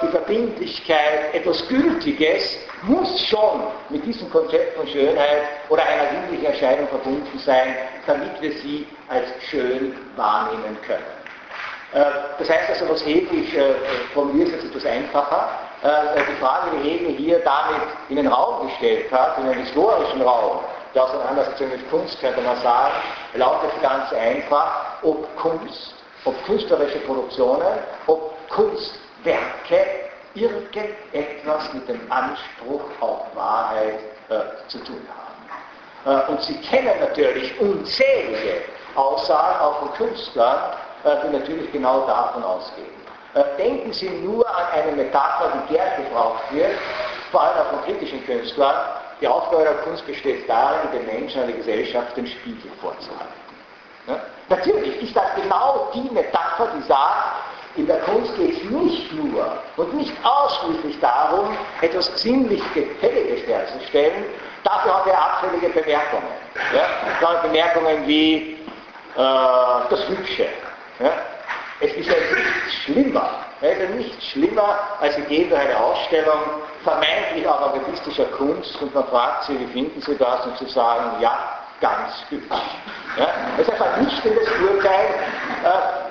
die 0.00 0.08
Verbindlichkeit, 0.08 1.34
etwas 1.34 1.68
Gültiges, 1.68 2.56
muss 2.84 3.20
schon 3.26 3.64
mit 3.90 4.06
diesem 4.06 4.30
Konzept 4.30 4.74
von 4.78 4.88
Schönheit 4.88 5.42
oder 5.68 5.82
einer 5.82 6.08
sinnlichen 6.08 6.46
Erscheinung 6.46 6.88
verbunden 6.88 7.38
sein, 7.38 7.76
damit 8.06 8.40
wir 8.40 8.52
sie 8.52 8.86
als 9.10 9.26
schön 9.50 9.94
wahrnehmen 10.16 10.78
können. 10.86 11.13
Äh, 11.94 12.04
das 12.38 12.50
heißt 12.50 12.70
also, 12.70 12.88
was 12.90 13.04
Hegel, 13.06 13.38
ich 13.38 13.56
äh, 13.56 13.74
formuliere 14.12 14.56
es 14.56 14.64
etwas 14.64 14.84
einfacher, 14.84 15.48
die 15.84 16.40
Frage, 16.40 16.70
die 16.78 16.88
Hegel 16.88 17.14
hier 17.14 17.40
damit 17.40 17.82
in 18.08 18.16
den 18.16 18.26
Raum 18.26 18.68
gestellt 18.68 19.12
hat, 19.12 19.36
in 19.36 19.44
den 19.44 19.58
historischen 19.58 20.22
Raum, 20.22 20.60
der 20.94 21.04
Auseinandersetzung 21.04 21.68
mit 21.68 21.90
Kunst, 21.90 22.18
könnte 22.20 22.40
man 22.40 22.56
sagen, 22.62 22.94
lautet 23.34 23.70
ganz 23.82 24.10
einfach, 24.14 25.02
ob 25.02 25.36
Kunst, 25.36 25.94
ob 26.24 26.42
künstlerische 26.46 27.00
Produktionen, 27.00 27.80
ob 28.06 28.32
Kunst 28.48 28.98
Werke 29.24 29.84
irgendetwas 30.34 31.72
mit 31.72 31.88
dem 31.88 32.00
Anspruch 32.10 32.82
auf 33.00 33.22
Wahrheit 33.34 34.00
äh, 34.28 34.68
zu 34.68 34.78
tun 34.84 35.00
haben. 36.04 36.26
Äh, 36.26 36.30
und 36.30 36.42
Sie 36.42 36.60
kennen 36.60 36.98
natürlich 37.00 37.58
unzählige 37.60 38.62
Aussagen 38.94 39.60
auch 39.60 39.78
von 39.80 39.92
Künstlern, 39.94 40.72
äh, 40.72 40.93
die 41.04 41.36
natürlich 41.36 41.70
genau 41.72 42.06
davon 42.06 42.42
ausgehen. 42.42 42.86
Äh, 43.34 43.42
denken 43.58 43.92
Sie 43.92 44.08
nur 44.08 44.48
an 44.48 44.66
eine 44.72 44.92
Metapher, 44.92 45.52
die 45.54 45.74
gern 45.74 46.04
gebraucht 46.04 46.44
wird, 46.50 46.72
vor 47.30 47.42
allem 47.42 47.58
auch 47.58 47.70
von 47.70 47.84
kritischen 47.84 48.24
Künstlern. 48.24 48.74
Die 49.20 49.28
Aufgabe 49.28 49.64
der 49.64 49.74
Kunst 49.78 50.06
besteht 50.06 50.48
darin, 50.48 50.90
den 50.92 51.06
Menschen 51.06 51.42
und 51.42 51.48
der 51.48 51.56
Gesellschaft 51.56 52.16
den 52.16 52.26
Spiegel 52.26 52.70
vorzuhalten. 52.80 53.44
Natürlich 54.48 55.02
ist 55.02 55.16
das 55.16 55.24
genau 55.34 55.90
die 55.94 56.10
Metapher, 56.12 56.68
die 56.76 56.82
sagt, 56.82 57.34
in 57.76 57.86
der 57.86 57.98
Kunst 58.00 58.36
geht 58.36 58.62
es 58.62 58.70
nicht 58.70 59.12
nur 59.12 59.56
und 59.76 59.94
nicht 59.94 60.12
ausschließlich 60.22 61.00
darum, 61.00 61.56
etwas 61.80 62.06
sinnlich 62.20 62.62
Gefälliges 62.72 63.46
herzustellen. 63.46 64.24
Dafür 64.62 64.98
hat 64.98 65.06
er 65.06 65.20
abfällige 65.20 65.68
Bemerkungen. 65.70 66.28
Ja? 66.72 67.40
Bemerkungen 67.42 68.06
wie 68.06 68.58
äh, 69.16 69.88
das 69.90 70.08
Hübsche. 70.08 70.46
Ja? 70.98 71.12
Es 71.80 71.92
ist 71.92 72.08
ja 72.08 72.14
nichts 72.14 72.74
schlimmer. 72.84 73.30
Es 73.60 73.72
ist 73.72 73.82
ja 73.82 73.88
nichts 73.88 74.26
schlimmer, 74.26 74.78
als 75.00 75.16
Sie 75.16 75.22
gehen 75.22 75.50
durch 75.50 75.60
eine 75.60 75.76
Ausstellung 75.76 76.40
vermeintlich 76.82 77.48
avantgardistischer 77.48 78.26
Kunst 78.26 78.80
und 78.80 78.94
man 78.94 79.06
fragt 79.08 79.44
Sie, 79.44 79.58
wie 79.58 79.66
finden 79.66 80.00
Sie 80.00 80.16
das? 80.16 80.46
Und 80.46 80.58
Sie 80.58 80.68
sagen, 80.68 81.20
ja, 81.20 81.38
ganz 81.80 82.24
hübsch. 82.28 82.56
Ja? 83.16 83.28
Das 83.56 83.66
ist 83.66 83.72
ein 83.72 83.76
vernichtendes 83.76 84.48
Urteil. 84.60 85.06
Äh, 85.64 86.04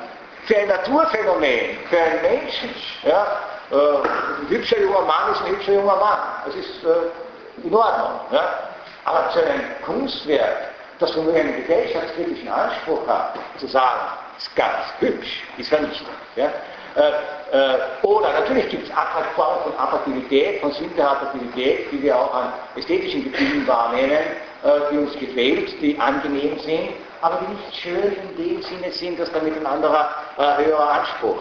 für 0.45 0.57
ein 0.57 0.67
Naturphänomen, 0.67 1.77
für 1.89 1.97
einen 1.97 2.21
Menschen. 2.21 2.75
Ja, 3.03 3.25
äh, 3.71 3.75
ein 3.75 4.49
hübscher 4.49 4.79
junger 4.79 5.01
Mann 5.01 5.31
ist 5.31 5.41
ein 5.41 5.51
hübscher 5.51 5.73
junger 5.73 5.95
Mann. 5.95 6.19
Das 6.45 6.55
ist 6.55 6.83
äh, 6.83 7.65
in 7.65 7.73
Ordnung. 7.73 8.19
Ja. 8.31 8.59
Aber 9.05 9.29
zu 9.31 9.39
einem 9.39 9.61
Kunstwerk, 9.85 10.69
das 10.99 11.11
von 11.11 11.33
einem 11.33 11.55
gesellschaftskritischen 11.61 12.49
Anspruch 12.49 13.07
hat, 13.07 13.35
zu 13.57 13.67
sagen, 13.67 14.01
ist 14.43 14.55
ganz 14.55 14.85
hübsch, 14.99 15.43
ist 15.57 15.69
vernichtend. 15.69 16.09
Ja. 16.35 16.51
Äh, 16.95 17.09
äh, 17.51 17.77
oder 18.03 18.33
natürlich 18.33 18.69
gibt 18.69 18.87
es 18.87 18.93
Formen 19.35 19.63
von 19.63 19.73
Attraktivität, 19.79 20.59
von 20.61 20.71
sinnlicher 20.73 21.11
Attraktivität, 21.11 21.91
die 21.91 22.03
wir 22.03 22.15
auch 22.15 22.33
an 22.33 22.53
ästhetischen 22.75 23.23
Gefühlen 23.23 23.65
wahrnehmen, 23.67 24.11
äh, 24.11 24.69
die 24.91 24.97
uns 24.97 25.13
gefällt, 25.17 25.81
die 25.81 25.97
angenehm 25.99 26.59
sind, 26.59 26.89
aber 27.21 27.39
die 27.41 27.53
nicht 27.53 27.75
schön 27.77 28.15
in 28.15 28.37
dem 28.37 28.61
Sinne 28.61 28.91
sind, 28.91 29.19
dass 29.19 29.31
damit 29.31 29.55
ein 29.55 29.65
anderer 29.65 30.09
höherer 30.35 30.89
Anspruch 30.89 31.37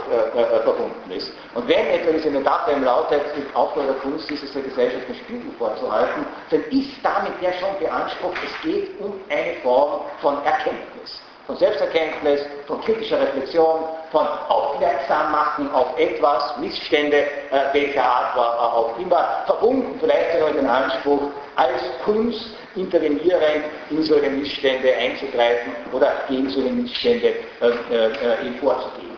verbunden 0.62 1.11
ist. 1.11 1.33
Und 1.55 1.67
wenn 1.67 1.87
etwa 1.88 2.12
diese 2.12 2.31
Metapher 2.31 2.73
im 2.73 2.85
lautet, 2.85 3.23
die 3.37 3.45
Aufgabe 3.57 3.87
der 3.87 3.97
Kunst 3.97 4.31
ist 4.31 4.45
es 4.45 4.53
der 4.53 4.62
Gesellschaft 4.62 5.07
einen 5.07 5.17
Spiegel 5.17 5.51
vorzuhalten, 5.59 6.25
dann 6.51 6.62
ist 6.71 6.93
damit 7.03 7.33
ja 7.41 7.53
schon 7.55 7.77
beansprucht, 7.81 8.37
es 8.45 8.62
geht 8.62 9.01
um 9.01 9.15
eine 9.29 9.55
Form 9.65 10.03
von 10.21 10.37
Erkenntnis 10.45 11.21
von 11.47 11.57
Selbsterkenntnis, 11.57 12.43
von 12.67 12.81
kritischer 12.83 13.21
Reflexion, 13.21 13.81
von 14.11 14.27
Aufmerksammachen 14.49 15.71
auf 15.73 15.99
etwas, 15.99 16.57
Missstände 16.59 17.17
äh, 17.17 17.73
welcher 17.73 18.05
Art 18.05 18.37
war 18.37 18.75
auch 18.75 18.99
immer, 18.99 19.43
verbunden 19.47 19.99
vielleicht 20.01 20.33
sogar 20.35 20.51
mit 20.51 20.59
dem 20.61 20.71
Anspruch, 20.71 21.31
als 21.57 21.81
Kunst 22.05 22.57
intervenierend 22.77 23.65
in 23.91 24.03
solche 24.03 24.31
Missstände 24.31 24.95
einzugreifen 24.95 25.73
oder 25.93 26.13
gegen 26.29 26.49
solche 26.49 26.71
Missstände 26.71 27.35
äh, 27.61 27.67
äh, 27.67 28.59
vorzugehen. 28.61 29.17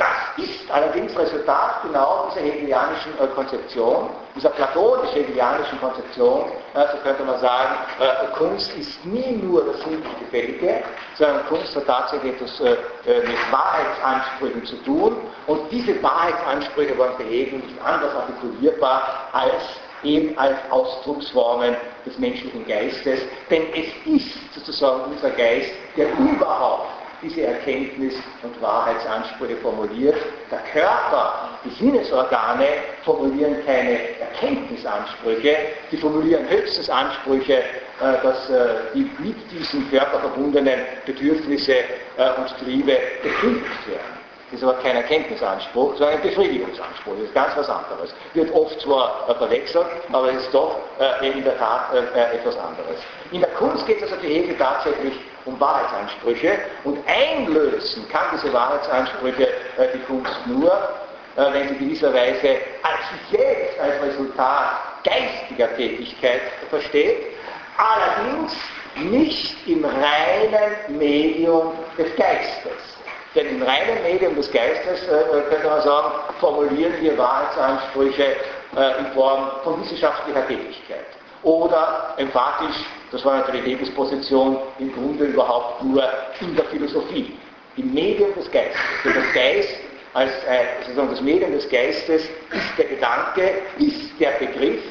Das 0.00 0.46
ist 0.46 0.70
allerdings 0.70 1.14
Resultat 1.14 1.82
genau 1.82 2.30
dieser 2.30 2.46
hegelianischen 2.46 3.12
äh, 3.20 3.26
Konzeption, 3.34 4.08
dieser 4.34 4.48
platonisch-hegelianischen 4.48 5.78
Konzeption, 5.78 6.46
äh, 6.72 6.86
so 6.90 6.96
könnte 7.02 7.22
man 7.22 7.38
sagen, 7.38 7.74
äh, 8.00 8.34
Kunst 8.34 8.74
ist 8.78 9.04
nie 9.04 9.32
nur 9.32 9.62
das 9.62 9.78
sinnlich 9.82 10.18
Gefällige, 10.18 10.82
sondern 11.18 11.44
Kunst 11.48 11.76
hat 11.76 11.86
tatsächlich 11.86 12.32
etwas 12.32 12.60
äh, 12.60 12.72
äh, 12.72 13.26
mit 13.26 13.52
Wahrheitsansprüchen 13.52 14.64
zu 14.64 14.76
tun. 14.84 15.16
Und 15.46 15.70
diese 15.70 16.02
Wahrheitsansprüche 16.02 16.96
waren 16.96 17.14
für 17.18 17.24
Hegel 17.24 17.58
nicht 17.58 17.84
anders 17.84 18.14
artikulierbar 18.14 19.28
als 19.32 19.62
eben 20.02 20.38
als 20.38 20.56
Ausdrucksformen 20.70 21.76
des 22.06 22.18
menschlichen 22.18 22.66
Geistes, 22.66 23.20
denn 23.50 23.64
es 23.74 23.88
ist 24.06 24.54
sozusagen 24.54 25.12
unser 25.12 25.28
Geist, 25.28 25.72
der 25.94 26.06
überhaupt 26.18 26.99
diese 27.22 27.42
Erkenntnis 27.42 28.14
und 28.42 28.60
Wahrheitsansprüche 28.62 29.56
formuliert. 29.56 30.16
Der 30.50 30.60
Körper 30.72 31.50
die 31.64 31.70
Sinnesorgane 31.70 32.66
formulieren 33.04 33.56
keine 33.66 34.18
Erkenntnisansprüche, 34.18 35.56
die 35.92 35.96
formulieren 35.96 36.48
höchstens 36.48 36.88
Ansprüche, 36.88 37.58
äh, 38.00 38.22
dass 38.22 38.48
äh, 38.48 38.76
die 38.94 39.10
mit 39.18 39.36
diesen 39.50 39.90
Körper 39.90 40.20
verbundenen 40.20 40.80
Bedürfnisse 41.04 41.74
äh, 41.74 42.30
und 42.38 42.48
Triebe 42.64 42.96
befriedigt 43.22 43.88
werden. 43.88 44.18
Das 44.50 44.58
ist 44.58 44.64
aber 44.66 44.78
kein 44.82 44.96
Erkenntnisanspruch, 44.96 45.96
sondern 45.96 46.16
ein 46.16 46.22
Befriedigungsanspruch. 46.22 47.12
Das 47.14 47.24
ist 47.24 47.34
ganz 47.34 47.56
was 47.56 47.68
anderes. 47.68 48.12
Wird 48.34 48.52
oft 48.52 48.80
zwar 48.80 49.32
verwechselt, 49.38 49.86
aber 50.10 50.32
es 50.32 50.42
ist 50.42 50.52
doch 50.52 50.74
in 51.22 51.44
der 51.44 51.56
Tat 51.56 51.94
etwas 51.94 52.58
anderes. 52.58 52.98
In 53.30 53.42
der 53.42 53.50
Kunst 53.50 53.86
geht 53.86 53.98
es 53.98 54.10
also 54.10 54.16
für 54.16 54.26
Hegel 54.26 54.56
tatsächlich 54.56 55.12
um 55.50 55.60
Wahrheitsansprüche 55.60 56.58
und 56.84 56.98
einlösen 57.06 58.08
kann 58.08 58.26
diese 58.32 58.52
Wahrheitsansprüche 58.52 59.48
die 59.94 59.98
Kunst 60.00 60.34
nur, 60.46 60.72
wenn 61.36 61.68
sie 61.68 61.76
gewisserweise 61.76 62.58
selbst 63.30 63.80
als 63.80 64.02
Resultat 64.02 65.04
geistiger 65.04 65.74
Tätigkeit 65.76 66.40
versteht, 66.68 67.36
allerdings 67.76 68.54
nicht 68.96 69.56
im 69.66 69.84
reinen 69.84 70.98
Medium 70.98 71.72
des 71.96 72.14
Geistes. 72.16 72.90
Denn 73.34 73.48
im 73.48 73.62
reinen 73.62 74.02
Medium 74.02 74.34
des 74.34 74.50
Geistes, 74.50 75.06
äh, 75.06 75.38
äh, 75.38 75.42
könnte 75.48 75.68
man 75.68 75.82
sagen, 75.82 76.14
formulieren 76.40 76.94
wir 77.00 77.16
Wahrheitsansprüche 77.16 78.24
äh, 78.24 78.98
in 78.98 79.06
Form 79.14 79.50
von 79.62 79.80
wissenschaftlicher 79.80 80.46
Tätigkeit. 80.48 81.06
Oder 81.44 82.14
emphatisch, 82.16 82.76
das 83.10 83.24
war 83.24 83.38
natürlich 83.38 83.64
Hegels 83.64 83.90
Position, 83.90 84.58
im 84.78 84.92
Grunde 84.92 85.26
überhaupt 85.26 85.82
nur 85.82 86.02
in 86.40 86.54
der 86.54 86.64
Philosophie, 86.66 87.36
im 87.76 87.92
Medium 87.92 88.34
des 88.34 88.50
Geistes. 88.50 88.80
Denn 89.04 89.14
das 89.14 89.34
Geist 89.34 89.76
als 90.12 90.32
äh, 90.44 90.96
das 90.96 91.20
Medium 91.20 91.52
des 91.52 91.68
Geistes 91.68 92.24
ist 92.24 92.78
der 92.78 92.86
Gedanke, 92.86 93.62
ist 93.78 94.18
der 94.18 94.30
Begriff, 94.32 94.82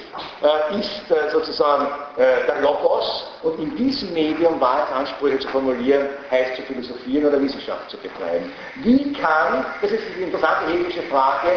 äh, 0.41 0.79
ist 0.79 1.11
äh, 1.11 1.29
sozusagen 1.31 1.87
äh, 2.15 2.45
der 2.47 2.61
Logos 2.61 3.27
und 3.43 3.59
in 3.59 3.75
diesem 3.75 4.13
Medium 4.13 4.61
Wahrheitsansprüche 4.61 5.39
zu 5.39 5.49
formulieren, 5.49 6.07
heißt 6.31 6.55
zu 6.55 6.61
philosophieren 6.63 7.25
oder 7.25 7.41
Wissenschaft 7.41 7.89
zu 7.89 7.97
betreiben. 7.97 8.51
Wie 8.75 9.11
kann, 9.13 9.65
das 9.81 9.91
ist 9.91 10.03
die 10.17 10.23
interessante 10.23 10.71
hegelische 10.71 11.03
Frage, 11.03 11.49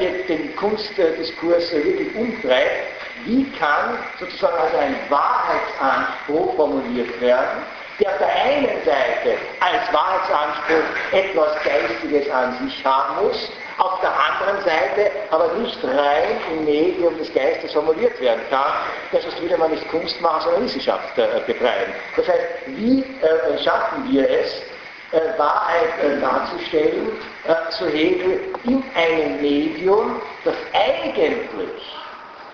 die 0.00 0.06
äh, 0.06 0.26
den 0.26 0.56
Kunstdiskurs 0.56 1.72
wirklich 1.72 2.14
umtreibt, 2.16 2.99
wie 3.24 3.50
kann 3.52 3.98
sozusagen 4.18 4.56
also 4.58 4.76
ein 4.78 4.96
Wahrheitsanspruch 5.08 6.56
formuliert 6.56 7.20
werden, 7.20 7.62
der 8.00 8.10
auf 8.12 8.18
der 8.18 8.28
einen 8.28 8.84
Seite 8.84 9.36
als 9.60 9.92
Wahrheitsanspruch 9.92 11.12
etwas 11.12 11.54
Geistiges 11.62 12.30
an 12.30 12.56
sich 12.64 12.84
haben 12.84 13.26
muss, 13.26 13.52
auf 13.78 14.00
der 14.00 14.10
anderen 14.10 14.64
Seite 14.64 15.10
aber 15.30 15.52
nicht 15.54 15.82
rein 15.84 16.40
im 16.50 16.64
Medium 16.64 17.16
des 17.18 17.32
Geistes 17.32 17.72
formuliert 17.72 18.18
werden 18.20 18.42
kann, 18.50 18.72
das 19.12 19.22
sonst 19.22 19.40
würde 19.40 19.56
man 19.58 19.70
nicht 19.70 19.88
Kunst 19.90 20.20
machen, 20.20 20.42
sondern 20.42 20.64
Wissenschaft 20.64 21.16
äh, 21.18 21.40
betreiben. 21.46 21.92
Das 22.16 22.28
heißt, 22.28 22.46
wie 22.66 23.00
äh, 23.00 23.62
schaffen 23.62 24.10
wir 24.10 24.28
es, 24.28 24.62
äh, 25.12 25.38
Wahrheit 25.38 25.92
äh, 26.04 26.20
darzustellen, 26.20 27.08
äh, 27.48 27.70
zu 27.70 27.88
Hegel 27.88 28.42
in 28.64 28.84
einem 28.94 29.40
Medium, 29.40 30.22
das 30.44 30.54
eigentlich 30.72 31.99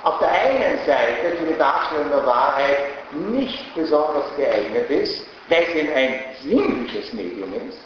auf 0.06 0.20
der 0.20 0.30
einen 0.30 0.78
Seite 0.86 1.36
für 1.36 1.46
die 1.46 1.58
Darstellung 1.58 2.08
der 2.10 2.24
Wahrheit 2.24 2.78
nicht 3.12 3.74
besonders 3.74 4.24
geeignet 4.36 4.88
ist, 4.88 5.26
weil 5.48 5.64
es 5.64 5.74
eben 5.74 5.92
ein 5.92 6.20
sinnliches 6.42 7.12
Medium 7.12 7.52
ist, 7.68 7.78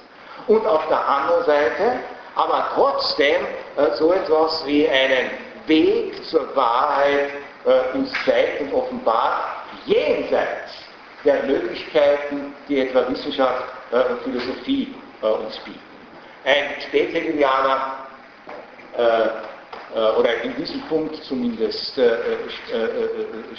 und 0.47 0.67
auf 0.67 0.87
der 0.89 1.09
anderen 1.09 1.45
Seite 1.47 2.01
aber 2.35 2.69
trotzdem 2.75 3.47
äh, 3.77 3.95
so 3.97 4.13
etwas 4.13 4.65
wie 4.67 4.87
einen 4.87 5.31
Weg 5.67 6.23
zur 6.27 6.55
Wahrheit 6.55 7.31
äh, 7.65 7.97
uns 7.97 8.13
zeigt 8.27 8.61
und 8.61 8.75
offenbart, 8.75 9.41
jenseits 9.87 10.73
der 11.25 11.43
Möglichkeiten, 11.45 12.55
die 12.69 12.81
etwa 12.81 13.09
Wissenschaft 13.09 13.65
äh, 13.93 14.13
und 14.13 14.23
Philosophie 14.23 14.95
äh, 15.23 15.27
uns 15.27 15.59
bieten. 15.61 15.81
Ein 16.45 16.81
Späthegelianer, 16.83 17.97
äh, 18.97 19.03
äh, 19.03 19.29
oder 19.95 20.43
in 20.43 20.55
diesem 20.57 20.81
Punkt 20.83 21.17
zumindest 21.25 22.01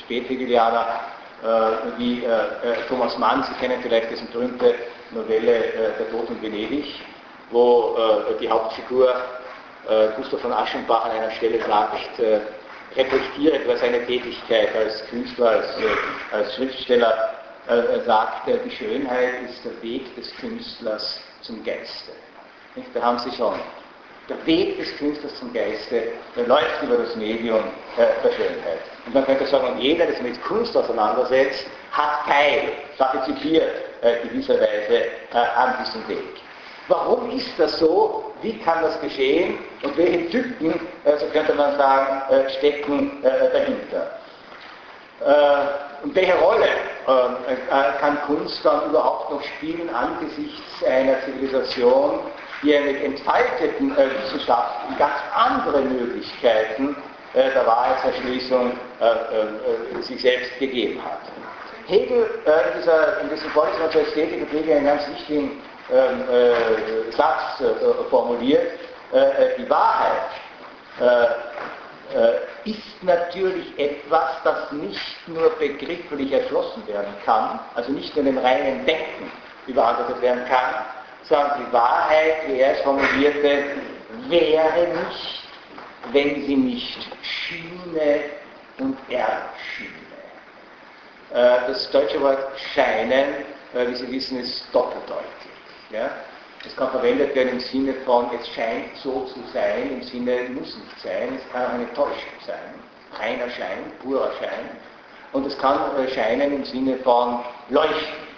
Späthegelianer, 0.06 1.02
äh, 1.42 1.98
wie 1.98 2.24
äh, 2.24 2.28
äh, 2.28 2.88
Thomas 2.88 3.18
Mann, 3.18 3.44
Sie 3.44 3.54
kennen 3.56 3.82
vielleicht 3.82 4.12
diese 4.12 4.26
berühmte 4.26 4.76
Novelle 5.10 5.74
Der 5.98 6.12
Tod 6.12 6.30
in 6.30 6.40
Venedig, 6.40 7.02
wo 7.50 7.98
die 8.40 8.50
Hauptfigur 8.50 9.14
Gustav 10.16 10.40
von 10.40 10.54
Aschenbach 10.54 11.04
an 11.04 11.12
einer 11.12 11.32
Stelle 11.32 11.60
sagt, 11.66 12.18
reflektiert 12.96 13.66
über 13.66 13.76
seine 13.76 14.06
Tätigkeit 14.06 14.74
als 14.74 15.06
Künstler, 15.10 15.50
als, 15.50 15.68
als 16.32 16.56
Schriftsteller, 16.56 17.14
sagt, 18.06 18.48
die 18.48 18.72
Schönheit 18.72 19.50
ist 19.50 19.66
der 19.66 19.82
Weg 19.82 20.16
des 20.16 20.34
Künstlers 20.38 21.20
zum 21.42 21.62
Geiste. 21.66 22.12
Da 22.94 23.02
haben 23.02 23.20
Sie 23.20 23.32
schon 23.36 23.56
der 24.32 24.46
Weg 24.46 24.78
des 24.78 24.96
Künstlers 24.98 25.36
zum 25.40 25.52
Geiste, 25.54 26.04
der 26.36 26.48
läuft 26.48 26.82
über 26.84 26.98
das 26.98 27.16
Medium 27.16 27.64
äh, 27.98 28.06
der 28.24 28.32
Schönheit. 28.32 28.80
Und 29.06 29.14
man 29.14 29.26
könnte 29.26 29.46
sagen, 29.46 29.78
jeder, 29.80 30.06
der 30.06 30.16
sich 30.16 30.24
mit 30.24 30.42
Kunst 30.44 30.76
auseinandersetzt, 30.76 31.66
hat 31.92 32.26
Teil, 32.26 32.72
partizipiert 32.98 33.72
äh, 34.02 34.28
gewisserweise 34.28 35.06
äh, 35.34 35.38
an 35.56 35.76
diesem 35.84 36.08
Weg. 36.08 36.42
Warum 36.88 37.30
ist 37.32 37.52
das 37.58 37.80
so? 37.80 38.34
Wie 38.42 38.58
kann 38.60 38.82
das 38.82 39.00
geschehen? 39.02 39.60
Und 39.84 39.98
welche 39.98 40.30
Typen, 40.30 40.74
äh, 41.04 41.18
so 41.18 41.26
könnte 41.28 41.54
man 41.54 41.78
sagen, 41.78 42.22
äh, 42.34 42.50
stecken 42.58 43.24
äh, 43.24 43.52
dahinter? 43.52 44.18
Und 46.02 46.16
welche 46.16 46.34
Rolle 46.40 46.66
kann 48.00 48.20
Kunst 48.26 48.66
dann 48.66 48.90
überhaupt 48.90 49.30
noch 49.30 49.44
spielen 49.44 49.88
angesichts 49.94 50.84
einer 50.84 51.22
Zivilisation, 51.22 52.22
die 52.64 52.80
mit 52.80 53.04
entfalteten 53.04 53.98
äh, 53.98 54.10
Wissenschaften 54.24 54.98
ganz 54.98 55.14
andere 55.34 55.82
Möglichkeiten 55.82 56.96
äh, 57.34 57.50
der 57.52 57.66
Wahrheitserschließung 57.66 58.72
äh, 59.00 59.06
äh, 59.06 60.02
sich 60.02 60.22
selbst 60.22 60.60
gegeben 60.60 61.02
hat. 61.04 61.20
Hegel 61.88 62.42
äh, 62.46 62.50
in, 62.50 62.80
dieser, 62.80 63.22
in 63.22 63.30
diesem 63.30 63.50
Vorlesung 63.52 63.90
zur 63.92 64.02
Ästhetik 64.02 64.42
hat 64.42 64.52
Hegel 64.52 64.78
einen 64.78 64.86
ganz 64.86 65.08
wichtigen 65.10 65.62
ähm, 65.92 66.24
äh, 66.30 67.12
Satz 67.12 67.64
formuliert. 68.10 68.80
die 69.58 69.70
Wahrheit 69.70 70.30
ist 72.64 73.04
natürlich 73.04 73.78
etwas, 73.78 74.30
das 74.46 74.72
nicht 74.72 75.28
nur 75.28 75.50
begrifflich 75.60 76.32
erschlossen 76.32 76.88
werden 76.88 77.14
kann, 77.26 77.60
also 77.76 77.92
nicht 77.92 78.16
nur 78.16 78.26
in 78.26 78.36
dem 78.36 78.44
reinen 78.44 78.86
Denken 78.86 79.30
überantwortet 79.68 80.22
werden 80.22 80.46
kann, 80.46 80.86
sondern 81.24 81.66
die 81.66 81.74
Wahrheit, 81.74 82.48
wie 82.48 82.60
er 82.60 82.74
es 82.74 82.82
formulierte, 82.82 83.64
wäre 84.28 84.88
nicht, 84.88 85.44
wenn 86.12 86.46
sie 86.46 86.56
nicht 86.56 86.98
schiene 87.22 88.24
und 88.80 88.98
erschiene. 89.10 90.02
Äh, 91.34 91.68
das 91.68 91.90
deutsche 91.92 92.22
Wort 92.22 92.60
scheinen, 92.74 93.46
äh, 93.74 93.88
wie 93.88 93.96
Sie 93.96 94.12
wissen, 94.12 94.40
ist 94.40 94.66
doppeldeutig. 94.74 95.26
Es 96.64 96.76
kann 96.76 96.92
verwendet 96.92 97.34
werden 97.36 97.54
im 97.54 97.60
Sinne 97.60 97.94
von, 98.06 98.30
es 98.40 98.48
scheint 98.50 98.96
so 98.98 99.26
zu 99.26 99.40
sein, 99.52 99.92
im 99.92 100.04
Sinne, 100.04 100.50
muss 100.50 100.78
nicht 100.78 101.00
sein, 101.02 101.36
es 101.36 101.52
kann 101.52 101.66
auch 101.66 101.74
eine 101.74 101.92
Täuschung 101.94 102.38
sein, 102.46 102.76
reiner 103.20 103.50
Schein, 103.50 103.92
purer 104.02 104.32
Schein. 104.40 104.78
Und 105.34 105.48
es 105.48 105.58
kann 105.58 105.80
äh, 105.98 106.08
scheinen 106.10 106.54
im 106.54 106.66
Sinne 106.66 106.98
von 106.98 107.44
leuchten 107.70 108.32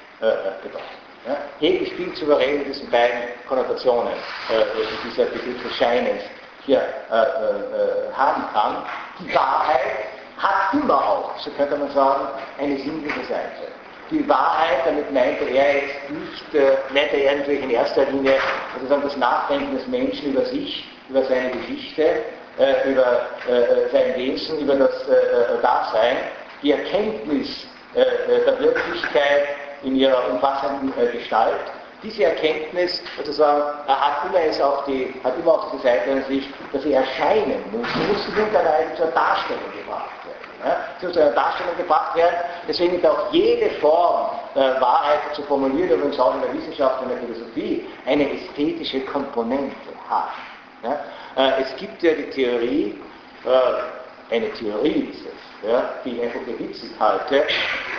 bedeuten. 0.63 1.02
Ja? 1.25 1.37
Hegel 1.59 1.87
spielt 1.87 2.17
souverän 2.17 2.59
mit 2.59 2.67
diesen 2.67 2.89
beiden 2.89 3.19
Konnotationen, 3.47 4.13
äh, 4.13 4.63
die 4.75 5.09
dieser 5.09 5.25
Begriff 5.25 5.61
des 5.63 5.75
Scheinens 5.75 6.23
hier 6.65 6.81
äh, 7.11 7.15
äh, 7.15 8.13
haben 8.13 8.43
kann. 8.53 8.83
Die 9.19 9.33
Wahrheit 9.33 9.79
hat 10.37 10.73
immer 10.73 10.95
auch, 10.95 11.37
so 11.39 11.51
könnte 11.51 11.77
man 11.77 11.91
sagen, 11.91 12.27
eine 12.59 12.77
sinnliche 12.77 13.23
Seite. 13.25 13.67
Die 14.11 14.27
Wahrheit, 14.27 14.85
damit 14.85 15.11
meinte 15.13 15.45
er 15.45 15.75
jetzt 15.75 16.09
nicht, 16.09 16.55
äh, 16.55 16.77
meinte 16.93 17.17
er 17.17 17.37
natürlich 17.37 17.63
in 17.63 17.69
erster 17.69 18.05
Linie 18.05 18.37
sozusagen 18.75 19.03
das 19.03 19.17
Nachdenken 19.17 19.75
des 19.75 19.87
Menschen 19.87 20.33
über 20.33 20.45
sich, 20.45 20.87
über 21.09 21.23
seine 21.23 21.51
Geschichte, 21.51 22.23
äh, 22.59 22.91
über 22.91 23.27
äh, 23.49 23.89
sein 23.91 24.15
Wesen, 24.15 24.59
über 24.59 24.75
das 24.75 24.91
Dasein, 25.61 26.17
die 26.61 26.71
Erkenntnis 26.71 27.67
der 27.95 28.59
Wirklichkeit 28.59 29.43
in 29.83 29.95
ihrer 29.95 30.31
umfassenden 30.31 30.93
äh, 30.97 31.11
Gestalt. 31.11 31.59
Diese 32.01 32.25
Erkenntnis 32.25 33.01
sozusagen 33.15 33.63
hat 33.87 34.25
immer, 34.25 34.41
es 34.41 34.59
auch 34.59 34.83
die, 34.85 35.13
hat 35.23 35.37
immer 35.39 35.53
auch 35.53 35.71
die 35.71 35.81
Seite 35.81 36.11
an 36.11 36.23
sich, 36.25 36.49
dass 36.73 36.83
sie 36.83 36.91
erscheinen 36.91 37.63
muss. 37.71 37.87
Sie 37.93 38.11
muss 38.11 38.27
in 38.27 38.37
irgendeiner 38.37 38.93
zur 38.97 39.07
Darstellung 39.07 39.63
gebracht 39.71 40.11
werden. 40.25 40.43
Ja? 40.65 40.77
Sie 40.99 41.05
muss 41.05 41.15
zu 41.15 41.21
einer 41.21 41.31
Darstellung 41.31 41.77
gebracht 41.77 42.13
werden. 42.15 42.35
Deswegen 42.67 42.97
ist 42.97 43.05
auch 43.05 43.31
jede 43.31 43.69
Form 43.79 44.31
äh, 44.55 44.59
Wahrheit 44.81 45.19
zu 45.33 45.43
formulieren, 45.43 45.91
übrigens 45.91 46.19
auch 46.19 46.35
in 46.35 46.41
der 46.41 46.53
Wissenschaft 46.53 47.01
und 47.03 47.09
der 47.09 47.19
Philosophie, 47.19 47.87
eine 48.05 48.33
ästhetische 48.33 48.99
Komponente 49.05 49.75
hat. 50.09 50.29
Ja? 50.83 50.99
Äh, 51.37 51.61
es 51.61 51.75
gibt 51.77 52.03
ja 52.03 52.13
die 52.13 52.29
Theorie, 52.31 53.01
äh, 53.45 54.35
eine 54.35 54.51
Theorie 54.51 55.09
ist 55.11 55.25
es, 55.25 55.52
ja, 55.67 55.93
die 56.03 56.17
ich 56.17 56.21
einfach 56.23 56.41
für 56.41 56.59
witzig 56.59 56.91
halte, 56.99 57.43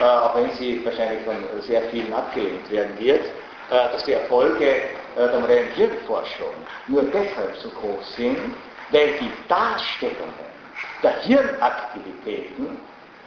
äh, 0.00 0.04
auch 0.04 0.34
wenn 0.36 0.50
sie 0.52 0.84
wahrscheinlich 0.84 1.24
von 1.24 1.36
sehr 1.62 1.82
vielen 1.90 2.12
abgelehnt 2.12 2.70
werden 2.70 2.98
wird, 2.98 3.24
äh, 3.70 3.92
dass 3.92 4.04
die 4.04 4.12
Erfolge 4.12 4.66
äh, 4.66 4.82
der 5.16 5.40
modernen 5.40 5.70
Hirnforschung 5.74 6.54
nur 6.88 7.02
deshalb 7.04 7.56
so 7.56 7.68
groß 7.70 8.16
sind, 8.16 8.38
weil 8.90 9.14
die 9.20 9.30
Darstellungen 9.48 10.44
der 11.02 11.20
Hirnaktivitäten, 11.20 12.78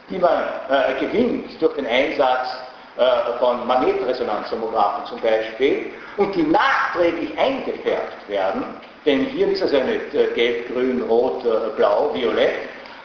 die 0.08 0.18
man 0.18 0.44
äh, 0.68 1.00
gewinnt 1.00 1.60
durch 1.60 1.74
den 1.74 1.86
Einsatz 1.86 2.48
äh, 2.96 3.38
von 3.38 3.66
Magnetresonanztomographen 3.66 5.06
zum 5.06 5.20
Beispiel 5.20 5.92
und 6.16 6.34
die 6.34 6.42
nachträglich 6.42 7.36
eingefärbt 7.38 8.28
werden, 8.28 8.64
denn 9.04 9.26
hier 9.26 9.48
ist 9.48 9.60
ja 9.72 9.84
nicht 9.84 10.14
äh, 10.14 10.28
gelb, 10.34 10.68
grün, 10.68 11.02
rot, 11.02 11.42
blau, 11.76 12.10
violett, 12.14 12.54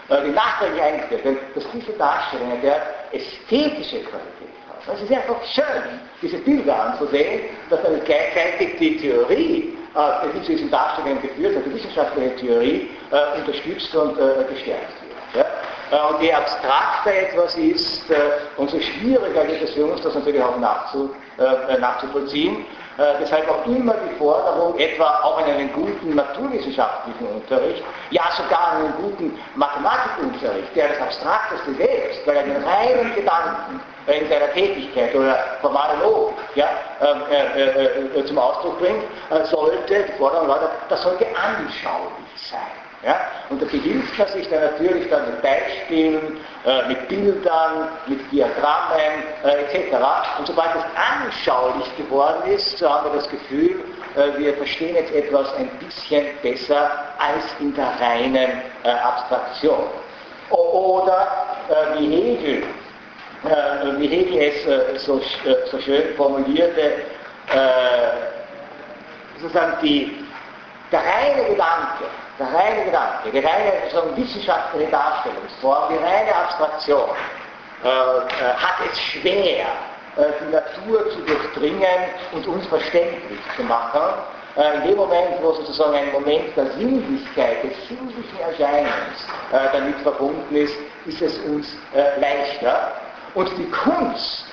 die 0.09 0.31
nachträglich 0.31 0.81
eingefärbt 0.81 1.25
werden, 1.25 1.37
dass 1.55 1.63
diese 1.71 1.93
Darstellungen 1.93 2.61
der 2.61 2.81
ästhetische 3.11 3.99
Qualität 4.03 4.53
haben. 4.67 4.95
Es 4.95 5.01
ist 5.01 5.11
einfach 5.11 5.43
schön, 5.45 5.99
diese 6.21 6.37
Bilder 6.39 6.87
anzusehen, 6.87 7.41
dass 7.69 7.81
dann 7.81 8.03
gleichzeitig 8.03 8.77
die 8.79 8.97
Theorie, 8.97 9.77
die 10.35 10.41
zu 10.43 10.51
diesen 10.51 10.69
Darstellungen 10.69 11.21
geführt 11.21 11.55
hat, 11.55 11.65
die 11.65 11.73
wissenschaftliche 11.73 12.35
Theorie, 12.35 12.89
unterstützt 13.37 13.95
und 13.95 14.17
gestärkt 14.49 14.93
wird. 15.33 15.47
Äh, 15.93 16.13
und 16.13 16.21
je 16.21 16.33
abstrakter 16.33 17.13
etwas 17.13 17.55
ist, 17.55 18.09
äh, 18.09 18.15
umso 18.57 18.79
schwieriger 18.79 19.47
wird 19.47 19.61
es 19.61 19.71
für 19.71 19.85
uns, 19.85 20.01
das 20.01 20.15
natürlich 20.15 20.41
auch 20.41 20.57
nachzu, 20.57 21.13
äh, 21.37 21.77
nachzuvollziehen. 21.77 22.65
Deshalb 23.19 23.49
auch 23.49 23.65
immer 23.65 23.95
die 24.08 24.15
Forderung, 24.15 24.77
etwa 24.77 25.19
auch 25.23 25.39
in 25.39 25.53
einem 25.53 25.73
guten 25.73 26.15
naturwissenschaftlichen 26.15 27.27
Unterricht, 27.27 27.84
ja 28.12 28.23
sogar 28.38 28.77
in 28.79 28.86
einem 28.86 28.95
guten 29.01 29.39
Mathematikunterricht, 29.56 30.75
der 30.75 30.89
das 30.89 31.01
Abstrakteste 31.01 31.73
selbst, 31.73 32.27
weil 32.27 32.36
er 32.36 32.43
den 32.43 32.63
reinen 32.63 33.15
Gedanken 33.15 33.82
in 34.08 34.29
seiner 34.29 34.51
Tätigkeit 34.51 35.15
oder 35.15 35.58
formale 35.62 36.03
Logik 36.03 36.36
ja, 36.56 36.67
äh, 37.01 38.19
äh, 38.19 38.25
zum 38.25 38.38
Ausdruck 38.38 38.79
bringt, 38.79 39.03
sollte, 39.45 40.06
die 40.08 40.13
Forderung 40.13 40.47
lautet, 40.47 40.69
das 40.89 41.01
sollte 41.01 41.25
anschaulich 41.36 42.49
sein. 42.49 42.92
Ja? 43.03 43.19
Und 43.49 43.61
dafür 43.61 43.81
hilft 43.81 44.17
man 44.17 44.27
sich 44.29 44.47
dann 44.49 44.61
natürlich 44.61 45.09
dann 45.09 45.29
mit 45.29 45.41
Beispielen, 45.41 46.37
äh, 46.65 46.87
mit 46.87 47.07
Bildern, 47.09 47.89
mit 48.07 48.31
Diagrammen 48.31 49.23
äh, 49.43 49.63
etc. 49.63 49.95
Und 50.39 50.47
sobald 50.47 50.69
es 50.75 50.83
anschaulich 50.95 51.97
geworden 51.97 52.49
ist, 52.49 52.77
so 52.77 52.89
haben 52.89 53.11
wir 53.11 53.19
das 53.19 53.29
Gefühl, 53.29 53.83
äh, 54.15 54.37
wir 54.37 54.53
verstehen 54.53 54.95
jetzt 54.95 55.13
etwas 55.13 55.53
ein 55.55 55.69
bisschen 55.79 56.27
besser 56.41 56.91
als 57.19 57.43
in 57.59 57.75
der 57.75 57.91
reinen 57.99 58.61
äh, 58.83 58.89
Abstraktion. 58.89 59.83
Oder 60.49 61.27
äh, 61.69 61.99
wie 61.99 62.15
Hegel, 62.15 62.63
äh, 63.43 63.99
wie 63.99 64.07
Hegel 64.07 64.41
es 64.41 65.03
so, 65.03 65.21
so, 65.69 65.79
schön 65.79 66.15
formulierte, 66.15 67.03
sozusagen 69.41 69.73
die, 69.81 70.25
der 70.91 70.99
reine 70.99 71.49
Gedanke, 71.49 72.05
der 72.43 72.60
reine 72.60 72.86
Gedanke, 72.86 73.32
die 73.32 73.39
reine 73.39 73.73
so 73.91 74.15
wissenschaftliche 74.15 74.91
Darstellungsform, 74.91 75.93
die 75.93 76.03
reine 76.03 76.36
Abstraktion 76.36 77.10
äh, 77.84 77.88
äh, 77.88 78.53
hat 78.56 78.75
es 78.89 78.99
schwer, 78.99 79.65
äh, 80.17 80.23
die 80.41 80.51
Natur 80.51 81.10
zu 81.12 81.19
durchdringen 81.21 82.10
und 82.32 82.47
uns 82.47 82.65
verständlich 82.67 83.39
zu 83.56 83.63
machen. 83.63 84.01
Äh, 84.56 84.77
in 84.77 84.89
dem 84.89 84.97
Moment, 84.97 85.41
wo 85.41 85.53
sozusagen 85.53 85.95
ein 85.95 86.12
Moment 86.12 86.56
der 86.56 86.67
Sinnlichkeit, 86.71 87.63
des 87.63 87.88
sinnlichen 87.88 88.39
Erscheinens 88.39 89.27
damit 89.71 89.95
verbunden 90.01 90.56
ist, 90.56 90.75
ist 91.06 91.21
es 91.21 91.38
uns 91.39 91.75
leichter. 92.17 92.93
Und 93.36 93.49
die 93.58 93.69
Kunst, 93.69 94.45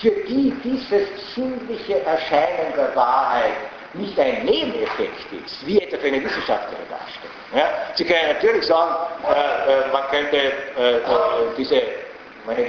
für 0.00 0.10
die 0.10 0.50
dieses 0.62 1.34
sinnliche 1.34 2.02
Erscheinen 2.04 2.74
der 2.76 2.94
Wahrheit 2.96 3.54
nicht 3.94 4.18
ein 4.18 4.44
Nebeneffekt 4.44 5.32
ist, 5.44 5.64
wie 5.66 5.80
etwa 5.80 5.96
für 5.98 6.08
eine 6.08 6.24
wissenschaftliche 6.24 6.82
Darstellung. 6.90 7.36
Ja? 7.54 7.68
Sie 7.94 8.04
können 8.04 8.26
natürlich 8.28 8.66
sagen, 8.66 8.94
äh, 9.24 9.30
äh, 9.30 9.92
man 9.92 10.02
könnte 10.10 10.36
äh, 10.36 10.96
äh 10.96 11.00
diese, 11.56 11.80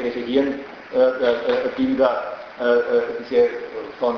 diese 0.04 0.20
Hirnbilder, 0.20 2.38
äh, 2.60 2.64
äh, 2.64 3.02
diese 3.20 3.50
von 4.00 4.16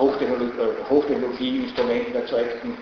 Hochtechnologie-Instrumenten 0.00 2.14
erzeugten 2.14 2.76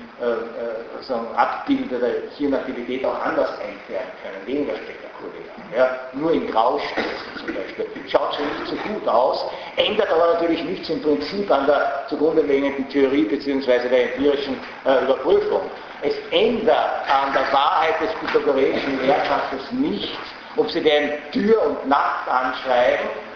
sagen, 1.09 1.27
Abbilder 1.37 1.99
der 1.99 2.31
Hirnaktivität 2.37 3.05
auch 3.05 3.21
anders 3.21 3.51
einkehren 3.61 4.09
können, 4.23 4.47
weniger 4.47 4.77
spektakulär. 4.77 5.43
Ja, 5.77 5.99
nur 6.13 6.31
in 6.33 6.51
Graustufen 6.51 7.05
zum 7.37 7.55
Beispiel. 7.55 7.87
Schaut 8.09 8.35
schon 8.35 8.47
nicht 8.47 8.67
so 8.67 8.77
gut 8.89 9.07
aus, 9.07 9.45
ändert 9.77 10.11
aber 10.11 10.33
natürlich 10.35 10.65
nichts 10.65 10.89
im 10.89 11.03
Prinzip 11.03 11.49
an 11.51 11.67
der 11.67 12.07
zugrunde 12.09 12.41
liegenden 12.43 12.89
Theorie 12.89 13.25
bzw. 13.25 13.89
der 13.89 14.15
empirischen 14.15 14.57
äh, 14.87 15.05
Überprüfung. 15.05 15.63
Es 16.03 16.15
ändert 16.31 17.05
an 17.09 17.33
der 17.33 17.53
Wahrheit 17.53 18.01
des 18.01 18.11
pythagoreischen 18.21 19.05
Lehrsatzes 19.05 19.71
nichts, 19.73 20.17
ob 20.57 20.71
Sie 20.71 20.81
den 20.81 21.11
Tür 21.33 21.61
und 21.63 21.89
Nacht 21.89 22.29
anschreiben 22.29 23.07
äh, 23.07 23.28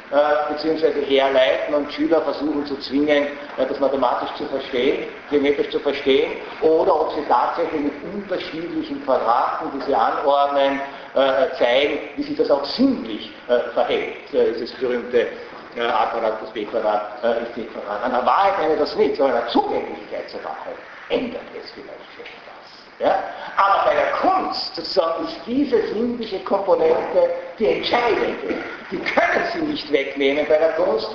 beziehungsweise 0.50 1.00
herleiten 1.00 1.74
und 1.74 1.90
Schüler 1.92 2.20
versuchen 2.20 2.66
zu 2.66 2.76
zwingen, 2.80 3.24
äh, 3.56 3.66
das 3.66 3.80
mathematisch 3.80 4.28
zu 4.36 4.44
verstehen, 4.46 5.06
geometrisch 5.30 5.70
zu 5.70 5.80
verstehen, 5.80 6.32
oder 6.60 7.00
ob 7.00 7.12
sie 7.14 7.24
tatsächlich 7.26 7.80
mit 7.80 7.92
unterschiedlichen 8.12 9.02
Quadraten, 9.04 9.70
die 9.74 9.84
sie 9.84 9.94
anordnen, 9.94 10.80
äh, 11.14 11.56
zeigen, 11.56 11.98
wie 12.16 12.22
sich 12.22 12.36
das 12.36 12.50
auch 12.50 12.64
sinnlich 12.64 13.32
verhält. 13.74 14.16
Dieses 14.32 14.72
berühmte 14.72 15.28
a 15.78 16.06
Quadrat 16.06 16.38
plus 16.38 16.50
b 16.50 16.64
Quadrat 16.64 17.22
ist 17.42 17.54
c 17.54 17.64
Quadrat. 17.64 18.04
An 18.04 18.12
der 18.12 18.24
Wahrheit 18.24 18.54
ändert 18.62 18.80
das 18.80 18.96
nicht, 18.96 19.16
sondern 19.16 19.36
an 19.36 19.42
der 19.44 19.52
Zugänglichkeit 19.52 20.30
zur 20.30 20.42
Wahrheit 20.44 20.76
ändert 21.10 21.42
es 21.58 21.70
vielleicht. 21.72 22.01
Ja? 22.98 23.22
Aber 23.56 23.84
bei 23.86 23.94
der 23.94 24.12
Kunst 24.12 24.74
sozusagen 24.76 25.24
ist 25.24 25.36
diese 25.46 25.88
sinnliche 25.88 26.40
Komponente 26.40 27.30
die 27.58 27.66
entscheidende. 27.66 28.54
Die 28.90 28.98
können 28.98 29.46
Sie 29.52 29.60
nicht 29.60 29.90
wegnehmen 29.92 30.46
bei 30.48 30.58
der 30.58 30.72
Kunst. 30.72 31.08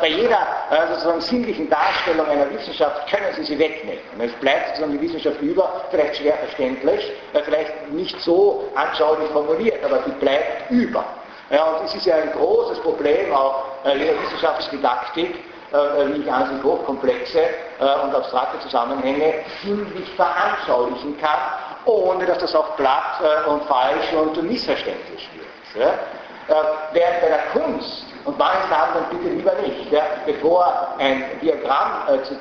Bei 0.00 0.08
jeder 0.08 0.38
äh, 0.70 0.88
sozusagen 0.88 1.20
sinnlichen 1.20 1.70
Darstellung 1.70 2.26
einer 2.26 2.50
Wissenschaft 2.50 3.10
können 3.10 3.32
Sie 3.36 3.44
sie 3.44 3.58
wegnehmen. 3.58 4.00
Es 4.18 4.32
bleibt 4.34 4.68
sozusagen 4.68 4.92
die 4.92 5.00
Wissenschaft 5.00 5.40
über, 5.40 5.84
vielleicht 5.90 6.16
schwer 6.16 6.34
verständlich, 6.34 7.12
äh, 7.32 7.42
vielleicht 7.42 7.90
nicht 7.90 8.20
so 8.20 8.70
anschaulich 8.74 9.28
formuliert, 9.30 9.82
aber 9.84 9.98
die 10.06 10.12
bleibt 10.12 10.70
über. 10.70 11.04
Ja, 11.50 11.64
und 11.64 11.84
es 11.84 11.94
ist 11.94 12.06
ja 12.06 12.16
ein 12.16 12.32
großes 12.32 12.80
Problem 12.80 13.32
auch 13.32 13.66
äh, 13.84 13.96
jeder 13.98 14.20
Wissenschaftsdidaktik, 14.22 15.38
äh, 15.74 16.14
wie 16.14 16.22
ich 16.22 16.32
an 16.32 16.54
sich 16.54 16.62
hochkomplexe 16.62 17.40
äh, 17.40 18.04
und 18.04 18.14
abstrakte 18.14 18.60
Zusammenhänge 18.60 19.34
sinnlich 19.64 20.08
veranschaulichen 20.14 21.20
kann, 21.20 21.40
ohne 21.84 22.26
dass 22.26 22.38
das 22.38 22.54
auch 22.54 22.76
platt 22.76 23.20
äh, 23.20 23.50
und 23.50 23.64
falsch 23.64 24.12
und 24.12 24.40
missverständlich 24.44 25.28
wird. 25.74 25.84
Äh, 25.84 26.52
während 26.92 27.20
bei 27.22 27.28
der 27.28 27.42
Kunst, 27.52 28.04
und 28.24 28.38
manches 28.38 28.70
haben 28.70 28.92
dann 28.94 29.18
bitte 29.18 29.34
lieber 29.34 29.52
nicht, 29.66 29.90
ja, 29.90 30.02
bevor 30.24 30.94
ein 30.98 31.24
Diagramm 31.42 32.06
zu, 32.22 32.38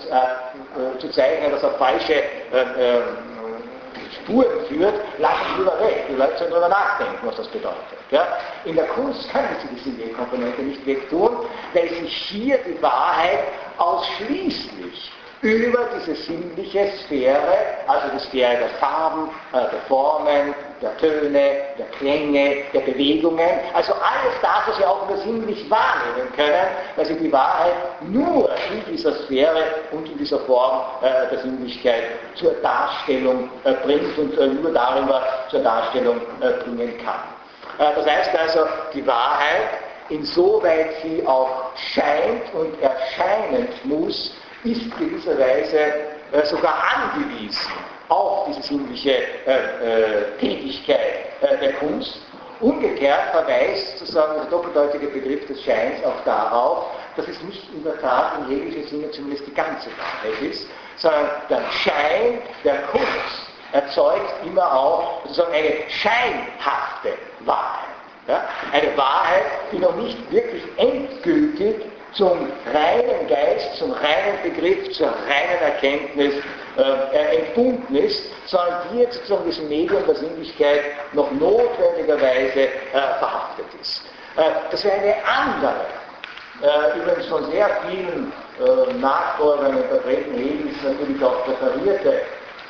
zu, 0.99 1.11
zeichnen, 1.11 1.51
das 1.51 1.63
auf 1.63 1.77
falsche 1.77 2.23
Spuren 4.23 4.65
führt, 4.67 4.93
lassen 5.19 5.41
Sie 5.49 5.59
lieber 5.59 5.79
weg. 5.79 6.05
Die 6.09 6.15
Leute 6.15 6.37
sollen 6.37 6.51
darüber 6.51 6.69
nachdenken, 6.69 7.17
was 7.23 7.35
das 7.35 7.47
bedeutet. 7.47 7.79
Ja? 8.11 8.27
In 8.65 8.75
der 8.75 8.87
Kunst 8.87 9.29
können 9.31 9.55
Sie 9.61 9.75
die 9.75 9.81
sinnliche 9.81 10.13
Komponente 10.13 10.61
nicht 10.61 10.85
wegtun, 10.85 11.45
weil 11.73 11.89
sich 11.89 12.13
hier 12.13 12.57
die 12.59 12.81
Wahrheit 12.81 13.39
ausschließlich 13.77 15.11
über 15.41 15.89
diese 15.95 16.15
sinnliche 16.15 16.93
Sphäre, 17.03 17.57
also 17.85 18.07
die 18.15 18.19
Sphäre 18.19 18.59
der 18.59 18.69
Farben, 18.79 19.29
äh, 19.51 19.69
der 19.71 19.81
Formen, 19.89 20.55
der 20.83 20.97
Töne, 20.97 21.51
der 21.77 21.85
Klänge, 21.97 22.65
der 22.73 22.81
Bewegungen, 22.81 23.49
also 23.73 23.93
alles 23.93 24.35
das, 24.41 24.67
was 24.67 24.79
wir 24.79 24.89
auch 24.89 25.07
nur 25.07 25.17
sinnlich 25.17 25.69
wahrnehmen 25.69 26.31
können, 26.35 26.67
weil 26.97 27.05
sie 27.05 27.15
die 27.15 27.31
Wahrheit 27.31 27.73
nur 28.01 28.49
in 28.71 28.93
dieser 28.93 29.13
Sphäre 29.23 29.63
und 29.91 30.09
in 30.09 30.17
dieser 30.17 30.39
Form 30.39 30.81
äh, 31.01 31.29
der 31.31 31.39
Sinnlichkeit 31.39 32.03
zur 32.35 32.51
Darstellung 32.61 33.49
äh, 33.63 33.73
bringt 33.85 34.17
und 34.17 34.61
nur 34.61 34.73
darüber 34.73 35.23
zur 35.49 35.61
Darstellung 35.61 36.19
bringen 36.39 36.97
kann. 36.97 37.23
das 37.77 38.05
heißt 38.05 38.37
also, 38.37 38.67
die 38.93 39.05
Wahrheit, 39.07 39.69
insoweit 40.09 40.89
sie 41.01 41.25
auch 41.25 41.71
scheint 41.75 42.53
und 42.53 42.79
erscheinen 42.81 43.69
muss, 43.85 44.35
ist 44.65 44.97
gewisserweise 44.97 46.12
äh, 46.33 46.45
sogar 46.45 46.75
angewiesen 46.95 47.71
auf 48.09 48.47
diese 48.47 48.63
sinnliche 48.63 49.11
äh, 49.45 49.51
äh, 49.51 50.37
Tätigkeit 50.39 51.25
äh, 51.41 51.57
der 51.59 51.73
Kunst. 51.73 52.19
Umgekehrt 52.59 53.31
verweist 53.31 53.99
sozusagen 53.99 54.35
der 54.35 54.45
doppeldeutige 54.45 55.07
Begriff 55.07 55.45
des 55.47 55.61
Scheins 55.63 56.03
auch 56.03 56.23
darauf, 56.25 56.85
dass 57.15 57.27
es 57.27 57.41
nicht 57.43 57.71
in 57.73 57.83
der 57.83 57.99
Tat 57.99 58.33
im 58.39 58.49
jeglichen 58.49 58.87
Sinne 58.87 59.11
zumindest 59.11 59.45
die 59.45 59.53
ganze 59.53 59.89
Wahrheit 59.91 60.41
ist, 60.41 60.67
sondern 60.95 61.29
der 61.49 61.61
Schein 61.71 62.41
der 62.63 62.81
Kunst 62.83 63.53
erzeugt 63.73 64.33
immer 64.45 64.71
auch 64.73 65.21
sozusagen 65.25 65.53
eine 65.53 65.89
scheinhafte 65.89 67.13
Wahrheit. 67.41 67.89
Ja? 68.27 68.43
Eine 68.71 68.95
Wahrheit, 68.97 69.43
die 69.71 69.79
noch 69.79 69.95
nicht 69.95 70.31
wirklich 70.31 70.63
endgültig 70.77 71.75
zum 72.13 72.51
reinen 72.71 73.27
Geist, 73.27 73.75
zum 73.77 73.91
reinen 73.91 74.41
Begriff, 74.43 74.91
zur 74.91 75.07
reinen 75.07 75.61
Erkenntnis 75.61 76.33
äh, 76.77 77.37
entbunden 77.37 77.95
ist, 77.95 78.23
sondern 78.45 78.81
die 78.91 78.99
jetzt 78.99 79.15
sozusagen 79.15 79.45
diesem 79.45 79.69
Medium 79.69 80.05
der 80.05 80.15
Sinnlichkeit 80.15 80.81
noch 81.13 81.31
notwendigerweise 81.31 82.61
äh, 82.61 82.69
verhaftet 83.19 83.65
ist. 83.81 84.03
Äh, 84.37 84.41
das 84.71 84.83
wäre 84.83 84.95
eine 84.95 85.15
andere, 85.25 85.85
äh, 86.61 86.99
übrigens 86.99 87.25
von 87.27 87.51
sehr 87.51 87.69
vielen 87.87 88.31
äh, 88.59 88.93
Nachfolgern, 88.93 89.77
Interpreten 89.77 90.33
Hegels 90.33 90.75
natürlich 90.83 91.23
auch 91.23 91.43
präferierte 91.45 92.21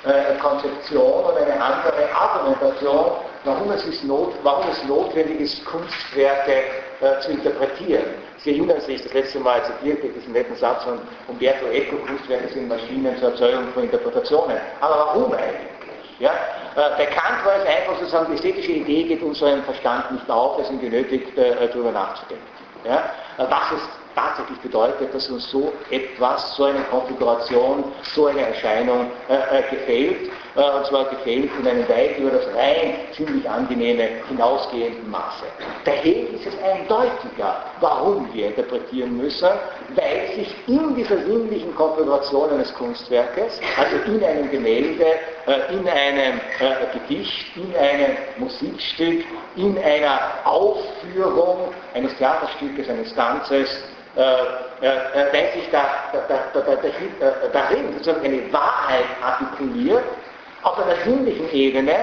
äh, 0.05 0.37
Konzeption 0.41 1.23
und 1.23 1.37
eine 1.37 1.61
andere 1.61 2.13
Argumentation, 2.13 3.11
warum 3.43 3.71
es, 3.71 3.85
ist 3.85 4.03
not, 4.03 4.33
warum 4.43 4.69
es 4.69 4.83
notwendig 4.85 5.39
ist, 5.39 5.65
Kunstwerke 5.65 6.63
äh, 7.01 7.19
zu 7.21 7.31
interpretieren. 7.31 8.05
Sie 8.37 8.51
erinnern 8.51 8.81
sich, 8.81 9.01
das 9.01 9.13
letzte 9.13 9.39
Mal 9.39 9.63
zitierte 9.63 10.07
diesen 10.09 10.33
netten 10.33 10.55
Satz 10.55 10.83
von 10.83 10.99
Umberto 11.27 11.67
Eco, 11.67 11.95
Kunstwerke 12.05 12.49
sind 12.49 12.67
Maschinen 12.67 13.17
zur 13.17 13.29
Erzeugung 13.29 13.67
von 13.73 13.83
Interpretationen. 13.83 14.57
Aber 14.81 14.97
warum 14.97 15.33
eigentlich? 15.33 15.73
Ja? 16.19 16.31
Äh, 16.75 16.97
bei 16.97 17.05
Kant 17.05 17.45
war 17.45 17.55
es 17.57 17.65
einfach 17.65 17.97
sozusagen, 17.99 18.27
die 18.27 18.35
ästhetische 18.35 18.71
Idee 18.71 19.03
geht 19.03 19.23
unserem 19.23 19.63
Verstand 19.63 20.11
nicht 20.11 20.29
auf, 20.29 20.57
wir 20.57 20.65
sind 20.65 20.81
genötigt, 20.81 21.37
äh, 21.37 21.67
darüber 21.67 21.91
nachzudenken. 21.91 22.45
Ja? 22.85 23.11
Äh, 23.37 23.45
was 23.49 23.71
ist 23.71 23.89
tatsächlich 24.15 24.59
bedeutet, 24.59 25.13
dass 25.13 25.29
uns 25.29 25.49
so 25.49 25.73
etwas, 25.89 26.55
so 26.55 26.65
eine 26.65 26.81
Konfiguration, 26.83 27.85
so 28.13 28.27
eine 28.27 28.41
Erscheinung 28.47 29.11
äh, 29.29 29.59
äh, 29.59 29.63
gefällt, 29.69 30.29
äh, 30.55 30.77
und 30.77 30.85
zwar 30.85 31.05
gefällt 31.05 31.49
in 31.59 31.67
einem 31.67 31.87
weit 31.89 32.17
über 32.17 32.31
das 32.31 32.45
rein 32.55 32.95
ziemlich 33.15 33.49
angenehme 33.49 34.07
hinausgehenden 34.27 35.09
Maße. 35.09 35.45
Daher 35.85 36.29
ist 36.29 36.45
es 36.45 36.53
eindeutiger, 36.63 37.63
warum 37.79 38.31
wir 38.33 38.47
interpretieren 38.47 39.17
müssen, 39.17 39.49
weil 39.95 40.35
sich 40.35 40.55
in 40.67 40.95
dieser 40.95 41.17
sinnlichen 41.17 41.73
Konfiguration 41.75 42.51
eines 42.51 42.73
Kunstwerkes, 42.73 43.59
also 43.77 43.95
in 44.11 44.23
einem 44.23 44.49
Gemälde, 44.51 45.05
äh, 45.47 45.73
in 45.73 45.87
einem 45.87 46.39
äh, 46.59 46.99
Gedicht, 47.07 47.45
in 47.55 47.75
einem 47.75 48.17
Musikstück, 48.37 49.25
in 49.55 49.77
einer 49.79 50.19
Aufführung 50.45 51.73
eines 51.93 52.15
Theaterstückes, 52.17 52.89
eines 52.89 53.13
Tanzes, 53.13 53.83
äh, 54.15 54.21
äh, 54.21 55.31
wenn 55.31 55.59
sich 55.59 55.69
da, 55.71 55.85
da, 56.11 56.39
da, 56.53 57.49
darin 57.51 57.93
sozusagen 57.93 58.25
eine 58.25 58.53
Wahrheit 58.53 59.05
artikuliert, 59.23 60.03
auf 60.61 60.77
einer 60.79 60.95
sinnlichen 61.03 61.51
Ebene, 61.51 61.95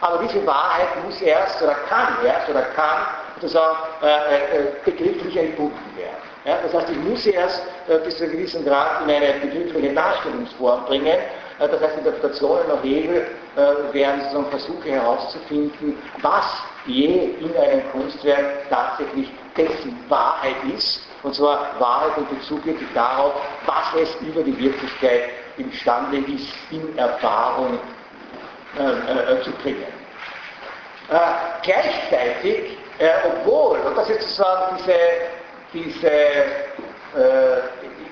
aber 0.00 0.24
diese 0.26 0.44
Wahrheit 0.46 0.88
muss 1.04 1.20
erst 1.20 1.62
oder 1.62 1.74
kann 1.88 2.16
erst 2.24 2.48
oder 2.48 2.62
kann 2.74 3.06
sozusagen 3.40 3.76
äh, 4.02 4.84
begrifflich 4.84 5.36
entbunden 5.36 5.96
werden. 5.96 6.30
Ja, 6.44 6.58
das 6.62 6.72
heißt, 6.72 6.90
ich 6.90 6.96
muss 6.98 7.26
erst 7.26 7.62
äh, 7.88 7.98
bis 7.98 8.16
zu 8.16 8.24
einem 8.24 8.32
gewissen 8.32 8.64
Grad 8.64 9.02
in 9.02 9.10
eine 9.10 9.34
begriffliche 9.40 9.92
Darstellungsform 9.92 10.86
bringen. 10.86 11.06
Äh, 11.06 11.18
das 11.58 11.80
heißt, 11.82 11.98
Interpretationen 11.98 12.68
nach 12.68 12.82
Hegel 12.82 13.26
äh, 13.56 13.92
wären 13.92 14.20
sozusagen 14.22 14.46
Versuche 14.50 14.90
herauszufinden, 14.90 15.98
was 16.22 16.46
je 16.86 17.34
in 17.40 17.54
einem 17.54 17.82
Kunstwerk 17.92 18.70
tatsächlich 18.70 19.30
dessen 19.54 20.02
Wahrheit 20.08 20.56
ist 20.74 21.09
und 21.22 21.34
zwar 21.34 21.78
Wahrheit 21.78 22.16
in 22.18 22.36
Bezug 22.36 22.64
wirklich 22.64 22.88
darauf, 22.94 23.34
was 23.66 24.00
es 24.00 24.14
über 24.20 24.42
die 24.42 24.58
Wirklichkeit 24.58 25.30
imstande 25.58 26.18
ist, 26.18 26.52
in 26.70 26.96
Erfahrung 26.96 27.78
äh, 28.78 28.82
äh, 28.82 29.42
zu 29.42 29.50
bringen. 29.52 29.84
Äh, 31.10 31.16
gleichzeitig, 31.62 32.78
äh, 32.98 33.08
obwohl, 33.26 33.78
und 33.80 33.96
das 33.96 34.08
ist 34.10 34.36
sozusagen 34.36 34.76
diese, 34.78 34.94
diese 35.72 36.10
äh, 36.10 37.60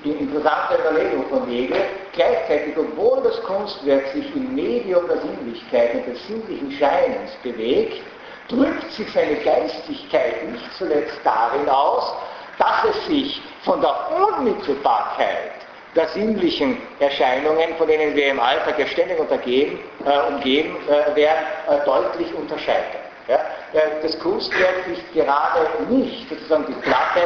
interessante 0.04 0.78
Überlegung 0.80 1.28
von 1.28 1.46
Hegel, 1.48 1.80
gleichzeitig, 2.12 2.76
obwohl 2.76 3.22
das 3.22 3.40
Kunstwerk 3.42 4.08
sich 4.08 4.34
im 4.34 4.54
Medium 4.54 5.06
der 5.06 5.18
Sinnlichkeit 5.18 5.94
und 5.94 6.06
des 6.08 6.26
sinnlichen 6.26 6.72
Scheinens 6.72 7.32
bewegt, 7.42 8.02
drückt 8.48 8.90
sich 8.92 9.10
seine 9.12 9.36
Geistigkeit 9.36 10.50
nicht 10.50 10.72
zuletzt 10.76 11.20
darin 11.22 11.68
aus, 11.68 12.14
dass 12.58 12.84
es 12.90 13.06
sich 13.06 13.42
von 13.64 13.80
der 13.80 13.94
Unmittelbarkeit 14.10 15.52
der 15.94 16.08
sinnlichen 16.08 16.78
Erscheinungen, 17.00 17.74
von 17.76 17.88
denen 17.88 18.14
wir 18.14 18.28
im 18.28 18.40
Alltag 18.40 18.78
ja 18.78 18.86
ständig 18.86 19.18
untergeben, 19.18 19.78
äh, 20.04 20.32
umgeben 20.32 20.76
äh, 20.86 21.16
werden, 21.16 21.44
äh, 21.68 21.84
deutlich 21.84 22.32
unterscheidet. 22.34 23.00
Ja? 23.26 23.36
Äh, 23.72 24.02
das 24.02 24.18
Kunstwerk 24.18 24.86
ist 24.86 25.12
gerade 25.12 25.66
nicht 25.88 26.28
sozusagen 26.28 26.66
die 26.66 26.74
platte 26.74 27.20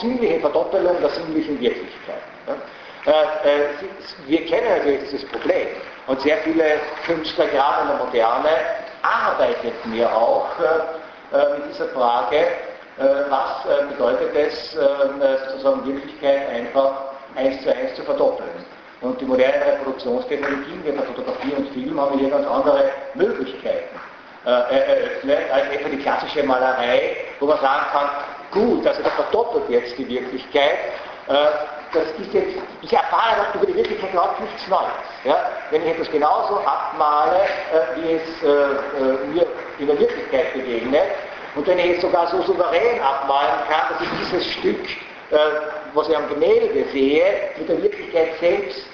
sinnliche 0.00 0.40
Verdoppelung 0.40 1.00
der 1.00 1.10
sinnlichen 1.10 1.60
Wirklichkeit. 1.60 2.22
Ja? 2.46 3.12
Äh, 3.12 3.64
äh, 3.64 3.68
wir 4.26 4.46
kennen 4.46 4.68
natürlich 4.78 5.00
dieses 5.10 5.28
Problem 5.28 5.68
und 6.06 6.20
sehr 6.20 6.38
viele 6.38 6.80
Künstler, 7.06 7.46
gerade 7.46 7.82
in 7.82 7.88
der 7.88 8.06
Moderne, 8.06 8.48
arbeiten 9.02 9.90
mir 9.90 10.14
auch 10.14 10.46
mit 11.32 11.74
dieser 11.74 11.88
Frage, 11.88 12.46
was 13.28 13.64
äh, 13.66 13.86
bedeutet 13.92 14.34
es, 14.34 14.74
äh, 14.74 15.48
sozusagen 15.50 15.86
Wirklichkeit 15.86 16.48
einfach 16.48 16.92
eins 17.36 17.62
zu 17.62 17.74
eins 17.74 17.94
zu 17.94 18.02
verdoppeln. 18.02 18.50
Und 19.00 19.20
die 19.20 19.24
modernen 19.24 19.62
Reproduktionstechnologien, 19.62 20.84
wie 20.84 20.92
bei 20.92 21.02
Fotografie 21.02 21.52
und 21.56 21.68
Film, 21.70 22.00
haben 22.00 22.18
hier 22.18 22.30
ganz 22.30 22.46
andere 22.46 22.84
Möglichkeiten 23.14 23.98
eröffnet, 24.44 25.38
als 25.52 25.68
etwa 25.70 25.88
die 25.88 25.98
klassische 25.98 26.42
Malerei, 26.42 27.16
wo 27.38 27.46
man 27.46 27.60
sagen 27.60 27.84
kann, 27.92 28.08
gut, 28.52 28.86
also 28.86 29.02
das 29.02 29.12
verdoppelt 29.12 29.68
jetzt 29.70 29.96
die 29.98 30.08
Wirklichkeit, 30.08 30.78
das 31.26 32.04
ist 32.20 32.32
jetzt, 32.32 32.58
ich 32.82 32.92
erfahre 32.92 33.46
über 33.54 33.66
die 33.66 33.74
Wirklichkeit 33.74 34.12
überhaupt 34.12 34.40
nichts 34.40 34.68
Neues. 34.68 34.82
Ja? 35.24 35.50
Wenn 35.70 35.82
ich 35.82 35.88
etwas 35.88 36.10
genauso 36.10 36.58
abmale, 36.58 37.40
wie 37.96 38.12
es 38.12 38.42
mir 39.32 39.46
in 39.78 39.86
der 39.86 39.98
Wirklichkeit 39.98 40.52
begegnet, 40.54 41.06
und 41.54 41.66
wenn 41.66 41.78
ich 41.78 41.96
es 41.96 42.00
sogar 42.00 42.28
so 42.28 42.42
souverän 42.42 43.00
abmalen 43.00 43.60
kann, 43.68 43.92
dass 43.92 44.00
ich 44.00 44.08
dieses 44.20 44.52
Stück, 44.54 44.84
äh, 45.30 45.36
was 45.94 46.08
ich 46.08 46.16
am 46.16 46.28
Gemälde 46.28 46.84
sehe, 46.90 47.24
mit 47.58 47.68
der 47.68 47.82
Wirklichkeit 47.82 48.38
selbst 48.40 48.86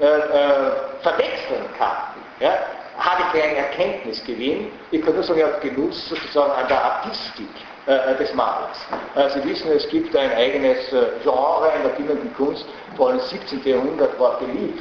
äh, 0.00 0.04
äh, 0.04 0.70
verwechseln 1.02 1.64
kann, 1.78 1.96
ja, 2.40 2.52
habe 2.98 3.22
ich 3.34 3.42
einen 3.42 3.56
Erkenntnisgewinn. 3.56 4.72
Ich 4.90 5.02
kann 5.02 5.14
nur 5.14 5.22
sagen, 5.22 5.40
ich 5.40 5.44
habe 5.44 5.60
Genuss 5.60 6.08
sozusagen 6.08 6.52
an 6.52 6.68
der 6.68 6.82
Artistik 6.82 7.48
äh, 7.86 8.16
des 8.16 8.32
Malens. 8.34 8.78
Äh, 9.14 9.28
Sie 9.30 9.48
wissen, 9.48 9.70
es 9.70 9.88
gibt 9.88 10.16
ein 10.16 10.32
eigenes 10.32 10.92
äh, 10.92 11.06
Genre 11.22 11.70
in 11.76 11.82
der 11.82 11.90
bildenden 11.90 12.34
Kunst, 12.34 12.64
vor 12.96 13.08
allem 13.08 13.18
im 13.18 13.24
17. 13.24 13.62
Jahrhundert 13.64 14.18
war 14.18 14.38
beliebt 14.38 14.80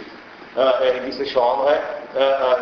in 0.55 1.05
dieses 1.05 1.33
Genre. 1.33 1.77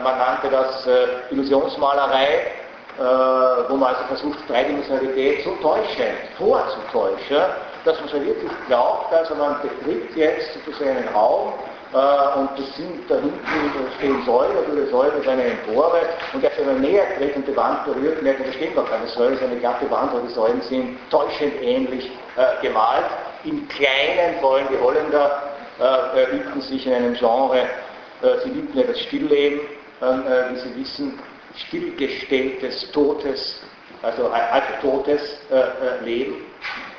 man 0.04 0.18
nannte 0.18 0.50
das 0.50 0.90
Illusionsmalerei 1.30 2.26
äh, 2.26 2.63
wo 2.98 3.76
man 3.76 3.96
also 3.96 4.06
versucht, 4.08 4.48
Dreidimensionalität 4.48 5.44
so 5.44 5.56
täuschend 5.62 6.14
vorzutäuschen, 6.38 7.42
dass 7.86 8.00
man 8.00 8.10
so 8.10 8.16
wirklich 8.16 8.52
glaubt, 8.68 9.14
also 9.14 9.36
man 9.36 9.58
betritt 9.62 10.16
jetzt 10.16 10.54
sozusagen 10.54 10.98
einen 10.98 11.08
Raum 11.10 11.54
äh, 11.94 12.40
und 12.40 12.50
das 12.58 12.76
sind 12.76 13.10
da 13.10 13.16
hinten 13.16 13.92
stehen 13.98 14.26
Säulen, 14.26 14.52
über 14.72 14.90
Säulen 14.90 15.22
ist 15.22 15.28
eine 15.28 15.44
Empore 15.44 16.02
und 16.34 16.44
erst 16.44 16.58
wenn 16.60 16.68
man 16.68 16.82
näher 16.82 17.04
tritt 17.18 17.36
und 17.36 17.48
die 17.48 17.56
Wand 17.56 17.86
berührt, 17.86 18.22
merkt 18.24 18.40
man, 18.40 18.50
da 18.50 18.54
stehen 18.54 18.74
gar 18.74 18.86
keine 18.86 19.08
Säulen, 19.08 19.34
es 19.34 19.42
ist 19.42 19.48
eine 19.48 19.60
glatte 19.60 19.90
Wand, 19.92 20.14
wo 20.14 20.20
die 20.20 20.34
Säulen 20.34 20.62
sind 20.62 20.98
täuschend 21.12 21.62
ähnlich 21.62 22.12
äh, 22.36 22.66
gemalt. 22.66 23.06
Im 23.44 23.68
Kleinen, 23.68 24.40
vor 24.40 24.56
allem 24.56 24.68
die 24.72 24.80
Holländer, 24.80 25.44
äh, 25.80 26.36
übten 26.36 26.62
sich 26.62 26.88
in 26.88 26.94
einem 26.94 27.14
Genre, 27.14 27.60
äh, 27.60 28.40
sie 28.44 28.50
liebten 28.50 28.80
ja 28.80 28.86
das 28.88 29.00
Stillleben, 29.02 29.60
ähm, 30.02 30.24
äh, 30.26 30.52
wie 30.52 30.60
Sie 30.60 30.76
wissen, 30.80 31.20
stillgestelltes, 31.56 32.92
totes, 32.92 33.62
also 34.02 34.32
halbtotes 34.32 35.22
äh, 35.50 35.56
äh, 35.56 36.04
Leben. 36.04 36.36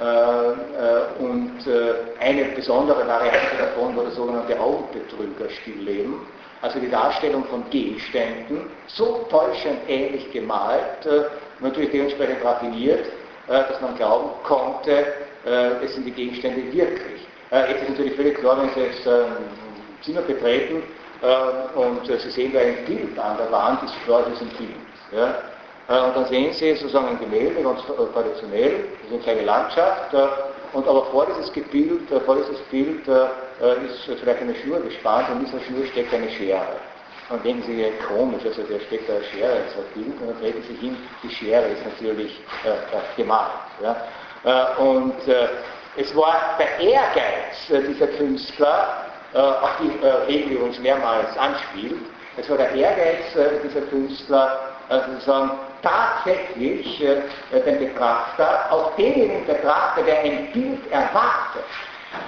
Äh, 0.00 0.04
äh, 0.04 1.22
und 1.22 1.66
äh, 1.66 1.94
eine 2.20 2.44
besondere 2.46 3.06
Variante 3.06 3.56
davon 3.58 3.96
war 3.96 4.04
das 4.04 4.14
sogenannte 4.14 4.58
Augenbetrüger-Stillleben. 4.58 6.20
Also 6.62 6.80
die 6.80 6.90
Darstellung 6.90 7.44
von 7.44 7.68
Gegenständen, 7.70 8.70
so 8.86 9.26
täuschend 9.30 9.80
ähnlich 9.86 10.32
gemalt, 10.32 11.06
natürlich 11.60 11.90
dementsprechend 11.90 12.42
raffiniert, 12.42 13.04
dass 13.46 13.78
man 13.82 13.94
glauben 13.96 14.30
konnte, 14.44 15.04
es 15.84 15.94
sind 15.94 16.06
die 16.06 16.10
Gegenstände 16.10 16.72
wirklich. 16.72 17.28
Jetzt 17.50 17.82
ist 17.82 17.90
natürlich 17.90 18.14
völlig 18.14 18.38
klar, 18.38 18.62
wenn 18.62 18.70
Sie 18.70 18.80
jetzt 18.80 19.06
ähm, 19.06 19.26
Zimmer 20.00 20.22
betreten 20.22 20.82
und 21.74 22.08
äh, 22.08 22.18
Sie 22.18 22.30
sehen 22.30 22.52
da 22.52 22.60
ein 22.60 22.84
Bild 22.84 23.18
an 23.18 23.36
der 23.38 23.50
Wand, 23.50 23.82
ist 23.82 23.94
ist 23.94 24.42
ein 24.42 24.48
Bild. 24.58 24.70
Ja? 25.12 25.34
Äh, 25.88 26.06
und 26.06 26.16
dann 26.16 26.26
sehen 26.26 26.52
Sie 26.52 26.74
sozusagen 26.74 27.08
ein 27.08 27.18
Gemälde, 27.18 27.62
ganz 27.62 27.80
traditionell, 28.12 28.84
das 29.02 29.06
ist 29.06 29.12
eine 29.12 29.22
kleine 29.22 29.42
Landschaft, 29.42 30.14
und 30.72 30.88
aber 30.88 31.04
vor 31.06 31.26
dieses 31.26 31.50
Bild, 31.50 32.08
vor 32.26 32.36
dieses 32.36 32.58
Bild 32.70 33.06
äh, 33.08 33.86
ist 33.86 34.04
vielleicht 34.20 34.40
eine 34.40 34.54
Schnur 34.56 34.80
gespannt 34.80 35.28
und 35.30 35.38
in 35.38 35.44
dieser 35.46 35.60
Schnur 35.60 35.86
steckt 35.86 36.12
eine 36.12 36.28
Schere. 36.30 36.76
Und 37.30 37.42
denken 37.44 37.62
Sie, 37.62 37.90
komisch, 38.06 38.44
also 38.44 38.62
der 38.64 38.80
steckt 38.80 39.08
eine 39.08 39.24
Schere 39.24 39.58
ins 39.58 39.74
Bild 39.94 40.20
und 40.20 40.28
dann 40.28 40.40
treten 40.40 40.62
Sie 40.62 40.74
hin, 40.74 40.96
die 41.22 41.30
Schere 41.30 41.68
ist 41.68 41.84
natürlich 41.84 42.40
äh, 42.64 42.70
äh 42.70 43.00
gemalt. 43.16 43.50
Ja? 43.82 43.96
Äh, 44.44 44.82
und 44.82 45.28
äh, 45.28 45.48
es 45.96 46.14
war 46.16 46.56
der 46.58 46.80
Ehrgeiz 46.80 47.86
dieser 47.88 48.08
Künstler, 48.08 49.06
auf 49.34 49.70
die 49.80 49.90
Regel 50.32 50.52
übrigens 50.52 50.78
mehrmals 50.78 51.36
anspielt, 51.36 52.00
es 52.36 52.48
war 52.48 52.56
der 52.56 52.72
Ehrgeiz 52.72 53.24
dieser 53.64 53.80
Künstler, 53.82 54.60
sozusagen 54.88 55.50
tatsächlich 55.82 56.98
den 56.98 57.78
Betrachter, 57.78 58.66
auch 58.70 58.94
denjenigen 58.96 59.46
Betrachter, 59.46 60.02
der 60.02 60.20
ein 60.20 60.52
Bild 60.52 60.90
erwartet, 60.90 61.64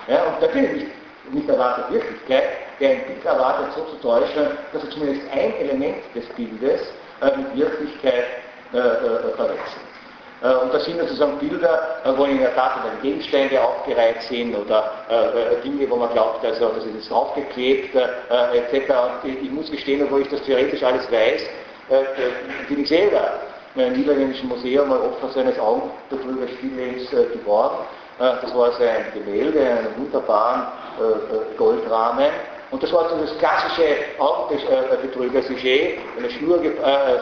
ja, 0.09 0.23
und 0.25 0.41
natürlich 0.41 0.73
nicht, 0.73 0.87
nicht 1.33 1.49
erwartet 1.49 1.93
Wirklichkeit, 1.93 2.45
der 2.81 2.91
ein 2.91 3.05
Bild 3.07 3.25
erwartet, 3.25 3.73
so 3.75 3.85
zu 3.85 3.97
täuschen, 3.97 4.59
dass 4.73 4.85
er 4.85 4.91
zumindest 4.91 5.23
ein 5.33 5.55
Element 5.57 5.97
des 6.15 6.27
Bildes 6.31 6.81
äh, 7.21 7.37
mit 7.37 7.57
Wirklichkeit 7.57 8.25
äh, 8.73 8.79
äh, 8.79 9.35
verwechselt. 9.37 9.86
Äh, 10.43 10.55
und 10.57 10.73
das 10.73 10.85
sind 10.85 10.99
sozusagen 11.01 11.39
Bilder, 11.39 12.01
äh, 12.05 12.11
wo 12.17 12.25
in 12.25 12.39
der 12.39 12.55
Tat 12.55 12.77
dann 12.85 13.01
Gegenstände 13.03 13.61
aufgereiht 13.63 14.23
sind 14.23 14.55
oder 14.55 14.93
äh, 15.09 15.63
Dinge, 15.63 15.89
wo 15.89 15.97
man 15.97 16.13
glaubt, 16.13 16.45
also, 16.45 16.69
das 16.69 16.85
ist 16.85 16.95
jetzt 16.95 17.11
draufgeklebt 17.11 17.95
etc. 17.95 18.93
Und 19.23 19.43
ich, 19.43 19.51
muss 19.51 19.71
gestehen, 19.71 20.03
obwohl 20.05 20.23
ich 20.23 20.29
das 20.29 20.43
theoretisch 20.43 20.83
alles 20.83 21.11
weiß, 21.11 21.43
bin 22.69 22.83
ich 22.83 22.89
selber 22.89 23.41
im 23.77 23.93
Niederländischen 23.93 24.49
Museum 24.49 24.89
mal 24.89 25.01
Opfer 25.01 25.29
seines 25.31 25.59
Augenbetrügers 25.59 26.51
Stilllebens 26.59 27.11
geworden. 27.11 27.77
Das 28.19 28.55
war 28.55 28.67
also 28.67 28.83
ein 28.83 29.07
Gemälde, 29.15 29.61
einen 29.61 29.97
wunderbaren 29.97 30.67
Goldrahmen. 31.57 32.31
Und 32.73 32.83
das 32.83 32.93
war 32.93 33.09
so 33.09 33.17
das 33.19 33.39
klassische 33.39 33.97
Augenbetrüger-Sujet, 34.19 35.99
eine 36.19 36.31
Schnur, 36.31 36.61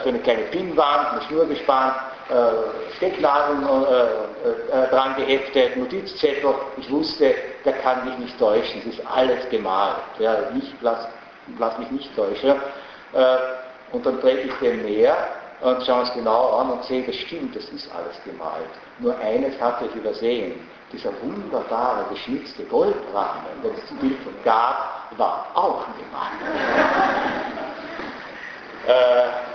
so 0.03 0.09
eine 0.09 0.19
kleine 0.19 0.41
Pinnwand, 0.43 1.11
eine 1.11 1.21
Schnur 1.27 1.45
gespannt, 1.45 1.93
äh, 2.29 2.95
Stecknadeln 2.97 3.63
äh, 3.63 4.83
äh, 4.83 4.89
dran 4.89 5.15
geheftet, 5.15 5.77
Notizzettel. 5.77 6.55
Ich 6.77 6.89
wusste, 6.89 7.35
der 7.63 7.73
kann 7.73 8.03
mich 8.05 8.17
nicht 8.17 8.39
täuschen, 8.39 8.81
es 8.81 8.97
ist 8.97 9.05
alles 9.05 9.47
gemalt. 9.49 9.97
Ja, 10.17 10.35
ich 10.57 10.73
lass, 10.81 11.07
lass 11.59 11.77
mich 11.77 11.91
nicht 11.91 12.15
täuschen. 12.15 12.55
und 13.91 14.05
dann 14.05 14.19
trete 14.21 14.47
ich 14.47 14.53
den 14.55 14.83
näher 14.83 15.15
und 15.61 15.85
schaue 15.85 16.03
es 16.03 16.13
genau 16.13 16.57
an 16.57 16.71
und 16.71 16.83
sehe, 16.85 17.03
das 17.05 17.15
stimmt, 17.15 17.55
das 17.55 17.65
ist 17.65 17.89
alles 17.95 18.19
gemalt. 18.23 18.69
Nur 18.99 19.15
eines 19.19 19.59
hatte 19.61 19.85
ich 19.85 19.95
übersehen. 19.95 20.67
Dieser 20.91 21.11
wunderbare, 21.21 22.05
geschnitzte 22.09 22.63
Goldrahmen, 22.63 23.61
den 23.63 23.73
es 23.75 23.87
zum 23.87 23.97
Bild 23.97 24.17
gab, 24.43 25.03
war 25.17 25.47
auch 25.53 25.85
gemalt. 25.97 26.41
Äh, 28.87 29.54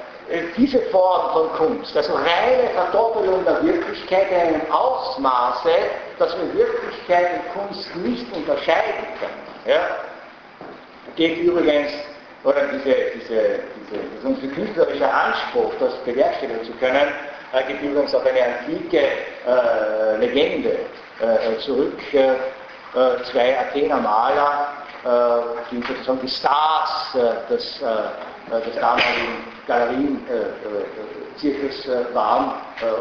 diese 0.56 0.80
Form 0.90 1.32
von 1.32 1.52
Kunst, 1.52 1.96
also 1.96 2.14
reine 2.14 2.70
Verdoppelung 2.74 3.44
der 3.44 3.62
Wirklichkeit 3.64 4.30
in 4.30 4.54
einem 4.54 4.72
Ausmaße, 4.72 5.70
dass 6.18 6.36
wir 6.36 6.54
Wirklichkeit 6.54 7.30
und 7.34 7.62
Kunst 7.62 7.96
nicht 7.96 8.26
unterscheiden 8.34 9.06
können, 9.18 9.42
ja, 9.66 9.80
geht 11.16 11.38
übrigens, 11.38 11.92
oder 12.44 12.62
diese, 12.72 12.94
diese, 13.14 13.60
diese, 13.90 14.26
unser 14.26 14.46
künstlerischer 14.54 15.12
Anspruch, 15.12 15.72
das 15.78 15.94
bewerkstelligen 16.04 16.64
zu 16.64 16.72
können, 16.74 17.12
äh, 17.52 17.64
geht 17.66 17.82
übrigens 17.82 18.14
auf 18.14 18.24
eine 18.24 18.40
antike 18.42 18.98
äh, 18.98 20.16
Legende 20.18 20.78
äh, 21.20 21.58
zurück. 21.58 21.98
Äh, 22.14 22.34
zwei 23.30 23.56
Athener 23.56 23.98
Maler, 23.98 24.68
äh, 25.04 25.08
die 25.70 25.82
sozusagen 25.86 26.20
die 26.22 26.28
Stars 26.28 27.16
des 27.48 27.80
äh, 27.82 27.86
des 28.58 28.74
damaligen 28.74 29.44
Galerienzirkels 29.66 31.86
äh, 31.86 31.92
äh, 31.92 32.14
waren 32.14 32.52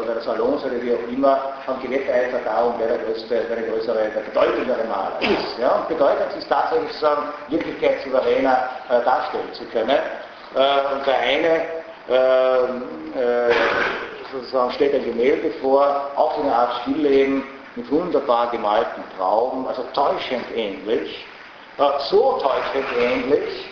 oder 0.02 0.14
des 0.14 0.24
Salons 0.24 0.64
oder 0.64 0.80
wie 0.80 0.94
auch 0.94 1.08
immer, 1.10 1.52
haben 1.66 1.82
gewetteifert 1.82 2.46
darum, 2.46 2.76
wer 2.78 2.88
der 2.88 2.96
größte, 2.98 3.44
wer 3.48 3.56
der 3.56 3.68
größere, 3.68 4.10
der 4.14 4.20
bedeutendere 4.20 4.84
Maler 4.84 5.20
ist. 5.20 5.58
Ja? 5.58 5.72
Und 5.76 5.88
bedeutet 5.88 6.28
es 6.38 6.46
tatsächlich 6.46 6.92
sozusagen 6.92 7.32
Wirklichkeit 7.48 8.00
souveräner 8.04 8.70
darstellen 8.88 9.52
zu 9.52 9.64
können. 9.66 9.98
und 10.54 11.06
der 11.06 11.18
eine 11.18 11.66
ähm, 12.08 12.82
sozusagen 14.32 14.72
stellt 14.72 14.94
ein 14.94 15.04
Gemälde 15.04 15.50
vor, 15.60 16.10
auch 16.16 16.34
so 16.36 16.42
eine 16.42 16.54
Art 16.54 16.80
Stillleben 16.82 17.44
mit 17.76 17.90
wunderbar 17.90 18.50
gemalten 18.50 19.02
Trauben, 19.16 19.66
also 19.66 19.82
täuschend 19.94 20.44
ähnlich, 20.54 21.26
so 22.10 22.38
täuschend 22.38 22.86
ähnlich, 22.98 23.68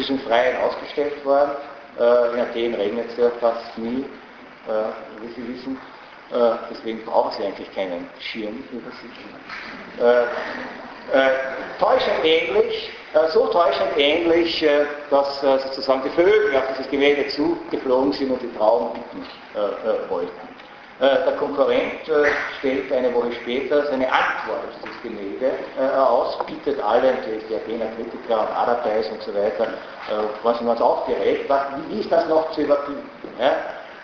ist 0.00 0.10
im 0.10 0.18
Freien 0.20 0.56
ausgestellt 0.62 1.24
worden. 1.24 1.52
Äh, 1.98 2.32
in 2.32 2.40
Athen 2.40 2.74
regnet 2.74 3.10
es 3.10 3.16
ja 3.16 3.30
fast 3.40 3.76
nie, 3.76 4.04
äh, 4.68 5.20
wie 5.20 5.32
Sie 5.34 5.48
wissen. 5.48 5.78
Äh, 6.32 6.56
deswegen 6.70 7.04
brauchen 7.04 7.32
Sie 7.36 7.44
eigentlich 7.44 7.72
keinen 7.74 8.08
Schirm 8.20 8.64
über 8.72 8.90
sich. 8.90 9.10
täuschend 11.78 12.24
ähnlich, 12.24 12.90
so 13.32 13.46
täuschend 13.48 13.98
ähnlich, 13.98 14.64
dass 15.10 15.40
sozusagen 15.40 16.02
die 16.04 16.10
Vögel 16.10 16.56
auf 16.56 16.64
dieses 16.70 16.90
Gemälde 16.90 17.26
zugeflogen 17.28 18.12
sind 18.12 18.30
und 18.30 18.40
die 18.40 18.52
Trauben 18.56 18.92
bitten 18.94 19.26
wollten. 20.08 20.51
Äh, 21.02 21.24
der 21.24 21.32
Konkurrent 21.32 22.08
äh, 22.08 22.30
stellt 22.60 22.92
eine 22.92 23.12
Woche 23.12 23.32
später 23.32 23.86
seine 23.86 24.06
Antwort 24.06 24.68
auf 24.68 24.82
dieses 24.84 25.02
Gemälde 25.02 25.50
äh, 25.76 25.96
aus, 25.98 26.38
bittet 26.46 26.80
alle, 26.80 27.14
die 27.26 27.56
Athener 27.56 27.86
Kritiker 27.96 28.42
und 28.42 28.56
Adapteis 28.56 29.08
und 29.10 29.20
so 29.20 29.34
weiter, 29.34 29.66
sind 30.58 30.68
uns 30.68 30.80
aufgeregt, 30.80 31.50
wie 31.88 32.00
ist 32.00 32.12
das 32.12 32.28
noch 32.28 32.52
zu 32.52 32.60
überbieten? 32.60 33.02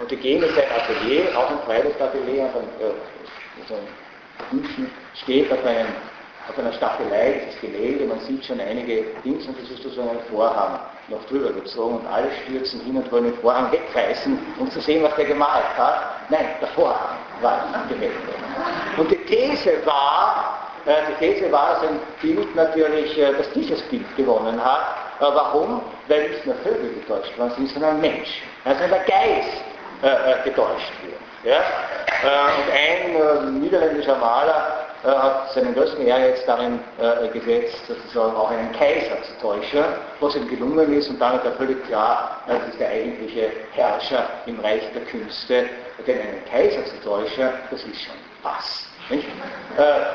Und 0.01 0.11
die 0.11 0.17
gehen 0.17 0.43
in 0.43 0.53
sein 0.53 0.65
Atelier, 0.75 1.39
auch 1.39 1.49
ein 1.49 1.61
Freilichtatelier, 1.67 2.51
und 2.53 3.69
so 3.69 3.75
ein 3.75 4.99
steht 5.23 5.53
auf 5.53 5.65
einem 5.65 5.87
auf 6.49 6.59
einer 6.59 6.73
Staffelei 6.73 7.43
dieses 7.47 7.61
Gemälde, 7.61 8.07
man 8.07 8.19
sieht 8.21 8.45
schon 8.45 8.59
einige 8.59 9.05
Dings 9.25 9.47
und 9.47 9.57
das 9.61 9.71
ist 9.71 9.83
so 9.95 10.01
ein 10.01 10.19
Vorhang 10.31 10.81
noch 11.09 11.25
drüber 11.27 11.53
gezogen 11.53 11.99
und 11.99 12.07
alle 12.07 12.29
stürzen 12.45 12.81
hin 12.81 12.97
und 12.97 13.11
wollen 13.11 13.25
den 13.25 13.35
Vorhang 13.35 13.73
wegreißen, 13.73 14.39
um 14.59 14.71
zu 14.71 14.81
sehen, 14.81 15.03
was 15.03 15.15
der 15.17 15.25
gemalt 15.25 15.77
hat. 15.77 16.31
Nein, 16.31 16.47
der 16.61 16.69
Vorhang 16.69 17.17
war 17.41 17.67
das 17.73 17.89
Gemälde. 17.89 18.15
Und 18.97 19.11
die 19.11 19.17
These 19.25 19.85
war, 19.87 20.71
äh, 20.87 20.93
die 21.09 21.33
These 21.33 21.51
war, 21.51 21.75
dass 21.75 21.89
ein 21.89 22.01
Bild 22.21 22.55
natürlich, 22.55 23.19
äh, 23.19 23.33
dass 23.33 23.51
dieses 23.53 23.81
Bild 23.83 24.17
gewonnen 24.17 24.63
hat. 24.63 24.97
Warum? 25.21 25.83
Weil 26.07 26.29
nicht 26.29 26.47
nur 26.47 26.55
Vögel 26.57 26.95
getäuscht 26.95 27.37
worden 27.39 27.53
sind, 27.57 27.69
sondern 27.71 28.01
Mensch. 28.01 28.43
Also 28.65 28.87
der 28.87 29.01
Geist 29.01 29.65
äh, 30.03 30.45
getäuscht 30.45 30.93
wird. 31.03 31.28
Ja? 31.45 31.63
und 32.23 32.73
ein 32.73 33.61
niederländischer 33.61 34.17
Maler 34.17 34.89
äh, 35.05 35.09
hat 35.09 35.53
seinen 35.53 35.75
größten 35.75 36.05
Ehrgeiz 36.05 36.45
darin 36.45 36.81
äh, 37.01 37.29
gesetzt, 37.29 37.87
sozusagen 37.87 38.35
auch 38.35 38.51
einen 38.51 38.73
Kaiser 38.73 39.23
zu 39.23 39.33
täuschen, 39.41 39.85
was 40.19 40.35
ihm 40.35 40.49
gelungen 40.49 40.93
ist 40.93 41.09
und 41.09 41.21
damit 41.21 41.45
er 41.45 41.53
völlig 41.53 41.85
klar, 41.87 42.43
äh, 42.49 42.59
das 42.59 42.71
ist 42.71 42.81
der 42.81 42.89
eigentliche 42.89 43.53
Herrscher 43.75 44.29
im 44.47 44.59
Reich 44.59 44.83
der 44.93 45.03
Künste, 45.03 45.69
denn 46.05 46.21
einen 46.21 46.45
Kaiser 46.51 46.85
zu 46.87 47.01
täuschen, 47.05 47.49
das 47.71 47.85
ist 47.85 48.03
schon 48.03 48.17
was. 48.43 48.89
Nicht? 49.09 49.29
Äh, 49.77 49.83
äh 49.83 50.07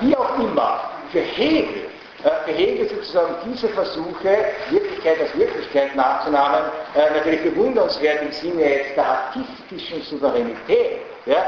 wie 0.00 0.16
auch 0.16 0.38
immer, 0.38 0.80
für 1.12 1.20
Hegel 1.20 1.90
äh, 2.24 2.88
sozusagen 2.88 3.34
diese 3.46 3.68
Versuche, 3.68 4.46
Wirklichkeit 4.70 5.20
als 5.20 5.38
Wirklichkeit 5.38 5.94
nachzunahmen, 5.94 6.62
natürlich 6.94 7.42
bewundernswert 7.42 8.22
im 8.22 8.32
Sinne 8.32 8.62
jetzt 8.62 8.96
der 8.96 9.06
artistischen 9.06 10.02
Souveränität. 10.02 11.00
Ja? 11.26 11.44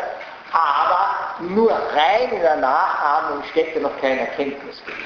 aber 0.52 1.44
nur 1.48 1.70
rein 1.70 2.30
in 2.32 2.40
der 2.40 2.56
Nachahmung 2.56 3.42
steckt 3.50 3.76
ja 3.76 3.82
noch 3.82 3.98
kein 4.00 4.18
Erkenntnisgewinn. 4.18 5.04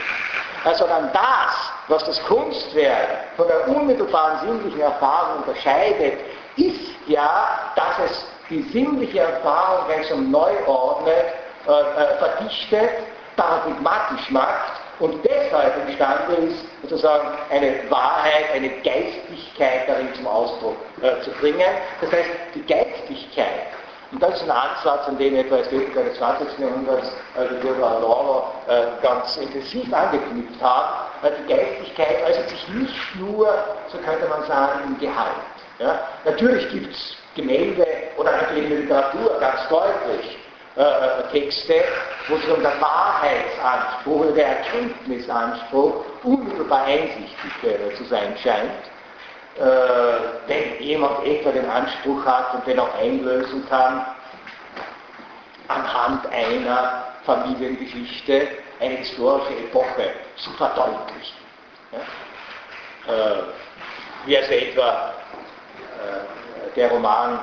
Also 0.64 0.86
dann 0.86 1.12
das, 1.12 1.72
was 1.88 2.04
das 2.04 2.22
Kunstwerk 2.24 3.08
von 3.36 3.46
der 3.46 3.68
unmittelbaren 3.68 4.40
sinnlichen 4.40 4.80
Erfahrung 4.80 5.42
unterscheidet, 5.42 6.20
ist 6.56 6.94
ja, 7.06 7.72
dass 7.76 8.10
es 8.10 8.26
die 8.48 8.62
sinnliche 8.70 9.20
Erfahrung 9.20 9.86
gleichsam 9.86 10.30
neu 10.30 10.52
ordnet, 10.66 11.26
äh, 11.66 11.70
äh, 11.70 12.18
verdichtet, 12.18 12.90
paradigmatisch 13.36 14.30
macht 14.30 14.83
und 15.00 15.24
deshalb 15.24 15.88
imstande 15.88 16.34
ist, 16.34 16.64
sozusagen 16.82 17.28
eine 17.50 17.90
Wahrheit, 17.90 18.52
eine 18.54 18.68
Geistigkeit 18.82 19.88
darin 19.88 20.14
zum 20.14 20.26
Ausdruck 20.26 20.76
äh, 21.02 21.20
zu 21.22 21.30
bringen. 21.32 21.60
Das 22.00 22.12
heißt, 22.12 22.30
die 22.54 22.62
Geistigkeit 22.62 23.74
und 24.14 24.22
das 24.22 24.36
ist 24.36 24.44
ein 24.44 24.50
Ansatz, 24.52 25.08
an 25.08 25.18
den 25.18 25.34
etwa 25.34 25.56
Ästhetiker 25.56 26.04
des 26.04 26.16
20. 26.18 26.58
Jahrhunderts, 26.60 27.08
äh, 27.36 27.48
die 27.50 27.66
Bürger 27.66 27.96
Adorno, 27.96 28.44
äh, 28.68 29.02
ganz 29.02 29.36
intensiv 29.36 29.92
angeknüpft 29.92 30.62
haben. 30.62 31.08
Äh, 31.24 31.30
die 31.42 31.52
Geistigkeit 31.52 32.22
äußert 32.24 32.48
sich 32.48 32.68
nicht 32.68 33.16
nur, 33.16 33.52
so 33.88 33.98
könnte 33.98 34.28
man 34.28 34.44
sagen, 34.46 34.84
im 34.86 34.98
Gehalt. 35.00 35.34
Ja? 35.80 35.98
Natürlich 36.24 36.70
gibt 36.70 36.94
es 36.94 37.16
Gemälde 37.34 37.84
oder 38.16 38.30
natürlich 38.30 38.64
in 38.64 38.70
der 38.70 38.78
Literatur 38.80 39.40
ganz 39.40 39.68
deutlich 39.68 40.38
Texte, 41.30 41.84
wo 42.28 42.34
es 42.34 42.44
um 42.46 42.60
der 42.60 42.80
Wahrheitsanspruch 42.80 44.20
oder 44.20 44.32
der 44.32 44.46
Erkenntnisanspruch 44.58 46.04
unmittelbar 46.24 46.84
einsichtig 46.84 47.96
zu 47.96 48.04
sein 48.04 48.36
scheint. 48.42 48.72
wenn 50.48 50.82
jemand 50.82 51.24
etwa 51.24 51.52
den 51.52 51.70
Anspruch 51.70 52.26
hat 52.26 52.54
und 52.54 52.66
den 52.66 52.80
auch 52.80 52.92
einlösen 52.98 53.64
kann, 53.68 54.04
anhand 55.68 56.26
einer 56.32 57.04
Familiengeschichte 57.24 58.48
eine 58.80 58.96
historische 58.96 59.54
Epoche 59.54 60.10
zu 60.36 60.50
verdeutlichen. 60.52 61.38
Ja? 61.92 61.98
Äh, 63.12 63.42
wie 64.26 64.36
also 64.36 64.52
etwa 64.52 65.12
äh, 66.00 66.74
der 66.74 66.90
Roman 66.90 67.38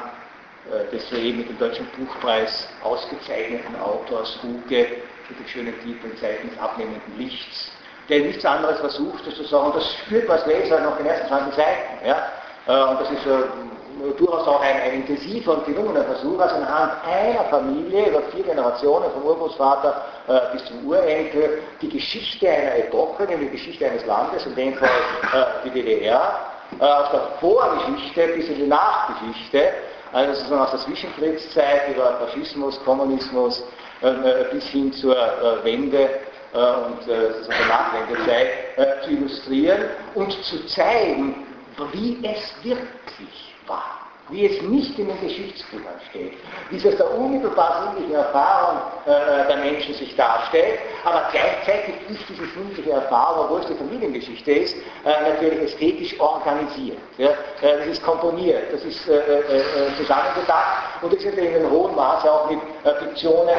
äh, 0.70 0.92
des 0.92 1.10
soeben 1.10 1.40
mit 1.40 1.50
dem 1.50 1.58
Deutschen 1.58 1.88
Buchpreis 1.98 2.70
ausgezeichneten 2.84 3.76
Autors 3.82 4.38
Huke 4.44 4.88
mit 5.28 5.40
dem 5.40 5.48
schönen 5.48 5.74
Titel 5.82 6.16
Zeiten 6.18 6.50
des 6.50 6.60
abnehmenden 6.60 7.18
Lichts, 7.18 7.72
der 8.10 8.20
nichts 8.20 8.46
anderes 8.46 8.80
versucht, 8.80 9.26
das 9.26 9.36
zu 9.36 9.44
sagen, 9.46 9.68
und 9.68 9.76
das 9.78 9.92
spürt 9.94 10.30
als 10.30 10.46
Leser 10.46 10.80
noch 10.82 11.00
in 11.00 11.06
den 11.06 11.14
ersten 11.14 11.28
20 11.30 11.56
Seiten. 11.56 12.06
Ja? 12.06 12.28
Äh, 12.68 12.92
und 12.92 13.02
das 13.02 13.10
ist 13.10 13.26
äh, 13.26 14.14
durchaus 14.20 14.48
auch 14.48 14.62
ein, 14.62 14.82
ein 14.82 14.94
intensiver 15.02 15.54
und 15.54 15.66
gelungener 15.66 16.04
Versuch, 16.04 16.40
also 16.40 16.56
anhand 16.56 16.94
einer 17.08 17.44
Familie 17.46 18.10
über 18.10 18.22
vier 18.32 18.44
Generationen, 18.44 19.10
vom 19.14 19.24
Urgroßvater 19.24 20.06
äh, 20.28 20.54
bis 20.54 20.66
zum 20.66 20.86
Urenkel, 20.86 21.64
die 21.82 21.90
Geschichte 21.90 22.48
einer 22.48 22.76
Epoche, 22.76 23.24
nämlich 23.24 23.50
die 23.50 23.58
Geschichte 23.58 23.88
eines 23.88 24.06
Landes, 24.06 24.46
in 24.46 24.54
dem 24.54 24.76
Fall 24.76 24.90
äh, 25.34 25.46
die 25.66 25.70
DDR, 25.72 26.40
aus 26.80 27.12
der 27.12 27.22
Vorgeschichte 27.42 28.28
bis 28.28 28.48
in 28.48 28.56
die 28.56 28.68
Nachgeschichte, 28.68 29.74
also 30.14 30.34
sozusagen 30.34 30.62
aus 30.62 30.72
der 30.72 30.80
Zwischenkriegszeit 30.82 31.96
über 31.96 32.18
Faschismus, 32.20 32.84
Kommunismus 32.84 33.64
äh, 34.02 34.46
bis 34.52 34.66
hin 34.66 34.92
zur 34.94 35.16
Wende 35.64 36.10
und 36.54 37.02
sozusagen 37.04 37.48
der 37.48 37.68
Nachwendezeit 37.68 39.04
zu 39.06 39.12
illustrieren 39.12 39.86
und 40.16 40.34
zu 40.44 40.66
zeigen, 40.66 41.46
wie 41.94 42.20
es 42.24 42.54
wirklich 42.62 43.56
war, 43.68 44.01
wie 44.32 44.46
es 44.46 44.62
nicht 44.64 44.98
in 44.98 45.08
den 45.08 45.22
Geschichtsbüchern 45.22 46.00
steht, 46.10 46.34
wie 46.70 46.78
es 46.78 46.86
aus 46.86 46.96
der 46.96 47.12
unmittelbar 47.18 47.94
sinnlichen 47.94 48.16
Erfahrung 48.16 48.80
äh, 49.06 49.48
der 49.48 49.58
Menschen 49.58 49.94
sich 49.94 50.16
darstellt, 50.16 50.80
aber 51.04 51.28
gleichzeitig 51.32 51.96
ist 52.10 52.22
diese 52.30 52.46
sinnliche 52.48 52.92
Erfahrung, 52.92 53.46
obwohl 53.46 53.60
es 53.62 53.68
die 53.68 53.76
Familiengeschichte 53.76 54.52
ist, 54.52 54.76
äh, 55.06 55.30
natürlich 55.30 55.62
ästhetisch 55.62 56.20
organisiert. 56.20 56.98
Ja? 57.18 57.30
Äh, 57.30 57.78
das 57.80 57.88
ist 57.88 58.04
komponiert, 58.04 58.72
das 58.72 58.84
ist 58.84 59.08
äh, 59.08 59.18
äh, 59.18 59.58
äh, 59.60 59.96
zusammengedacht 59.98 61.02
und 61.02 61.14
das 61.14 61.24
ist 61.24 61.38
in 61.38 61.56
einem 61.56 61.70
hohen 61.70 61.96
Maße 61.96 62.32
auch 62.32 62.50
mit 62.50 62.60
Fiktionen 63.00 63.56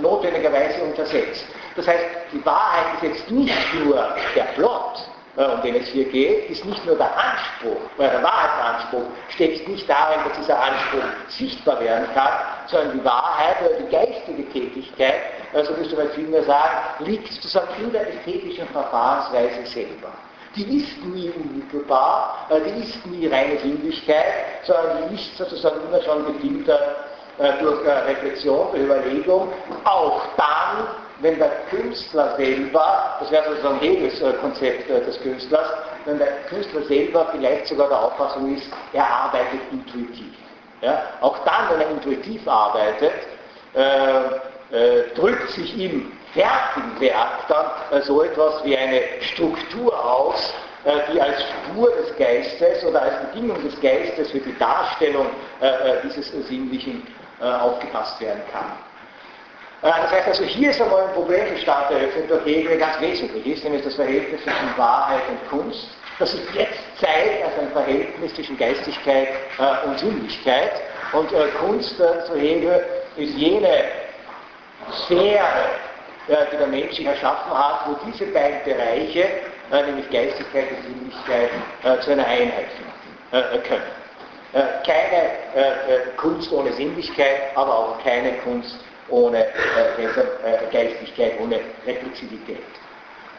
notwendigerweise 0.00 0.82
untersetzt. 0.82 1.44
Das 1.76 1.88
heißt, 1.88 2.04
die 2.32 2.44
Wahrheit 2.44 2.94
ist 2.94 3.02
jetzt 3.02 3.30
nicht 3.30 3.74
nur 3.84 4.14
der 4.36 4.44
Plot, 4.54 4.98
äh, 4.98 5.13
um 5.36 5.62
den 5.62 5.74
es 5.76 5.88
hier 5.88 6.04
geht, 6.04 6.50
ist 6.50 6.64
nicht 6.64 6.86
nur 6.86 6.96
der 6.96 7.10
Anspruch, 7.10 7.80
weil 7.96 8.08
der 8.10 8.22
Wahrheitsanspruch 8.22 9.04
steckt 9.30 9.68
nicht 9.68 9.88
darin, 9.88 10.20
dass 10.28 10.38
dieser 10.38 10.62
Anspruch 10.62 11.02
sichtbar 11.28 11.80
werden 11.80 12.06
kann, 12.14 12.32
sondern 12.66 12.98
die 12.98 13.04
Wahrheit 13.04 13.56
oder 13.62 13.80
die 13.80 13.90
geistige 13.90 14.48
Tätigkeit, 14.50 15.14
so 15.52 15.58
also 15.58 15.72
müsste 15.74 15.96
man 15.96 16.08
vielmehr 16.10 16.44
sagen, 16.44 17.04
liegt 17.04 17.32
sozusagen 17.32 17.68
in 17.82 17.92
der 17.92 18.08
ästhetischen 18.08 18.68
Verfahrensweise 18.68 19.66
selber. 19.66 20.12
Die 20.54 20.78
ist 20.78 21.04
nie 21.04 21.30
unmittelbar, 21.30 22.46
äh, 22.48 22.60
die 22.60 22.84
ist 22.84 23.04
nie 23.06 23.26
reine 23.26 23.58
Sinnlichkeit, 23.58 24.62
sondern 24.62 25.08
die 25.08 25.16
ist 25.16 25.36
sozusagen 25.36 25.80
immer 25.88 26.00
schon 26.02 26.24
bedingter 26.26 26.96
äh, 27.38 27.52
durch 27.60 27.84
Reflexion, 27.84 28.68
durch 28.70 28.84
Überlegung, 28.84 29.52
auch 29.84 30.22
dann, 30.36 30.86
wenn 31.24 31.38
der 31.38 31.52
Künstler 31.70 32.36
selber, 32.36 33.16
das 33.18 33.30
wäre 33.30 33.48
sozusagen 33.48 33.78
Hegels 33.78 34.22
Konzept 34.42 34.90
äh, 34.90 35.02
des 35.02 35.18
Künstlers, 35.22 35.68
wenn 36.04 36.18
der 36.18 36.42
Künstler 36.50 36.82
selber 36.82 37.28
vielleicht 37.32 37.66
sogar 37.66 37.88
der 37.88 37.98
Auffassung 37.98 38.54
ist, 38.54 38.70
er 38.92 39.08
arbeitet 39.08 39.60
intuitiv. 39.72 40.34
Ja? 40.82 41.02
Auch 41.22 41.38
dann, 41.46 41.70
wenn 41.70 41.80
er 41.80 41.90
intuitiv 41.92 42.46
arbeitet, 42.46 43.12
äh, 43.74 44.20
äh, 44.70 45.14
drückt 45.14 45.48
sich 45.52 45.80
im 45.80 46.12
fertigen 46.34 47.00
Werk 47.00 47.48
dann 47.48 47.66
äh, 47.90 48.02
so 48.02 48.22
etwas 48.22 48.62
wie 48.62 48.76
eine 48.76 49.00
Struktur 49.22 49.94
aus, 50.04 50.52
äh, 50.84 51.10
die 51.10 51.22
als 51.22 51.42
Spur 51.42 51.90
des 52.02 52.14
Geistes 52.18 52.84
oder 52.84 53.00
als 53.00 53.14
Bedingung 53.30 53.62
des 53.62 53.80
Geistes 53.80 54.30
für 54.30 54.40
die 54.40 54.58
Darstellung 54.58 55.28
äh, 55.60 56.02
dieses 56.04 56.30
Sinnlichen 56.48 57.02
aufgefasst 57.40 58.20
werden 58.20 58.42
kann. 58.52 58.72
Äh, 59.84 59.90
das 60.02 60.10
heißt 60.10 60.28
also, 60.28 60.44
hier 60.44 60.70
ist 60.70 60.80
einmal 60.80 61.02
ein 61.02 61.12
Problem 61.12 61.48
gestartet 61.50 61.98
eröffnet 61.98 62.30
durch 62.30 62.44
Hegel, 62.46 62.78
ganz 62.78 62.98
wesentlich 63.00 63.46
ist, 63.46 63.64
nämlich 63.64 63.84
das 63.84 63.94
Verhältnis 63.94 64.42
zwischen 64.42 64.78
Wahrheit 64.78 65.20
und 65.28 65.48
Kunst. 65.50 65.88
Das 66.18 66.32
sich 66.32 66.40
jetzt 66.54 66.78
zeigt 67.00 67.44
als 67.44 67.58
ein 67.58 67.70
Verhältnis 67.72 68.34
zwischen 68.34 68.56
Geistigkeit 68.56 69.28
äh, 69.58 69.86
und 69.86 69.98
Sinnlichkeit. 69.98 70.80
Und 71.12 71.30
äh, 71.32 71.48
Kunst, 71.60 72.00
äh, 72.00 72.26
so 72.26 72.34
Hegel, 72.34 72.82
ist 73.16 73.34
jene 73.34 73.84
Sphäre, 75.04 75.66
äh, 76.28 76.36
die 76.50 76.56
der 76.56 76.66
Mensch 76.66 76.96
sich 76.96 77.04
erschaffen 77.04 77.52
hat, 77.52 77.86
wo 77.86 78.10
diese 78.10 78.24
beiden 78.32 78.64
Bereiche, 78.64 79.24
äh, 79.70 79.82
nämlich 79.84 80.08
Geistigkeit 80.08 80.68
und 80.70 80.82
Sinnlichkeit, 80.82 81.50
zu 82.02 82.12
einer 82.12 82.26
Einheit 82.26 82.66
finden 83.30 83.62
können. 83.64 83.82
keine 84.86 85.30
Kunst 86.16 86.52
ohne 86.52 86.72
Sinnlichkeit, 86.72 87.54
aber 87.54 87.76
auch 87.76 88.02
keine 88.02 88.32
Kunst 88.38 88.78
ohne 89.14 89.46
äh, 89.46 90.04
äh, 90.04 90.70
Geistigkeit, 90.72 91.40
ohne 91.40 91.60
Replizivität. 91.86 92.64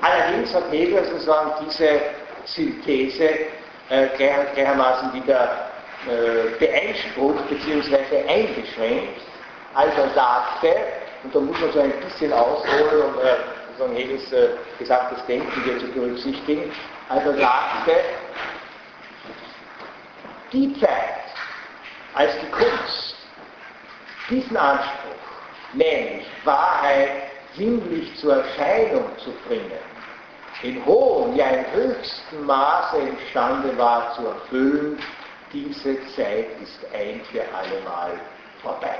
Allerdings 0.01 0.53
hat 0.53 0.71
Hegel 0.71 1.03
sozusagen 1.05 1.51
diese 1.65 1.99
Synthese 2.45 3.29
äh, 3.89 4.07
gleichermaßen 4.17 5.13
wieder 5.13 5.69
äh, 6.07 6.57
beeinsprucht 6.59 7.49
bzw. 7.49 8.27
eingeschränkt, 8.27 9.21
als 9.73 9.93
er 9.97 10.09
sagte, 10.13 10.75
und 11.23 11.35
da 11.35 11.39
muss 11.39 11.59
man 11.59 11.71
so 11.71 11.79
ein 11.79 11.93
bisschen 12.01 12.31
ausholen, 12.31 13.01
um 13.07 13.19
äh, 13.19 13.35
sozusagen 13.67 13.95
Hegels 13.95 14.31
äh, 14.31 14.49
gesagtes 14.79 15.25
Denken 15.25 15.63
hier 15.63 15.79
zu 15.79 15.87
berücksichtigen, 15.87 16.71
als 17.09 17.25
er 17.25 17.33
sagte, 17.33 17.91
die 20.53 20.79
Zeit, 20.79 21.25
als 22.13 22.31
die 22.39 22.51
Kunst 22.51 23.15
diesen 24.29 24.55
Anspruch 24.55 25.24
nämlich 25.75 26.25
Wahrheit 26.43 27.09
sinnlich 27.55 28.15
zur 28.17 28.37
Erscheinung 28.43 29.05
zu 29.23 29.31
bringen, 29.47 29.71
in 30.63 30.85
hohem, 30.85 31.35
ja 31.35 31.47
im 31.47 31.65
höchsten 31.73 32.45
Maße 32.45 32.97
imstande 32.97 33.77
war 33.77 34.13
zu 34.15 34.25
erfüllen, 34.25 34.97
diese 35.53 35.97
Zeit 36.15 36.47
ist 36.61 36.79
ein 36.93 37.21
für 37.31 37.41
allemal 37.53 38.11
vorbei. 38.61 38.97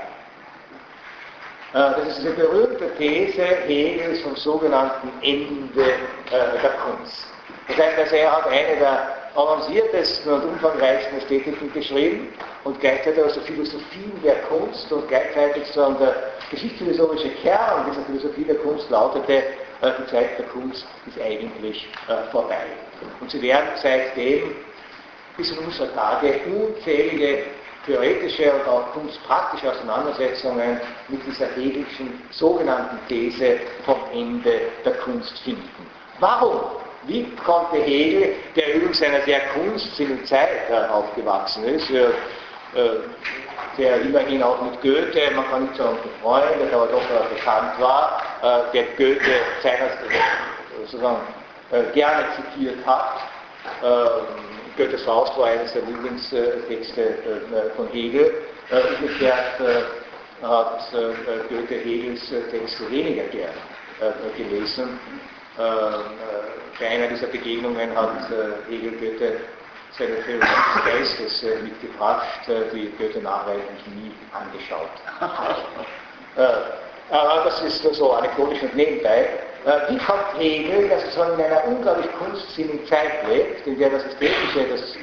Äh, 1.72 1.78
das 1.78 2.18
ist 2.18 2.20
eine 2.20 2.30
berühmte 2.30 2.90
These 2.96 3.44
Hegels 3.66 4.20
vom 4.20 4.36
sogenannten 4.36 5.10
Ende 5.22 5.82
äh, 5.82 6.60
der 6.62 6.70
Kunst. 6.84 7.26
Das 7.68 7.76
heißt 7.76 7.98
also, 7.98 8.14
er 8.14 8.36
hat 8.36 8.46
eine 8.46 8.76
der 8.76 9.25
avanciertesten 9.36 10.32
und 10.32 10.44
umfangreichsten 10.44 11.18
Ästhetiken 11.18 11.72
geschrieben 11.72 12.28
und 12.64 12.80
gleichzeitig 12.80 13.22
also 13.22 13.40
Philosophien 13.42 14.12
der 14.24 14.36
Kunst 14.42 14.90
und 14.90 15.06
gleichzeitig 15.08 15.66
so 15.68 15.92
der 15.92 16.32
geschichtsphilosophische 16.50 17.30
Kern 17.42 17.86
dieser 17.90 18.02
Philosophie 18.06 18.44
der 18.44 18.56
Kunst 18.56 18.88
lautete, 18.90 19.34
äh, 19.34 19.42
die 19.98 20.10
Zeit 20.10 20.38
der 20.38 20.46
Kunst 20.46 20.86
ist 21.06 21.20
eigentlich 21.20 21.88
äh, 22.08 22.30
vorbei. 22.30 22.66
Und 23.20 23.30
sie 23.30 23.42
werden 23.42 23.68
seitdem 23.76 24.54
bis 25.36 25.50
in 25.50 25.58
unsere 25.58 25.92
Tage 25.94 26.40
unzählige 26.46 27.44
theoretische 27.84 28.52
und 28.52 28.66
auch 28.66 28.92
kunstpraktische 28.92 29.70
Auseinandersetzungen 29.70 30.80
mit 31.08 31.20
dieser 31.26 31.46
hegelischen 31.54 32.20
sogenannten 32.30 32.98
These 33.08 33.60
vom 33.84 33.98
Ende 34.12 34.62
der 34.84 34.94
Kunst 34.94 35.38
finden. 35.40 35.86
Warum 36.18 36.62
wie 37.06 37.24
konnte 37.44 37.76
Hegel, 37.76 38.34
der 38.54 38.74
übrigens 38.74 39.02
einer 39.02 39.22
sehr 39.22 39.40
kunstsinnigen 39.48 40.24
Zeit 40.26 40.70
äh, 40.70 40.88
aufgewachsen 40.90 41.64
ist, 41.64 41.88
äh, 41.90 42.06
der 43.78 44.00
immerhin 44.00 44.42
auch 44.42 44.60
mit 44.62 44.80
Goethe, 44.82 45.30
man 45.34 45.48
kann 45.48 45.62
nicht 45.64 45.76
sagen 45.76 45.98
befreundet, 46.02 46.72
aber 46.72 46.86
doch 46.86 47.02
äh, 47.02 47.34
bekannt 47.34 47.80
war, 47.80 48.22
äh, 48.42 48.72
der 48.72 48.84
Goethe 48.96 49.40
seinerzeit 49.62 50.00
sozusagen 50.80 51.20
äh, 51.70 51.82
gerne 51.94 52.24
zitiert 52.36 52.84
hat. 52.86 53.20
Ähm, 53.82 54.26
Goethes 54.76 55.02
Faust 55.04 55.36
war 55.38 55.46
eines 55.46 55.72
der 55.72 55.82
Lieblingstexte 55.82 57.02
äh, 57.02 57.76
von 57.76 57.88
Hegel. 57.88 58.32
umgekehrt 59.00 59.60
hat 60.42 60.92
Goethe 61.48 61.74
Hegels 61.76 62.28
Texte 62.50 62.90
weniger 62.90 63.22
gerne 63.24 63.54
gelesen. 64.36 64.98
Ähm, 65.58 65.64
äh, 65.64 66.78
bei 66.78 66.88
einer 66.88 67.06
dieser 67.08 67.28
Begegnungen 67.28 67.96
hat 67.96 68.30
äh, 68.30 68.70
Hegel 68.70 68.92
Goethe 68.92 69.40
seine 69.96 70.22
Theorie 70.24 70.40
des 70.40 70.84
Geistes 70.84 71.42
äh, 71.44 71.62
mitgebracht, 71.62 72.40
die 72.74 72.92
Goethe 72.98 73.20
nachweislich 73.20 73.86
nie 73.94 74.12
angeschaut 74.34 74.90
hat. 75.18 75.56
aber 77.10 77.44
das 77.44 77.62
ist 77.62 77.82
so 77.94 78.12
anekdotisch 78.12 78.62
und 78.62 78.76
nebenbei. 78.76 79.28
Wie 79.88 79.96
kommt 79.98 80.38
Hegel, 80.38 80.88
dass 80.88 81.16
er 81.16 81.34
in 81.34 81.40
einer 81.40 81.64
unglaublich 81.64 82.06
kunstsinnigen 82.18 82.86
Zeit 82.86 83.26
lebt, 83.26 83.66
in 83.66 83.78
der 83.78 83.90
das 83.90 84.04
Ästhetische, 84.04 84.66
das 84.70 84.96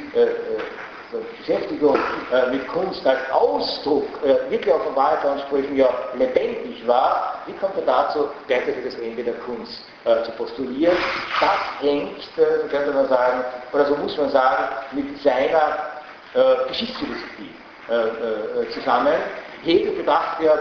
Beschäftigung 1.40 1.98
äh, 2.32 2.50
mit 2.52 2.68
Kunst 2.68 3.06
als 3.06 3.30
Ausdruck 3.32 4.08
äh, 4.24 4.50
wirklich 4.50 4.74
auch 4.74 4.84
von 4.84 4.96
Wahrheitsansprüchen 4.96 5.76
ja 5.76 5.90
lebendig 6.18 6.88
war, 6.88 7.42
wie 7.46 7.54
kommt 7.54 7.76
er 7.76 7.84
dazu, 7.84 8.30
gleichzeitig 8.48 8.86
das 8.86 8.96
Ende 8.96 9.24
der 9.24 9.36
Kunst 9.36 9.84
äh, 10.06 10.24
zu 10.24 10.32
postulieren? 10.32 10.98
Das 11.40 11.82
hängt, 11.82 12.20
äh, 12.38 12.62
so 12.62 12.68
könnte 12.68 12.92
man 12.92 13.08
sagen, 13.08 13.46
oder 13.72 13.86
so 13.86 13.96
muss 13.96 14.18
man 14.18 14.30
sagen, 14.32 14.64
mit 14.92 15.22
seiner 15.22 15.78
äh, 16.34 16.68
Geschichtsphilosophie 16.68 17.56
äh, 17.88 18.70
zusammen. 18.72 19.14
Hegel 19.64 19.94
betrachtet 19.94 20.46
ja 20.46 20.58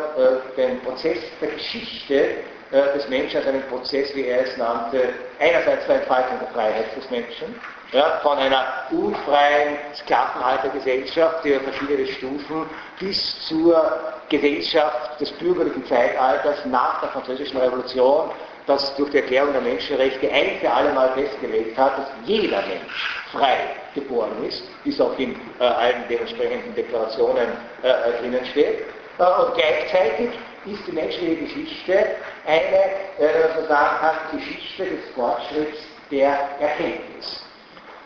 den 0.57 0.80
Prozess 0.82 1.18
der 1.40 1.49
Geschichte 1.49 2.36
des 2.70 3.09
Menschen 3.09 3.38
als 3.38 3.49
einen 3.49 3.62
Prozess, 3.64 4.14
wie 4.14 4.26
er 4.26 4.47
es 4.47 4.57
nannte, 4.57 5.09
einerseits 5.40 5.86
der 5.88 5.97
Entfaltung 5.97 6.38
der 6.38 6.49
Freiheit 6.49 6.97
des 6.97 7.11
Menschen, 7.11 7.53
ja, 7.93 8.20
von 8.22 8.38
einer 8.38 8.64
unfreien 8.93 9.76
Sklavenhaltergesellschaft, 9.95 11.45
die 11.45 11.55
verschiedene 11.55 12.07
Stufen, 12.07 12.70
bis 12.99 13.47
zur 13.47 14.01
Gesellschaft 14.28 15.20
des 15.20 15.30
bürgerlichen 15.32 15.84
Zeitalters 15.86 16.64
nach 16.66 17.01
der 17.01 17.11
Französischen 17.11 17.59
Revolution, 17.59 18.30
das 18.66 18.94
durch 18.96 19.10
die 19.10 19.18
Erklärung 19.18 19.52
der 19.52 19.62
Menschenrechte 19.62 20.30
ein 20.30 20.58
für 20.60 20.70
alle 20.70 20.92
Mal 20.92 21.12
festgelegt 21.14 21.76
hat, 21.76 21.98
dass 21.98 22.08
jeder 22.24 22.62
Mensch 22.62 23.24
frei 23.32 23.56
geboren 23.94 24.44
ist, 24.46 24.62
wie 24.84 24.90
es 24.90 25.00
auch 25.00 25.18
in 25.18 25.34
äh, 25.58 25.64
allen 25.64 26.04
dementsprechenden 26.08 26.74
Deklarationen 26.74 27.48
äh, 27.82 27.88
äh 27.88 28.20
drinnen 28.20 28.44
steht. 28.46 28.80
Äh, 29.18 29.22
und 29.22 29.54
gleichzeitig 29.54 30.30
ist 30.64 30.86
die 30.86 30.92
menschliche 30.92 31.36
Geschichte 31.36 32.06
eine, 32.46 32.76
äh, 33.18 33.48
was 33.48 33.56
man 33.56 33.68
sagen 33.68 33.96
kann, 34.00 34.38
Geschichte 34.38 34.84
des 34.84 35.10
Fortschritts 35.14 35.78
der 36.10 36.38
Erkenntnis. 36.60 37.44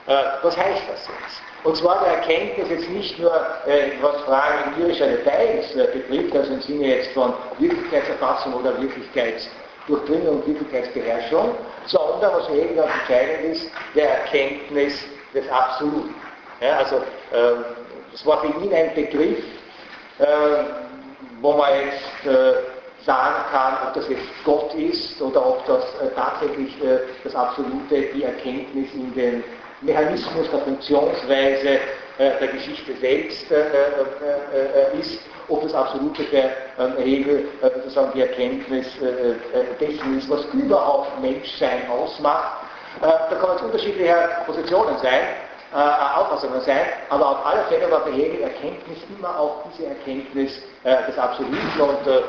Äh, 0.06 0.12
was 0.42 0.56
heißt 0.56 0.82
das 0.88 1.06
jetzt? 1.06 1.42
Und 1.64 1.76
zwar 1.76 2.04
der 2.04 2.18
Erkenntnis 2.18 2.68
jetzt 2.70 2.88
nicht 2.90 3.18
nur, 3.18 3.34
äh, 3.66 3.90
was 4.00 4.22
Fragen 4.22 4.68
empirischer 4.68 5.08
Details 5.08 5.74
äh, 5.74 5.88
betrifft, 5.92 6.36
also 6.36 6.54
im 6.54 6.60
Sinne 6.62 6.86
jetzt 6.86 7.12
von 7.12 7.34
Wirklichkeitserfassung 7.58 8.54
oder 8.54 8.78
Wirklichkeitsdurchdringung 9.86 10.36
und 10.36 10.46
Wirklichkeitsbeherrschung, 10.46 11.54
sondern, 11.86 12.32
was 12.32 12.48
eben 12.50 12.76
ganz 12.76 12.90
entscheidend 12.92 13.56
ist, 13.56 13.70
der 13.94 14.20
Erkenntnis 14.20 15.04
des 15.34 15.48
Absoluten. 15.48 16.14
Ja, 16.60 16.78
also 16.78 16.96
äh, 16.96 17.62
das 18.12 18.24
war 18.24 18.40
für 18.40 18.48
ihn 18.62 18.72
ein 18.72 18.94
Begriff, 18.94 19.38
äh, 20.18 20.24
wo 21.40 21.52
man 21.52 21.68
jetzt 21.80 22.26
äh, 22.26 22.54
sagen 23.04 23.44
kann, 23.52 23.74
ob 23.86 23.94
das 23.94 24.08
jetzt 24.08 24.24
Gott 24.44 24.74
ist 24.74 25.20
oder 25.20 25.46
ob 25.46 25.64
das 25.66 25.84
äh, 26.00 26.14
tatsächlich 26.14 26.82
äh, 26.82 27.00
das 27.22 27.34
Absolute, 27.34 28.02
die 28.14 28.24
Erkenntnis 28.24 28.92
in 28.94 29.14
den 29.14 29.44
Mechanismus 29.82 30.50
der 30.50 30.60
Funktionsweise 30.60 31.68
äh, 32.18 32.38
der 32.40 32.48
Geschichte 32.48 32.96
selbst 32.96 33.50
äh, 33.50 33.60
äh, 33.60 34.98
ist, 34.98 35.20
ob 35.48 35.62
das 35.62 35.74
Absolute 35.74 36.22
für 36.24 36.36
ähm, 36.36 36.96
Hegel 36.96 37.48
sozusagen 37.60 38.12
die 38.14 38.22
Erkenntnis 38.22 38.86
dessen 39.78 40.18
ist, 40.18 40.28
was 40.30 40.44
überhaupt 40.46 41.20
Menschsein 41.20 41.88
ausmacht. 41.90 42.62
Da 43.00 43.28
kann 43.38 43.56
es 43.56 43.62
unterschiedliche 43.62 44.16
Positionen 44.46 44.96
sein, 44.98 45.20
Auffassungen 45.72 46.60
sein, 46.62 46.86
aber 47.10 47.28
auf 47.28 47.46
alle 47.46 47.62
Fälle 47.64 47.88
war 47.90 48.00
bei 48.06 48.12
Hegel 48.12 48.40
Erkenntnis 48.40 48.98
immer 49.16 49.38
auch 49.38 49.64
diese 49.70 49.88
Erkenntnis 49.88 50.62
des 50.82 51.18
Absoluten 51.18 51.80
und 51.80 51.98
diese 52.04 52.24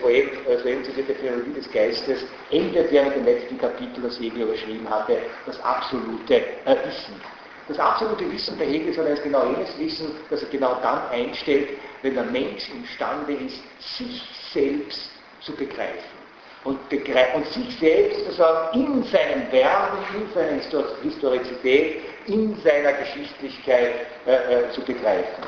vorhin, 0.00 0.28
vorhin 0.44 0.84
zitierte 0.84 1.14
Theologie 1.14 1.52
des 1.52 1.70
Geistes 1.72 2.24
endet 2.50 2.90
mit 2.90 3.16
dem 3.16 3.24
letzten 3.24 3.58
Kapitel, 3.58 4.02
das 4.02 4.18
Hegel 4.18 4.42
überschrieben 4.42 4.88
hatte, 4.88 5.18
das 5.46 5.62
absolute 5.62 6.36
äh, 6.36 6.76
Wissen. 6.86 7.20
Das 7.68 7.78
absolute 7.80 8.30
Wissen 8.30 8.56
der 8.58 8.68
Hegel 8.68 8.92
soll 8.94 9.06
als 9.06 9.22
genau 9.22 9.44
jenes 9.46 9.76
Wissen, 9.78 10.12
das 10.30 10.42
er 10.42 10.48
genau 10.50 10.78
dann 10.82 11.08
einstellt, 11.10 11.70
wenn 12.02 12.14
der 12.14 12.24
Mensch 12.24 12.70
imstande 12.70 13.32
ist, 13.32 13.60
sich 13.96 14.22
selbst 14.52 15.10
zu 15.40 15.52
begreifen. 15.52 16.16
Und, 16.62 16.78
und 16.92 17.46
sich 17.46 17.78
selbst 17.78 18.24
sozusagen 18.24 18.80
in 18.80 19.04
seinem 19.04 19.52
Werden, 19.52 19.98
in 20.14 20.32
seiner 20.34 20.60
Historizität, 21.02 22.02
in 22.26 22.56
seiner 22.62 22.92
Geschichtlichkeit 22.92 23.94
äh, 24.26 24.32
äh, 24.32 24.70
zu 24.72 24.80
begreifen. 24.82 25.44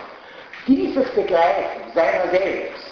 Dieses 0.66 1.08
Begreifen 1.10 1.92
seiner 1.94 2.30
selbst 2.30 2.87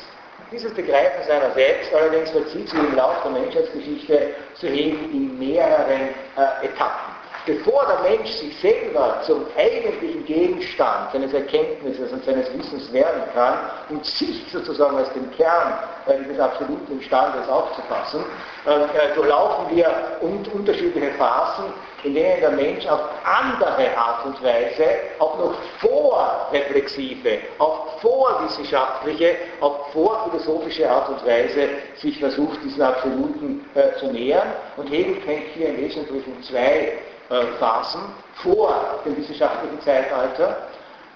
dieses 0.51 0.72
Begreifen 0.74 1.24
seiner 1.26 1.51
selbst 1.53 1.92
allerdings 1.94 2.30
verzieht 2.30 2.68
sich 2.68 2.78
im 2.78 2.94
Laufe 2.94 3.28
der 3.28 3.42
Menschheitsgeschichte 3.42 4.34
zu 4.55 4.68
Hegel 4.68 4.99
in 5.12 5.38
mehreren 5.38 6.11
äh, 6.36 6.66
Etappen. 6.66 7.16
Bevor 7.47 7.86
der 7.86 8.11
Mensch 8.11 8.32
sich 8.32 8.59
selber 8.61 9.20
zum 9.24 9.47
eigentlichen 9.57 10.24
Gegenstand 10.24 11.12
seines 11.12 11.32
Erkenntnisses 11.32 12.11
und 12.11 12.24
seines 12.24 12.53
Wissens 12.53 12.92
werden 12.92 13.22
kann 13.34 13.59
und 13.88 14.05
sich 14.05 14.44
sozusagen 14.51 14.97
als 14.97 15.12
den 15.12 15.30
Kern 15.30 15.78
äh, 16.07 16.24
des 16.24 16.40
absoluten 16.40 16.90
Imstandes 16.90 17.49
aufzufassen, 17.49 18.24
äh, 18.66 18.70
äh 18.70 19.14
durchlaufen 19.14 19.76
wir 19.76 19.88
un 20.22 20.44
unterschiedliche 20.53 21.12
Phasen, 21.12 21.66
in 22.05 22.14
denen 22.14 22.40
der 22.40 22.51
Mensch 22.51 22.86
auf 22.86 23.01
andere 23.24 23.97
Art 23.97 24.26
und 24.26 24.42
Weise, 24.42 24.84
auch 25.18 25.38
noch 25.38 25.55
vorreflexive, 25.80 27.38
auch 27.59 27.99
vorwissenschaftliche, 28.01 29.36
auch 29.61 29.88
vorphilosophische 29.92 30.88
Art 30.90 31.09
und 31.09 31.26
Weise 31.26 31.68
sich 31.97 32.18
versucht, 32.18 32.62
diesen 32.62 32.82
Absoluten 32.82 33.64
äh, 33.74 33.99
zu 33.99 34.07
nähern. 34.07 34.49
Und 34.76 34.90
Hegel 34.90 35.16
kennt 35.22 35.47
hier 35.55 35.70
im 35.70 35.78
Wesentlichen 35.78 36.42
zwei 36.42 36.99
äh, 37.28 37.47
Phasen 37.59 38.03
vor 38.34 39.01
dem 39.05 39.16
wissenschaftlichen 39.16 39.80
Zeitalter, 39.80 40.68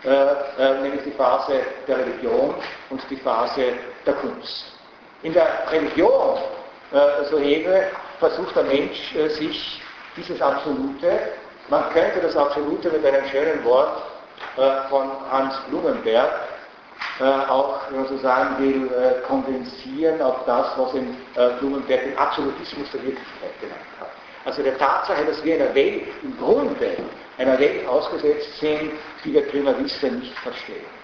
äh, 0.04 0.08
äh, 0.08 0.80
nämlich 0.80 1.02
die 1.04 1.12
Phase 1.12 1.60
der 1.86 1.98
Religion 1.98 2.54
und 2.88 3.00
die 3.10 3.16
Phase 3.16 3.74
der 4.06 4.14
Kunst. 4.14 4.72
In 5.22 5.34
der 5.34 5.46
Religion, 5.70 6.38
äh, 6.92 7.24
so 7.30 7.38
Hegel, 7.38 7.88
versucht 8.18 8.56
der 8.56 8.64
Mensch 8.64 9.14
äh, 9.14 9.28
sich 9.28 9.82
dieses 10.20 10.40
Absolute, 10.40 11.32
man 11.68 11.88
könnte 11.90 12.20
das 12.20 12.36
Absolute 12.36 12.90
mit 12.90 13.04
einem 13.04 13.26
schönen 13.28 13.64
Wort 13.64 14.02
äh, 14.56 14.88
von 14.88 15.10
Hans 15.30 15.54
Blumenberg 15.68 16.30
äh, 17.20 17.24
auch, 17.24 17.80
wenn 17.90 18.00
man 18.00 18.08
so 18.08 18.18
sagen 18.18 18.56
will, 18.58 18.90
äh, 18.92 19.26
kondensieren 19.26 20.20
auf 20.20 20.44
das, 20.46 20.66
was 20.76 20.94
in 20.94 21.16
äh, 21.36 21.50
Blumenberg 21.58 22.02
den 22.04 22.18
Absolutismus 22.18 22.90
der 22.92 23.02
Wirklichkeit 23.02 23.60
genannt 23.60 23.80
hat. 23.98 24.10
Also 24.44 24.62
der 24.62 24.76
Tatsache, 24.78 25.24
dass 25.24 25.42
wir 25.44 25.56
in 25.56 25.62
einer 25.62 25.74
Welt 25.74 26.08
im 26.22 26.36
Grunde 26.38 26.96
einer 27.38 27.58
Welt 27.58 27.86
ausgesetzt 27.86 28.58
sind, 28.58 28.92
die 29.24 29.32
wir 29.32 29.46
prima 29.48 29.74
vista 29.78 30.08
nicht 30.08 30.36
verstehen 30.38 30.99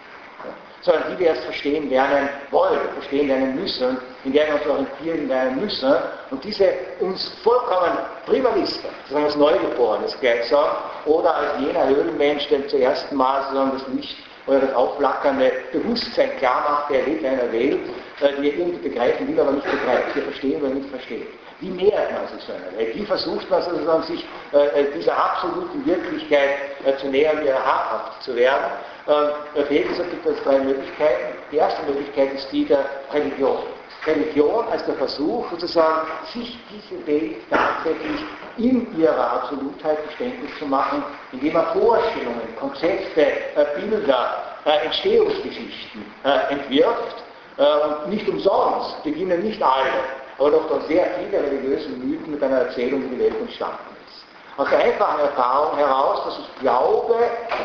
sondern 0.86 1.10
die 1.10 1.18
wir 1.18 1.26
erst 1.28 1.42
verstehen 1.42 1.90
lernen 1.90 2.28
wollen, 2.52 2.78
verstehen 2.94 3.26
lernen 3.26 3.56
müssen, 3.56 3.98
in 4.24 4.32
der 4.32 4.46
wir 4.46 4.54
uns 4.54 4.66
orientieren 4.66 5.28
lernen 5.28 5.60
müssen 5.60 5.92
und 6.30 6.44
diese 6.44 6.72
uns 7.00 7.28
vollkommen 7.42 7.98
prima 8.24 8.54
vista, 8.54 8.88
sozusagen 9.02 9.24
als 9.24 9.36
Neugeborenes 9.36 10.18
gleichsam, 10.20 10.68
oder 11.04 11.34
als 11.34 11.60
jener 11.60 11.88
Höhlenmensch, 11.88 12.48
der 12.48 12.68
zum 12.68 12.80
ersten 12.80 13.16
Mal 13.16 13.42
sozusagen 13.42 13.72
das 13.72 13.88
Licht 13.88 14.16
oder 14.46 14.60
das 14.60 14.74
aufflackernde 14.74 15.52
Bewusstsein 15.72 16.30
klar 16.38 16.64
macht, 16.70 16.90
der 16.90 17.04
lebt 17.04 17.22
in 17.22 17.26
einer 17.26 17.52
Welt, 17.52 17.80
äh, 18.20 18.40
die 18.40 18.50
er 18.50 18.58
irgendwie 18.58 18.88
begreifen 18.88 19.26
will, 19.26 19.40
aber 19.40 19.52
nicht 19.52 19.68
begreift, 19.68 20.16
er 20.16 20.22
verstehen 20.22 20.62
oder 20.62 20.72
nicht 20.72 20.88
versteht. 20.88 21.26
Wie 21.60 21.70
nähert 21.70 22.12
man 22.12 22.26
sich 22.28 22.46
so 22.46 22.52
einer 22.52 22.76
Welt? 22.76 22.94
Wie 22.94 23.06
versucht 23.06 23.48
man 23.48 23.62
sozusagen 23.62 24.02
sich 24.02 24.26
äh, 24.52 24.80
äh 24.80 24.92
dieser 24.94 25.16
absoluten 25.16 25.86
Wirklichkeit 25.86 26.50
äh, 26.84 26.96
zu 26.98 27.08
nähern, 27.08 27.44
ihrer 27.44 27.64
habhaft 27.64 28.22
zu 28.22 28.36
werden? 28.36 28.72
Äh, 29.06 29.64
Hegel 29.64 29.94
sagt, 29.94 30.10
gibt 30.10 30.26
es 30.26 30.42
drei 30.42 30.58
Möglichkeiten. 30.58 31.38
Die 31.50 31.56
erste 31.56 31.82
Möglichkeit 31.86 32.34
ist 32.34 32.52
die 32.52 32.66
der 32.66 32.84
Religion. 33.12 33.58
Religion 34.04 34.68
als 34.70 34.84
der 34.84 34.96
Versuch, 34.96 35.50
sozusagen, 35.50 36.06
sich 36.32 36.58
diese 36.70 37.06
Welt 37.06 37.36
tatsächlich 37.50 38.20
in 38.58 39.00
ihrer 39.00 39.32
Absolutheit 39.32 39.98
verständlich 40.00 40.50
zu 40.58 40.66
machen, 40.66 41.02
indem 41.32 41.54
man 41.54 41.66
Vorstellungen, 41.72 42.54
Konzepte, 42.60 43.26
Bilder, 43.74 44.44
Entstehungsgeschichten 44.84 46.04
entwirft. 46.50 47.16
Und 47.56 48.10
nicht 48.10 48.28
umsonst 48.28 49.02
beginnen 49.02 49.42
nicht 49.42 49.60
alle, 49.60 49.90
aber 50.38 50.50
doch 50.50 50.68
dann 50.68 50.86
sehr 50.86 51.06
viele 51.18 51.42
religiöse 51.42 51.88
Mythen 51.90 52.32
mit 52.32 52.42
einer 52.42 52.58
Erzählung, 52.58 53.04
wie 53.04 53.16
die 53.16 53.20
Welt 53.20 53.40
entstanden 53.40 53.96
ist. 54.06 54.24
Aus 54.58 54.68
der 54.70 54.78
einfachen 54.78 55.20
Erfahrung 55.20 55.76
heraus, 55.76 56.24
dass 56.24 56.38
ich 56.38 56.60
glaube, 56.60 57.14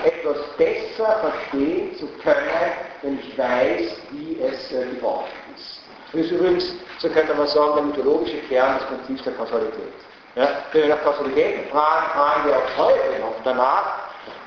etwas 0.03 0.37
besser 0.57 1.19
verstehen 1.19 1.95
zu 1.97 2.07
können, 2.23 2.71
wenn 3.01 3.19
ich 3.19 3.37
weiß, 3.37 3.95
wie 4.11 4.39
es 4.41 4.69
geworden 4.69 5.25
ist. 5.55 5.81
Das 6.11 6.21
ist 6.21 6.31
übrigens, 6.31 6.73
so 6.99 7.09
könnte 7.09 7.33
man 7.33 7.47
sagen, 7.47 7.75
der 7.75 7.83
mythologische 7.83 8.37
Kern 8.49 8.77
des 8.77 8.87
Prinzips 8.87 9.23
der 9.23 9.33
Kausalität. 9.33 9.93
Ja, 10.35 10.47
wenn 10.71 10.83
wir 10.83 10.89
nach 10.89 11.03
Kausalitäten 11.03 11.69
fragen, 11.69 12.11
fragen 12.13 12.49
wir 12.49 12.57
auch 12.57 12.77
heute 12.77 13.19
noch 13.19 13.35
danach, 13.43 13.99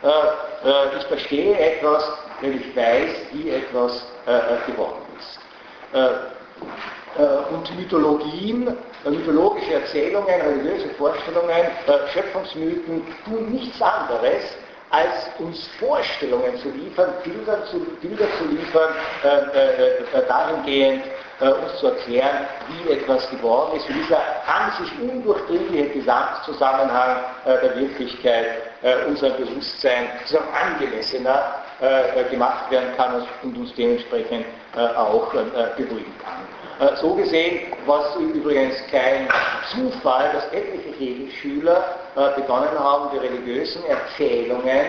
äh, 0.03 0.69
äh, 0.69 0.99
ich 0.99 1.07
verstehe 1.07 1.59
etwas, 1.59 2.05
wenn 2.41 2.59
ich 2.59 2.77
weiß, 2.77 3.11
wie 3.33 3.51
etwas 3.51 4.07
äh, 4.27 4.37
äh 4.37 4.71
geworden 4.71 5.03
ist. 5.19 5.39
Äh, 7.17 7.23
äh, 7.23 7.55
und 7.55 7.77
Mythologien, 7.77 8.69
äh, 9.05 9.11
mythologische 9.11 9.75
Erzählungen, 9.75 10.41
religiöse 10.41 10.89
Vorstellungen, 10.95 11.67
Schöpfungsmythen 12.13 13.03
tun 13.25 13.51
nichts 13.51 13.81
anderes, 13.81 14.57
als 14.91 15.31
uns 15.39 15.67
Vorstellungen 15.79 16.57
zu 16.59 16.71
liefern, 16.71 17.13
Bilder 17.25 17.65
zu, 17.67 17.81
Bilder 18.01 18.27
zu 18.39 18.45
liefern, 18.47 18.91
äh, 19.25 20.19
äh, 20.19 20.27
dahingehend 20.29 21.05
äh, 21.41 21.49
uns 21.49 21.79
zu 21.81 21.89
erklären, 21.89 22.47
wie 22.69 22.93
etwas 22.93 23.29
geworden 23.31 23.77
ist, 23.77 23.89
wie 23.89 23.95
dieser 23.95 24.19
an 24.47 24.73
sich 24.79 24.93
undurchdringliche 25.01 25.89
Gesamtzusammenhang 25.91 27.17
der 27.45 27.77
Wirklichkeit 27.77 28.47
unserem 29.09 29.37
Bewusstsein 29.37 30.09
sozusagen 30.25 30.49
angemessener 30.55 31.55
gemacht 32.31 32.71
werden 32.71 32.91
kann 32.97 33.27
und 33.43 33.57
uns 33.57 33.75
dementsprechend 33.75 34.47
auch 34.97 35.33
beruhigen 35.77 36.15
kann. 36.23 36.64
Äh, 36.81 36.97
so 36.97 37.15
gesehen 37.15 37.73
war 37.87 38.09
es 38.09 38.17
übrigens 38.17 38.75
kein 38.91 39.29
Zufall, 39.71 40.33
dass 40.33 40.53
etliche 40.53 40.91
Hegel-Schüler 40.99 41.97
äh, 42.17 42.41
begonnen 42.41 42.77
haben, 42.79 43.11
die 43.13 43.19
religiösen 43.19 43.85
Erzählungen 43.85 44.87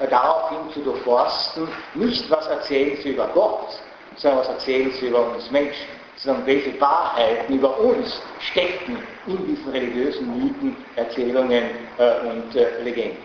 äh, 0.00 0.08
daraufhin 0.10 0.70
zu 0.74 0.80
durchforsten, 0.80 1.68
nicht 1.94 2.30
was 2.30 2.46
erzählen 2.48 2.98
sie 3.02 3.10
über 3.10 3.28
Gott, 3.28 3.80
sondern 4.16 4.40
was 4.40 4.48
erzählen 4.48 4.92
sie 4.92 5.08
über 5.08 5.26
uns 5.32 5.50
Menschen, 5.50 5.86
sondern 6.16 6.44
welche 6.44 6.78
Wahrheiten 6.78 7.54
über 7.54 7.78
uns 7.80 8.20
stecken 8.40 8.98
in 9.26 9.46
diesen 9.46 9.72
religiösen 9.72 10.38
Mythen, 10.38 10.76
Erzählungen 10.96 11.64
und 11.98 12.54
Legenden. 12.84 13.16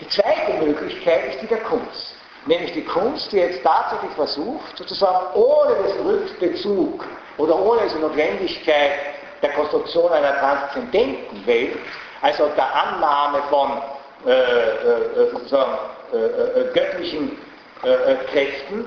Die 0.00 0.08
zweite 0.08 0.64
Möglichkeit 0.64 1.34
ist 1.34 1.42
die 1.42 1.46
der 1.46 1.58
Kunst 1.58 2.14
nämlich 2.46 2.72
die 2.72 2.84
Kunst, 2.84 3.30
die 3.32 3.38
jetzt 3.38 3.62
tatsächlich 3.62 4.12
versucht, 4.12 4.76
sozusagen 4.76 5.34
ohne 5.34 5.74
den 5.74 6.06
Rückbezug 6.06 7.04
oder 7.36 7.58
ohne 7.58 7.82
diese 7.82 7.98
Notwendigkeit 7.98 8.92
der 9.42 9.50
Konstruktion 9.50 10.12
einer 10.12 10.38
transzendenten 10.38 11.46
Welt, 11.46 11.78
also 12.20 12.48
der 12.56 12.74
Annahme 12.74 13.42
von 13.48 13.82
äh, 14.26 14.32
äh, 14.32 15.30
sozusagen 15.32 15.78
äh, 16.12 16.16
äh 16.16 16.72
göttlichen 16.74 17.38
äh, 17.82 17.88
äh, 17.88 18.16
Kräften, 18.30 18.84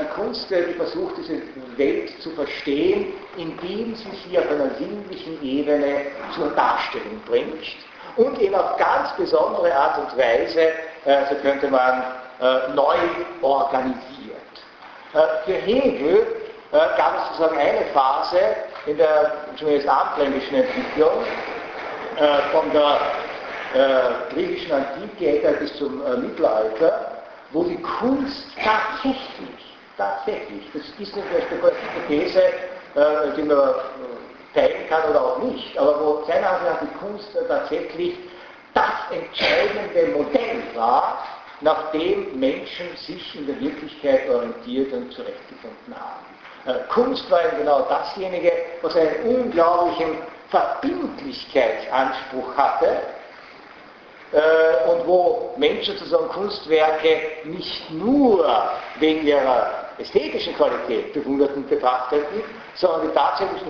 die 0.00 0.06
Kunst, 0.18 0.50
die 0.50 0.72
versucht, 0.72 1.18
diese 1.18 1.42
Welt 1.76 2.10
zu 2.22 2.30
verstehen, 2.30 3.12
indem 3.36 3.94
sie 3.94 4.08
sie 4.24 4.38
auf 4.38 4.48
einer 4.48 4.70
sinnlichen 4.78 5.42
Ebene 5.42 6.00
zur 6.34 6.48
Darstellung 6.52 7.20
bringt 7.26 7.76
und 8.16 8.40
eben 8.40 8.54
auf 8.54 8.78
ganz 8.78 9.14
besondere 9.18 9.74
Art 9.74 9.98
und 9.98 10.16
Weise, 10.16 10.70
so 11.04 11.34
könnte 11.42 11.68
man 11.68 12.02
äh, 12.38 12.74
neu 12.74 12.96
organisiert. 13.40 14.36
Äh, 15.14 15.18
für 15.46 15.54
Hegel 15.54 16.26
äh, 16.70 16.76
gab 16.98 17.16
es 17.16 17.28
sozusagen 17.28 17.58
eine 17.58 17.86
Phase 17.94 18.38
in 18.84 18.98
der 18.98 19.32
zumindest 19.56 19.88
abendländischen 19.88 20.56
Entwicklung 20.56 21.24
von 22.52 22.70
der 22.72 22.98
griechischen 24.30 24.72
Antike 24.72 25.56
bis 25.58 25.76
zum 25.76 25.98
Mittelalter, 26.22 27.10
wo 27.50 27.64
die 27.64 27.82
Kunst 27.82 28.46
tatsächlich, 28.62 29.76
tatsächlich, 29.98 30.70
das 30.72 30.82
ist 30.98 31.14
eine 31.14 31.42
spekulative 31.42 32.06
These, 32.08 32.42
die 33.36 33.42
man 33.42 33.74
teilen 34.54 34.88
kann 34.88 35.10
oder 35.10 35.20
auch 35.20 35.38
nicht, 35.42 35.76
aber 35.76 36.00
wo 36.00 36.24
seiner 36.26 36.48
Ansicht 36.48 36.70
nach 36.70 36.80
die 36.80 36.98
Kunst 36.98 37.36
tatsächlich 37.48 38.18
das 38.72 39.10
entscheidende 39.10 40.16
Modell 40.16 40.62
war, 40.74 41.18
nachdem 41.60 42.38
Menschen 42.38 42.94
sich 42.96 43.34
in 43.34 43.46
der 43.46 43.58
Wirklichkeit 43.60 44.28
orientiert 44.28 44.92
und 44.92 45.10
zurechtgefunden 45.12 45.94
haben. 45.94 46.26
Äh, 46.66 46.80
Kunst 46.92 47.30
war 47.30 47.46
eben 47.46 47.58
genau 47.58 47.82
dasjenige, 47.82 48.50
was 48.82 48.96
einen 48.96 49.22
unglaublichen 49.24 50.18
Verbindlichkeitsanspruch 50.50 52.56
hatte 52.56 52.98
äh, 54.32 54.90
und 54.90 55.06
wo 55.06 55.54
Menschen 55.56 55.96
sozusagen 55.96 56.26
Kunstwerke 56.28 57.20
nicht 57.44 57.88
nur 57.90 58.68
wegen 58.98 59.24
ihrer 59.26 59.86
ästhetischen 59.98 60.54
Qualität 60.56 61.14
bewunderten 61.14 61.62
und 61.62 61.70
betrachteten, 61.70 62.42
sondern 62.74 63.08
die 63.08 63.14
tatsächlich 63.14 63.62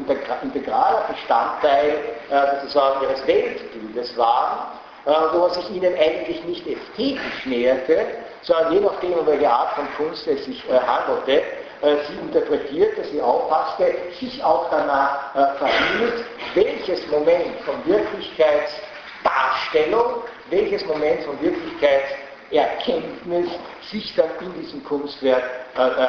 integraler 0.43 1.05
Bestandteil 1.09 1.99
äh, 2.31 2.61
sozusagen 2.61 3.05
ihres 3.05 3.25
Weltbildes 3.27 4.17
waren 4.17 4.79
äh, 5.07 5.11
wo 5.33 5.39
man 5.39 5.51
sich 5.53 5.71
ihnen 5.71 5.95
eigentlich 5.95 6.45
nicht 6.45 6.67
ästhetisch 6.67 7.45
näherte, 7.45 8.07
sondern 8.43 8.73
je 8.73 8.81
nachdem, 8.81 9.13
um 9.13 9.25
welche 9.25 9.49
Art 9.49 9.75
von 9.75 9.87
Kunst 9.97 10.27
es 10.27 10.45
sich 10.45 10.69
äh, 10.69 10.81
handelte, 10.81 11.43
äh, 11.83 11.97
sie 12.09 12.15
interpretierte, 12.21 13.05
sie 13.05 13.23
auffasste, 13.23 13.95
sich 14.19 14.43
auch 14.43 14.69
danach 14.69 15.33
verhielt, 15.59 16.25
welches 16.55 17.07
Moment 17.07 17.55
von 17.65 17.77
Wirklichkeitsdarstellung, 17.85 20.25
welches 20.51 20.85
Moment 20.87 21.23
von 21.23 21.41
Wirklichkeitserkenntnis 21.41 23.47
sich 23.89 24.13
dann 24.17 24.31
in 24.41 24.55
diesem 24.61 24.83
Kunstwerk 24.83 25.45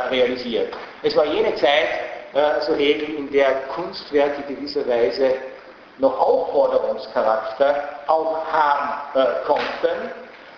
realisiert. 0.10 0.74
Es 1.04 1.16
war 1.16 1.26
jene 1.26 1.54
Zeit, 1.56 1.90
so 2.62 2.74
Hegel, 2.76 3.14
in 3.16 3.30
der 3.32 3.62
Kunstwerke 3.74 4.42
gewisserweise 4.48 5.36
noch 6.00 6.20
Aufforderungscharakter 6.20 7.84
auch 8.08 8.46
haben 8.52 9.20
äh, 9.20 9.46
konnten. 9.46 10.12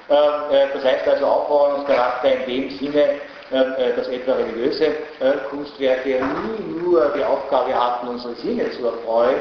Ähm, 0.09 0.17
äh, 0.51 0.67
das 0.73 0.83
heißt 0.83 1.07
also 1.07 1.25
Aufforderungscharakter 1.25 2.31
in 2.33 2.45
dem 2.45 2.69
Sinne, 2.77 3.21
ähm, 3.51 3.73
äh, 3.79 3.95
dass 3.95 4.07
etwa 4.09 4.33
religiöse 4.33 4.85
äh, 4.85 5.31
Kunstwerke 5.49 6.07
nie 6.07 6.81
nur 6.81 7.11
die 7.15 7.23
Aufgabe 7.23 7.73
hatten, 7.73 8.07
unsere 8.07 8.35
Sinne 8.35 8.69
zu 8.69 8.85
erfreuen, 8.85 9.37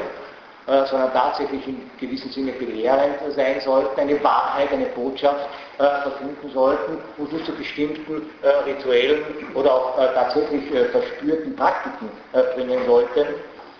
äh, 0.65 0.83
sondern 0.87 1.13
tatsächlich 1.13 1.67
in 1.67 1.91
gewissem 1.99 2.31
Sinne 2.31 2.53
belehrend 2.53 3.17
sein 3.35 3.61
sollten, 3.61 3.99
eine 3.99 4.23
Wahrheit, 4.23 4.71
eine 4.71 4.87
Botschaft 4.87 5.47
verkünden 5.77 6.49
sollten 6.53 6.97
und 7.17 7.31
nur 7.31 7.41
zu 7.45 7.53
bestimmten 7.53 8.29
rituellen 8.65 9.23
oder 9.55 9.73
auch 9.73 9.95
tatsächlich 9.95 10.69
verspürten 10.91 11.55
Praktiken 11.55 12.09
bringen 12.53 12.85
sollten. 12.85 13.25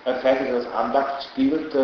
Das 0.05 0.23
heißt 0.23 0.41
also, 0.43 0.63
das 0.63 0.73
Andachtsbild 0.73 1.75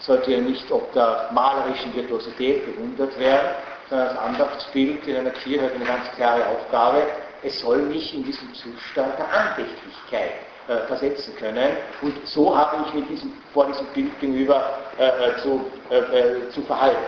sollte 0.00 0.32
ja 0.32 0.40
nicht 0.40 0.70
ob 0.72 0.92
der 0.92 1.28
malerischen 1.32 1.94
Virtuosität 1.94 2.64
bewundert 2.66 3.18
werden, 3.18 3.50
sondern 3.88 4.08
das 4.08 4.18
Andachtsbild 4.18 5.06
in 5.06 5.16
einer 5.16 5.30
Kirche 5.30 5.64
hat 5.64 5.74
eine 5.74 5.84
ganz 5.84 6.10
klare 6.16 6.46
Aufgabe. 6.46 7.02
Es 7.42 7.60
soll 7.60 7.78
mich 7.82 8.14
in 8.14 8.24
diesen 8.24 8.52
Zustand 8.54 9.18
der 9.18 9.32
Andächtlichkeit 9.32 10.32
äh, 10.68 10.86
versetzen 10.86 11.34
können. 11.36 11.76
Und 12.02 12.14
so 12.26 12.56
habe 12.56 12.84
ich 12.86 12.94
mich 12.94 13.08
diesem, 13.08 13.32
vor 13.52 13.66
diesem 13.66 13.86
Bild 13.88 14.18
gegenüber 14.20 14.78
äh, 14.98 15.06
äh 15.06 15.36
zu, 15.42 15.70
äh, 15.90 15.96
äh, 15.96 16.50
zu 16.50 16.62
verhalten. 16.62 16.98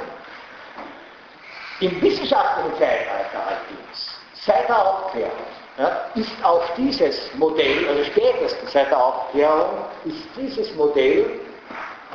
Im 1.81 2.01
wissenschaftlichen 2.01 2.73
Zeitalter 2.79 3.39
allerdings, 3.47 4.21
seit 4.35 4.69
der 4.69 4.79
Aufklärung, 4.79 5.33
ja, 5.79 6.07
ist 6.15 6.33
auch 6.43 6.63
dieses 6.77 7.35
Modell, 7.35 7.89
also 7.89 8.05
spätestens 8.05 8.73
seit 8.73 8.91
der 8.91 8.99
Aufklärung, 8.99 9.85
ist 10.05 10.27
dieses 10.37 10.75
Modell 10.75 11.41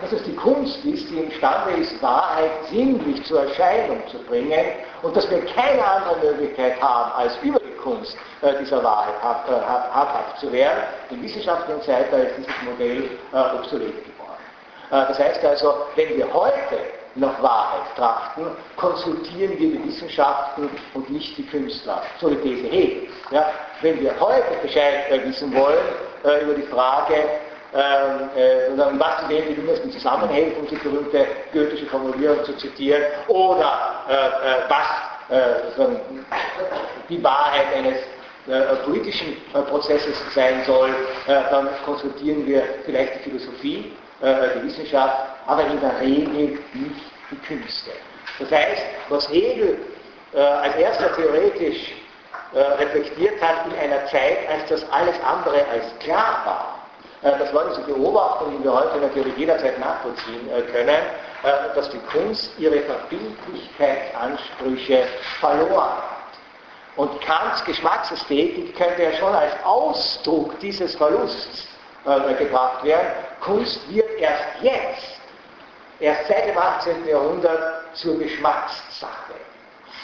dass 0.01 0.11
es 0.11 0.23
die 0.23 0.35
Kunst 0.35 0.83
ist, 0.85 1.09
die 1.09 1.19
imstande 1.19 1.71
ist, 1.81 2.01
Wahrheit 2.01 2.51
sinnlich 2.69 3.23
zur 3.25 3.43
Erscheinung 3.43 4.01
zu 4.09 4.17
bringen 4.19 4.65
und 5.01 5.15
dass 5.15 5.29
wir 5.29 5.43
keine 5.45 5.83
andere 5.83 6.33
Möglichkeit 6.33 6.79
haben, 6.81 7.11
als 7.13 7.37
über 7.41 7.59
die 7.59 7.75
Kunst 7.77 8.15
äh, 8.41 8.53
dieser 8.59 8.83
Wahrheit 8.83 9.15
hab, 9.21 9.49
äh, 9.49 9.53
habhaft 9.53 10.39
zu 10.39 10.51
werden. 10.51 10.83
Im 11.09 11.23
wissenschaftlichen 11.23 11.81
Zeitalter 11.81 12.27
ist 12.27 12.37
dieses 12.37 12.53
Modell 12.63 13.09
äh, 13.33 13.55
obsolet 13.57 14.05
geworden. 14.05 14.41
Äh, 14.91 15.07
das 15.07 15.19
heißt 15.19 15.43
also, 15.43 15.73
wenn 15.95 16.15
wir 16.15 16.31
heute 16.31 16.77
nach 17.15 17.41
Wahrheit 17.41 17.95
trachten, 17.95 18.45
konsultieren 18.75 19.57
wir 19.57 19.71
die 19.71 19.87
Wissenschaften 19.87 20.69
und 20.93 21.09
nicht 21.09 21.37
die 21.37 21.45
Künstler. 21.45 22.03
So 22.19 22.29
die 22.29 22.37
These 22.37 22.67
Hegel. 22.67 23.09
Ja? 23.31 23.51
Wenn 23.81 23.99
wir 23.99 24.13
heute 24.19 24.45
Bescheid 24.61 25.09
äh, 25.09 25.23
wissen 25.23 25.53
wollen 25.55 25.85
äh, 26.23 26.43
über 26.43 26.53
die 26.53 26.63
Frage, 26.63 27.15
ähm, 27.77 28.29
äh, 28.35 28.99
was 28.99 29.21
zu 29.21 29.27
den 29.27 29.55
innersten 29.55 29.91
Zusammenhängen, 29.91 30.53
um 30.59 30.67
die 30.67 30.77
berühmte 30.77 31.27
goethische 31.53 31.85
Formulierung 31.85 32.43
zu 32.43 32.57
zitieren, 32.57 33.03
oder 33.27 34.03
äh, 34.09 34.13
äh 34.13 34.61
was 34.67 34.87
äh, 35.29 35.85
die 37.07 37.23
Wahrheit 37.23 37.67
eines 37.75 37.97
äh, 38.47 38.75
politischen 38.83 39.37
äh, 39.53 39.61
Prozesses 39.61 40.15
sein 40.33 40.63
soll, 40.65 40.89
dann 41.27 41.69
konsultieren 41.85 42.47
wir 42.47 42.63
vielleicht 42.83 43.15
die 43.15 43.29
Philosophie, 43.29 43.91
die 44.21 44.63
Wissenschaft, 44.63 45.15
aber 45.45 45.65
in 45.65 45.79
der 45.79 45.99
Regel 45.99 46.57
nicht 46.73 47.01
die 47.29 47.35
Künste. 47.45 47.91
Das 48.39 48.49
heißt, 48.49 48.81
was 49.09 49.29
Hegel 49.29 49.77
als 50.33 50.75
erster 50.75 51.13
theoretisch 51.15 51.93
reflektiert 52.53 53.41
hat 53.41 53.67
in 53.67 53.77
einer 53.77 54.05
Zeit, 54.07 54.37
als 54.49 54.69
das 54.69 54.91
alles 54.91 55.15
andere 55.23 55.65
als 55.71 55.99
klar 55.99 56.41
war, 56.45 56.66
äh, 56.66 56.66
das 57.21 57.53
war 57.53 57.65
diese 57.69 57.81
Beobachtung, 57.81 58.57
die 58.57 58.63
wir 58.63 58.73
heute 58.73 58.97
natürlich 58.99 59.37
jederzeit 59.37 59.77
nachvollziehen 59.79 60.49
äh, 60.49 60.61
können, 60.71 60.89
äh, 60.89 61.75
dass 61.75 61.89
die 61.89 61.99
Kunst 62.11 62.57
ihre 62.59 62.79
Verbindlichkeitsansprüche 62.81 65.07
verloren 65.39 65.97
hat. 65.97 66.03
Und 66.95 67.19
Kants 67.21 67.65
Geschmacksästhetik 67.65 68.75
könnte 68.75 69.01
ja 69.03 69.13
schon 69.13 69.33
als 69.33 69.53
Ausdruck 69.63 70.59
dieses 70.59 70.95
Verlusts 70.95 71.67
äh, 72.05 72.33
gebracht 72.35 72.83
werden. 72.83 73.07
Kunst 73.41 73.79
wird 73.89 74.09
erst 74.19 74.43
jetzt, 74.61 75.19
erst 75.99 76.27
seit 76.27 76.47
dem 76.47 76.57
18. 76.57 77.07
Jahrhundert 77.07 77.83
zur 77.93 78.17
Geschmackssache. 78.17 79.33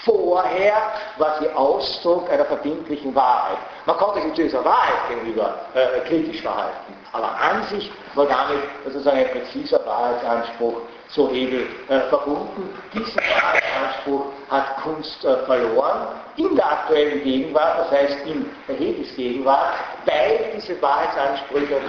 Vorher 0.05 0.76
war 1.18 1.39
sie 1.39 1.49
Ausdruck 1.49 2.30
einer 2.30 2.45
verbindlichen 2.45 3.16
Wahrheit. 3.16 3.57
Man 3.86 3.97
konnte 3.97 4.22
sich 4.22 4.34
zu 4.34 4.43
dieser 4.43 4.66
Wahrheit 4.66 5.09
gegenüber 5.09 5.55
äh, 5.74 6.01
kritisch 6.01 6.41
verhalten, 6.41 6.93
aber 7.14 7.39
an 7.39 7.64
sich 7.70 7.89
war 8.16 8.26
damit 8.26 8.64
sozusagen 8.84 9.20
ein 9.20 9.30
präziser 9.30 9.80
Wahrheitsanspruch 9.86 10.82
so 11.09 11.30
Hegel 11.30 11.68
äh, 11.89 11.99
verbunden. 12.09 12.74
Diesen 12.91 13.16
Wahrheitsanspruch 13.16 14.26
hat 14.49 14.78
Kunst 14.84 15.24
äh, 15.24 15.38
verloren 15.45 16.07
in 16.38 16.55
der 16.55 16.72
aktuellen 16.72 17.24
Gegenwart, 17.24 17.78
das 17.80 17.91
heißt 17.91 18.26
in 18.26 18.49
der 18.68 18.76
Hegels 18.76 19.16
Gegenwart, 19.16 19.76
weil 20.05 20.53
diese 20.55 20.82
Wahrheitsansprüche 20.82 21.78
und 21.78 21.84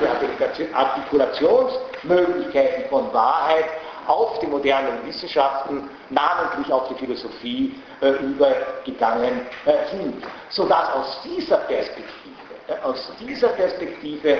die 0.58 0.74
Artikulationsmöglichkeiten 0.74 2.90
von 2.90 3.10
Wahrheit 3.14 3.64
auf 4.06 4.38
die 4.40 4.46
modernen 4.46 5.06
Wissenschaften, 5.06 5.88
namentlich 6.10 6.70
auf 6.70 6.88
die 6.88 6.94
Philosophie, 6.96 7.80
äh, 8.02 8.10
übergegangen 8.10 9.46
äh, 9.64 9.88
sind. 9.90 10.22
Sodass 10.50 10.92
aus 10.92 11.22
dieser 11.24 11.56
Perspektive, 11.58 12.34
äh, 12.68 12.74
aus 12.82 13.10
dieser 13.18 13.48
Perspektive 13.48 14.38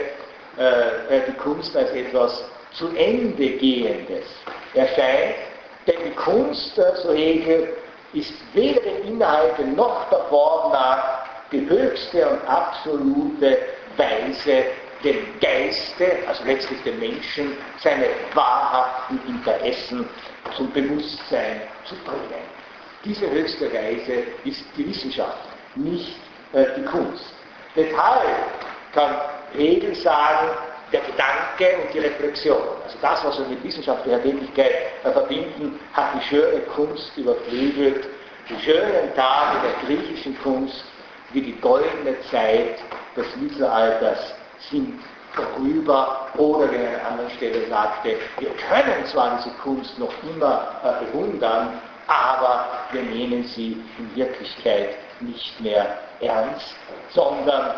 äh, 0.59 1.21
die 1.27 1.33
Kunst 1.33 1.77
als 1.77 1.91
etwas 1.91 2.45
zu 2.73 2.89
Ende 2.97 3.51
gehendes 3.51 4.27
erscheint, 4.75 5.37
denn 5.87 5.97
die 6.07 6.15
Kunst, 6.15 6.75
so 6.75 7.13
Hegel, 7.13 7.77
ist 8.13 8.33
weder 8.55 8.81
den 8.81 9.15
Inhalten 9.15 9.75
noch 9.75 10.09
der 10.09 10.21
Form 10.31 10.73
nach 10.73 11.25
die 11.51 11.69
höchste 11.69 12.29
und 12.29 12.49
absolute 12.49 13.59
Weise 13.97 14.65
dem 15.03 15.39
Geiste, 15.41 16.19
also 16.27 16.45
letztlich 16.45 16.83
dem 16.83 16.99
Menschen, 16.99 17.57
seine 17.79 18.07
wahrhaften 18.33 19.21
Interessen 19.29 20.09
zum 20.57 20.73
Bewusstsein 20.73 21.63
zu 21.85 21.95
bringen. 21.97 22.45
Diese 23.05 23.31
höchste 23.31 23.71
Weise 23.73 24.25
ist 24.45 24.65
die 24.77 24.89
Wissenschaft, 24.89 25.37
nicht 25.75 26.17
äh, 26.55 26.65
die 26.77 26.85
Kunst. 26.85 27.35
Deshalb 27.77 28.29
kann 28.95 29.17
Hegel 29.55 29.95
sagen, 29.95 30.49
der 30.93 31.01
Gedanke 31.01 31.83
und 31.83 31.95
die 31.95 31.99
Reflexion, 32.01 32.63
also 32.85 32.99
das, 33.01 33.25
was 33.25 33.39
wir 33.39 33.47
mit 33.47 33.65
wissenschaftlicher 33.65 34.23
Tätigkeit 34.23 34.73
äh, 35.03 35.11
verbinden, 35.11 35.81
hat 35.93 36.15
die 36.15 36.23
schöne 36.29 36.61
Kunst 36.75 37.17
überflügelt. 37.17 38.07
Die 38.49 38.61
schönen 38.61 39.15
Tage 39.17 39.59
der 39.63 39.87
griechischen 39.87 40.39
Kunst, 40.43 40.85
wie 41.33 41.41
die 41.41 41.59
goldene 41.61 42.21
Zeit 42.31 42.79
des 43.17 43.27
Mittelalters 43.37 44.35
sind 44.71 45.01
vorüber 45.33 46.29
oder 46.37 46.71
wie 46.71 46.77
an 46.77 46.87
einer 46.87 47.07
anderen 47.11 47.31
Stelle 47.31 47.67
sagte, 47.69 48.17
wir 48.39 48.51
können 48.69 49.05
zwar 49.07 49.39
diese 49.39 49.55
Kunst 49.57 49.99
noch 49.99 50.13
immer 50.23 50.69
äh, 50.85 51.05
bewundern, 51.07 51.81
aber 52.07 52.67
wir 52.93 53.03
nehmen 53.03 53.45
sie 53.45 53.83
in 53.99 54.15
Wirklichkeit 54.15 54.97
nicht 55.21 55.61
mehr 55.61 55.99
ernst, 56.21 56.77
sondern, 57.11 57.77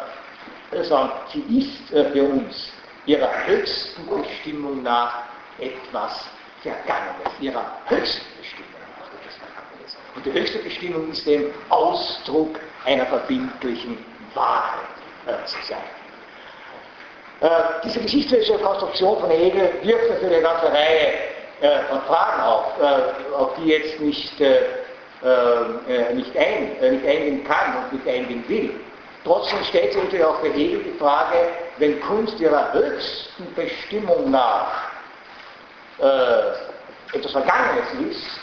sondern 0.70 1.12
sie 1.32 1.58
ist 1.58 1.92
äh, 1.92 2.10
für 2.10 2.22
uns 2.24 2.72
ihrer 3.06 3.30
höchsten 3.46 4.02
Bestimmung 4.06 4.82
nach 4.82 5.22
etwas 5.58 6.26
Vergangenes, 6.62 7.32
ihrer 7.40 7.64
höchsten 7.86 8.26
Bestimmung 8.40 8.80
nach 8.98 9.06
etwas 9.20 9.36
Vergangenes. 9.36 9.96
Und 10.14 10.26
die 10.26 10.32
höchste 10.32 10.58
Bestimmung 10.58 11.10
ist 11.10 11.26
dem 11.26 11.50
Ausdruck 11.68 12.58
einer 12.84 13.06
verbindlichen 13.06 13.98
Wahrheit 14.34 14.80
äh, 15.26 15.44
zu 15.46 15.56
sein. 15.68 15.78
Äh, 17.40 17.48
diese 17.84 18.00
geschichtswissenschaftliche 18.00 18.64
Konstruktion 18.64 19.20
von 19.20 19.30
Hegel 19.30 19.70
wirft 19.82 20.10
natürlich 20.10 20.36
eine 20.36 20.42
ganze 20.42 20.66
Reihe 20.72 21.12
äh, 21.60 21.84
von 21.88 22.02
Fragen 22.02 22.42
auf, 22.42 22.64
äh, 22.80 23.34
auf 23.34 23.54
die 23.56 23.68
jetzt 23.68 24.00
nicht, 24.00 24.40
äh, 24.40 24.60
nicht, 26.12 26.36
ein, 26.36 26.76
nicht 26.80 27.06
eingehen 27.06 27.44
kann 27.44 27.76
und 27.76 27.92
nicht 27.94 28.06
eingehen 28.06 28.44
will. 28.46 28.74
Trotzdem 29.26 29.58
stellt 29.64 29.92
sich 29.92 30.02
natürlich 30.04 30.24
auch 30.24 30.38
für 30.38 30.52
Hegel 30.52 30.84
die 30.84 30.98
Frage, 30.98 31.48
wenn 31.78 32.00
Kunst 32.00 32.38
ihrer 32.38 32.72
höchsten 32.72 33.52
Bestimmung 33.56 34.30
nach 34.30 34.68
etwas 37.12 37.32
Vergangenes 37.32 38.12
ist, 38.12 38.40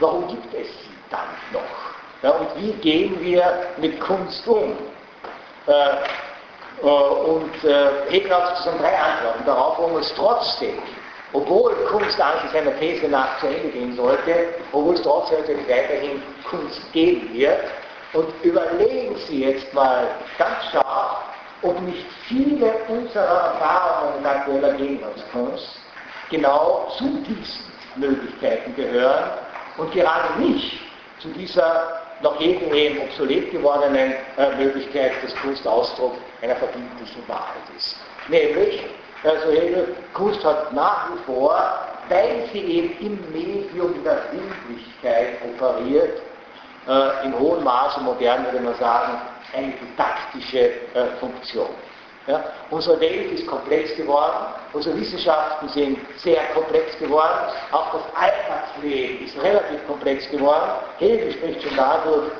warum 0.00 0.26
gibt 0.26 0.52
es 0.54 0.66
sie 0.66 0.90
dann 1.10 1.28
noch? 1.52 1.62
Ja, 2.22 2.30
und 2.30 2.48
wie 2.56 2.72
gehen 2.72 3.20
wir 3.20 3.68
mit 3.76 4.00
Kunst 4.00 4.46
um? 4.48 4.76
Äh, 5.66 6.82
und 6.82 7.64
äh, 7.64 7.88
Hegel 8.08 8.34
hat 8.34 8.56
sozusagen 8.56 8.78
drei 8.78 8.98
Antworten 8.98 9.44
darauf, 9.46 9.78
warum 9.78 9.96
es 9.98 10.12
trotzdem, 10.16 10.78
obwohl 11.32 11.72
Kunst 11.86 12.20
eigentlich 12.20 12.50
seiner 12.50 12.76
These 12.80 13.08
nach 13.08 13.38
zu 13.38 13.46
Ende 13.46 13.68
gehen 13.68 13.94
sollte, 13.94 14.48
obwohl 14.72 14.94
es 14.94 15.02
trotzdem 15.02 15.40
natürlich 15.40 15.68
weiterhin 15.68 16.22
Kunst 16.48 16.92
geben 16.92 17.32
wird. 17.32 17.60
Und 18.12 18.28
überlegen 18.42 19.16
Sie 19.28 19.44
jetzt 19.44 19.72
mal 19.72 20.08
ganz 20.36 20.64
scharf, 20.72 21.18
ob 21.62 21.80
nicht 21.82 22.06
viele 22.26 22.72
unserer 22.88 23.54
Erfahrungen 23.54 24.18
in 24.18 24.26
aktueller 24.26 24.72
Gegenwartskunst 24.74 25.80
genau 26.30 26.90
zu 26.96 27.04
diesen 27.04 27.64
Möglichkeiten 27.96 28.74
gehören 28.74 29.30
und 29.76 29.92
gerade 29.92 30.40
nicht 30.40 30.80
zu 31.20 31.28
dieser 31.28 32.00
noch 32.22 32.40
eben 32.40 32.98
obsolet 33.00 33.50
gewordenen 33.50 34.14
äh, 34.36 34.56
Möglichkeit 34.56 35.12
des 35.22 35.34
Kunstausdrucks 35.36 36.18
einer 36.42 36.56
verbindlichen 36.56 37.26
Wahrheit 37.26 37.62
ist. 37.76 37.96
Nämlich, 38.28 38.84
also 39.24 39.50
Hegel, 39.50 39.96
Kunst 40.12 40.44
hat 40.44 40.72
nach 40.72 41.10
wie 41.12 41.18
vor, 41.24 41.56
weil 42.08 42.48
sie 42.52 42.58
eben 42.58 42.98
im 43.00 43.32
Medium 43.32 44.02
der 44.04 44.18
Sinnlichkeit 44.30 45.38
operiert, 45.44 46.20
äh, 46.88 47.26
in 47.26 47.38
hohem 47.38 47.64
Maße 47.64 48.00
modern 48.00 48.44
würde 48.44 48.60
man 48.60 48.74
sagen, 48.76 49.20
eine 49.54 49.72
didaktische 49.72 50.58
äh, 50.94 51.06
Funktion. 51.18 51.68
Ja? 52.26 52.44
Unsere 52.70 53.00
Welt 53.00 53.32
ist 53.32 53.46
komplex 53.46 53.96
geworden, 53.96 54.54
unsere 54.72 54.96
Wissenschaften 54.96 55.68
sind 55.68 55.98
sehr 56.18 56.42
komplex 56.54 56.98
geworden, 56.98 57.52
auch 57.72 57.92
das 57.92 58.02
Alltagsleben 58.14 59.26
ist 59.26 59.40
relativ 59.42 59.86
komplex 59.86 60.28
geworden. 60.30 60.70
Hegel 60.98 61.32
spricht 61.32 61.62
schon 61.62 61.76
dadurch, 61.76 62.30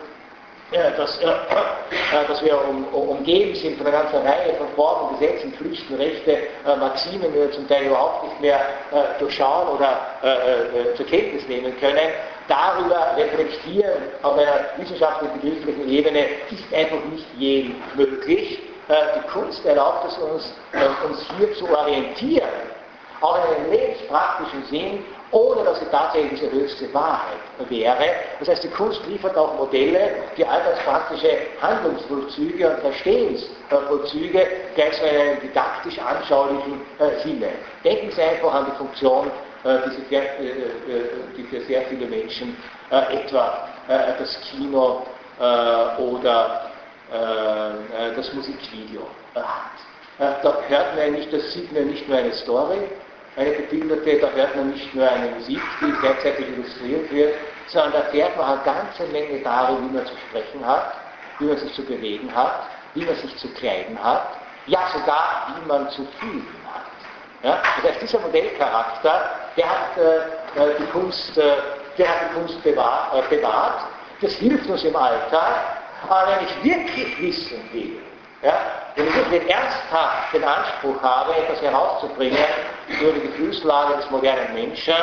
äh, 0.73 0.97
dass, 0.97 1.19
äh, 1.19 1.27
äh, 1.27 2.27
dass, 2.29 2.45
wir 2.45 2.57
um, 2.69 2.85
umgeben 2.95 3.57
sind 3.57 3.77
von 3.77 3.89
einer 3.89 4.05
ganzen 4.05 4.19
Reihe 4.25 4.55
von 4.55 4.69
Formen, 4.77 5.19
Gesetzen, 5.19 5.53
Pflichten, 5.55 5.97
Rechte, 5.97 6.31
äh, 6.31 6.77
Maximen, 6.79 7.33
die 7.33 7.41
wir 7.41 7.51
zum 7.51 7.67
Teil 7.67 7.87
überhaupt 7.87 8.23
nicht 8.23 8.41
mehr 8.41 8.61
äh, 8.93 9.19
durchschauen 9.19 9.67
oder 9.69 9.99
äh, 10.23 10.95
zur 10.95 11.07
Kenntnis 11.07 11.49
nehmen 11.49 11.77
können. 11.81 12.11
Darüber 12.51 13.15
reflektieren 13.17 14.03
auf 14.23 14.37
einer 14.37 14.71
wissenschaftlichen, 14.77 15.41
begrifflichen 15.41 15.89
Ebene 15.89 16.27
ist 16.51 16.75
einfach 16.75 16.99
nicht 17.05 17.25
jedem 17.39 17.77
möglich. 17.95 18.59
Äh, 18.89 18.95
die 19.17 19.29
Kunst 19.29 19.65
erlaubt 19.65 20.09
es 20.09 20.19
uns, 20.19 20.53
äh, 20.73 21.07
uns 21.07 21.25
hier 21.39 21.55
zu 21.55 21.69
orientieren, 21.71 22.49
auch 23.21 23.37
in 23.37 23.55
einem 23.55 23.71
lebenspraktischen 23.71 24.65
Sinn, 24.65 25.05
ohne 25.31 25.63
dass 25.63 25.79
sie 25.79 25.87
tatsächlich 25.93 26.41
diese 26.41 26.51
höchste 26.51 26.93
Wahrheit 26.93 27.39
wäre. 27.69 28.05
Das 28.41 28.49
heißt, 28.49 28.65
die 28.65 28.71
Kunst 28.71 29.01
liefert 29.07 29.37
auch 29.37 29.55
Modelle 29.55 30.11
für 30.35 30.49
alltagspraktische 30.49 31.31
Handlungsvollzüge 31.63 32.69
und 32.69 32.81
Verstehensvollzüge, 32.81 34.45
gleichsam 34.75 35.07
in 35.07 35.21
einem 35.21 35.41
didaktisch 35.41 36.01
anschaulichen 36.01 36.81
äh, 36.99 37.23
Sinne. 37.23 37.51
Denken 37.85 38.11
Sie 38.11 38.21
einfach 38.21 38.53
an 38.53 38.67
die 38.73 38.77
Funktion, 38.77 39.31
die 39.65 41.43
für 41.45 41.61
sehr 41.63 41.83
viele 41.83 42.07
Menschen 42.07 42.57
etwa 42.91 43.69
das 44.19 44.41
Kino 44.51 45.07
oder 45.99 46.71
äh, 47.11 48.15
das 48.15 48.33
Musikvideo 48.35 49.03
hat. 49.35 49.45
Äh, 50.19 50.43
da 50.45 50.61
hört 50.69 50.97
man 50.97 51.13
nicht, 51.13 51.33
das 51.33 51.53
sieht 51.53 51.73
man 51.73 51.87
nicht 51.87 52.09
nur 52.09 52.19
eine 52.19 52.33
Story, 52.33 52.79
eine 53.37 53.53
gebildete, 53.53 54.21
da 54.21 54.31
hört 54.31 54.55
man 54.55 54.71
nicht 54.71 54.95
nur 54.95 55.11
eine 55.11 55.35
Musik, 55.35 55.61
die 55.81 55.93
gleichzeitig 56.01 56.47
illustriert 56.49 57.11
wird, 57.11 57.35
sondern 57.67 57.93
da 57.93 57.99
erfährt 58.01 58.37
man 58.37 58.47
eine 58.47 58.63
ganze 58.63 59.07
Menge 59.11 59.41
darüber, 59.43 59.83
wie 59.83 59.97
man 59.97 60.07
zu 60.07 60.15
sprechen 60.29 60.65
hat, 60.65 60.95
wie 61.41 61.47
man 61.47 61.57
sich 61.57 61.73
zu 61.75 61.83
bewegen 61.85 62.33
hat, 62.33 62.69
wie 62.95 63.05
man 63.05 63.17
sich 63.17 63.37
zu 63.39 63.49
kleiden 63.55 64.01
hat, 64.01 64.29
ja 64.67 64.89
sogar 64.93 65.57
wie 65.57 65.67
man 65.67 65.89
zu 65.91 66.05
fühlen. 66.21 66.60
Ja? 67.43 67.63
Das 67.77 67.91
heißt, 67.91 68.03
dieser 68.03 68.21
Modellcharakter, 68.21 69.31
der 69.57 69.69
hat 69.69 69.97
äh, 69.97 70.75
die 70.79 70.87
Kunst, 70.87 71.37
äh, 71.39 71.57
der 71.97 72.09
hat 72.09 72.17
die 72.31 72.35
Kunst 72.35 72.63
bewahrt, 72.63 73.15
äh, 73.15 73.35
bewahrt. 73.37 73.83
Das 74.21 74.33
hilft 74.35 74.69
uns 74.69 74.85
im 74.85 74.95
Alltag, 74.95 75.55
aber 76.09 76.33
wenn 76.33 76.47
ich 76.47 76.65
wirklich 76.65 77.21
wissen 77.21 77.69
will, 77.73 77.99
ja, 78.43 78.55
wenn 78.97 79.07
ich 79.07 79.15
wirklich 79.15 79.51
ernsthaft 79.51 80.33
den 80.33 80.45
Anspruch 80.45 81.01
habe, 81.03 81.35
etwas 81.37 81.61
herauszubringen 81.61 82.39
über 82.89 83.13
die 83.13 83.21
Gefühlslage 83.21 83.97
des 83.97 84.11
modernen 84.11 84.55
Menschen, 84.55 84.95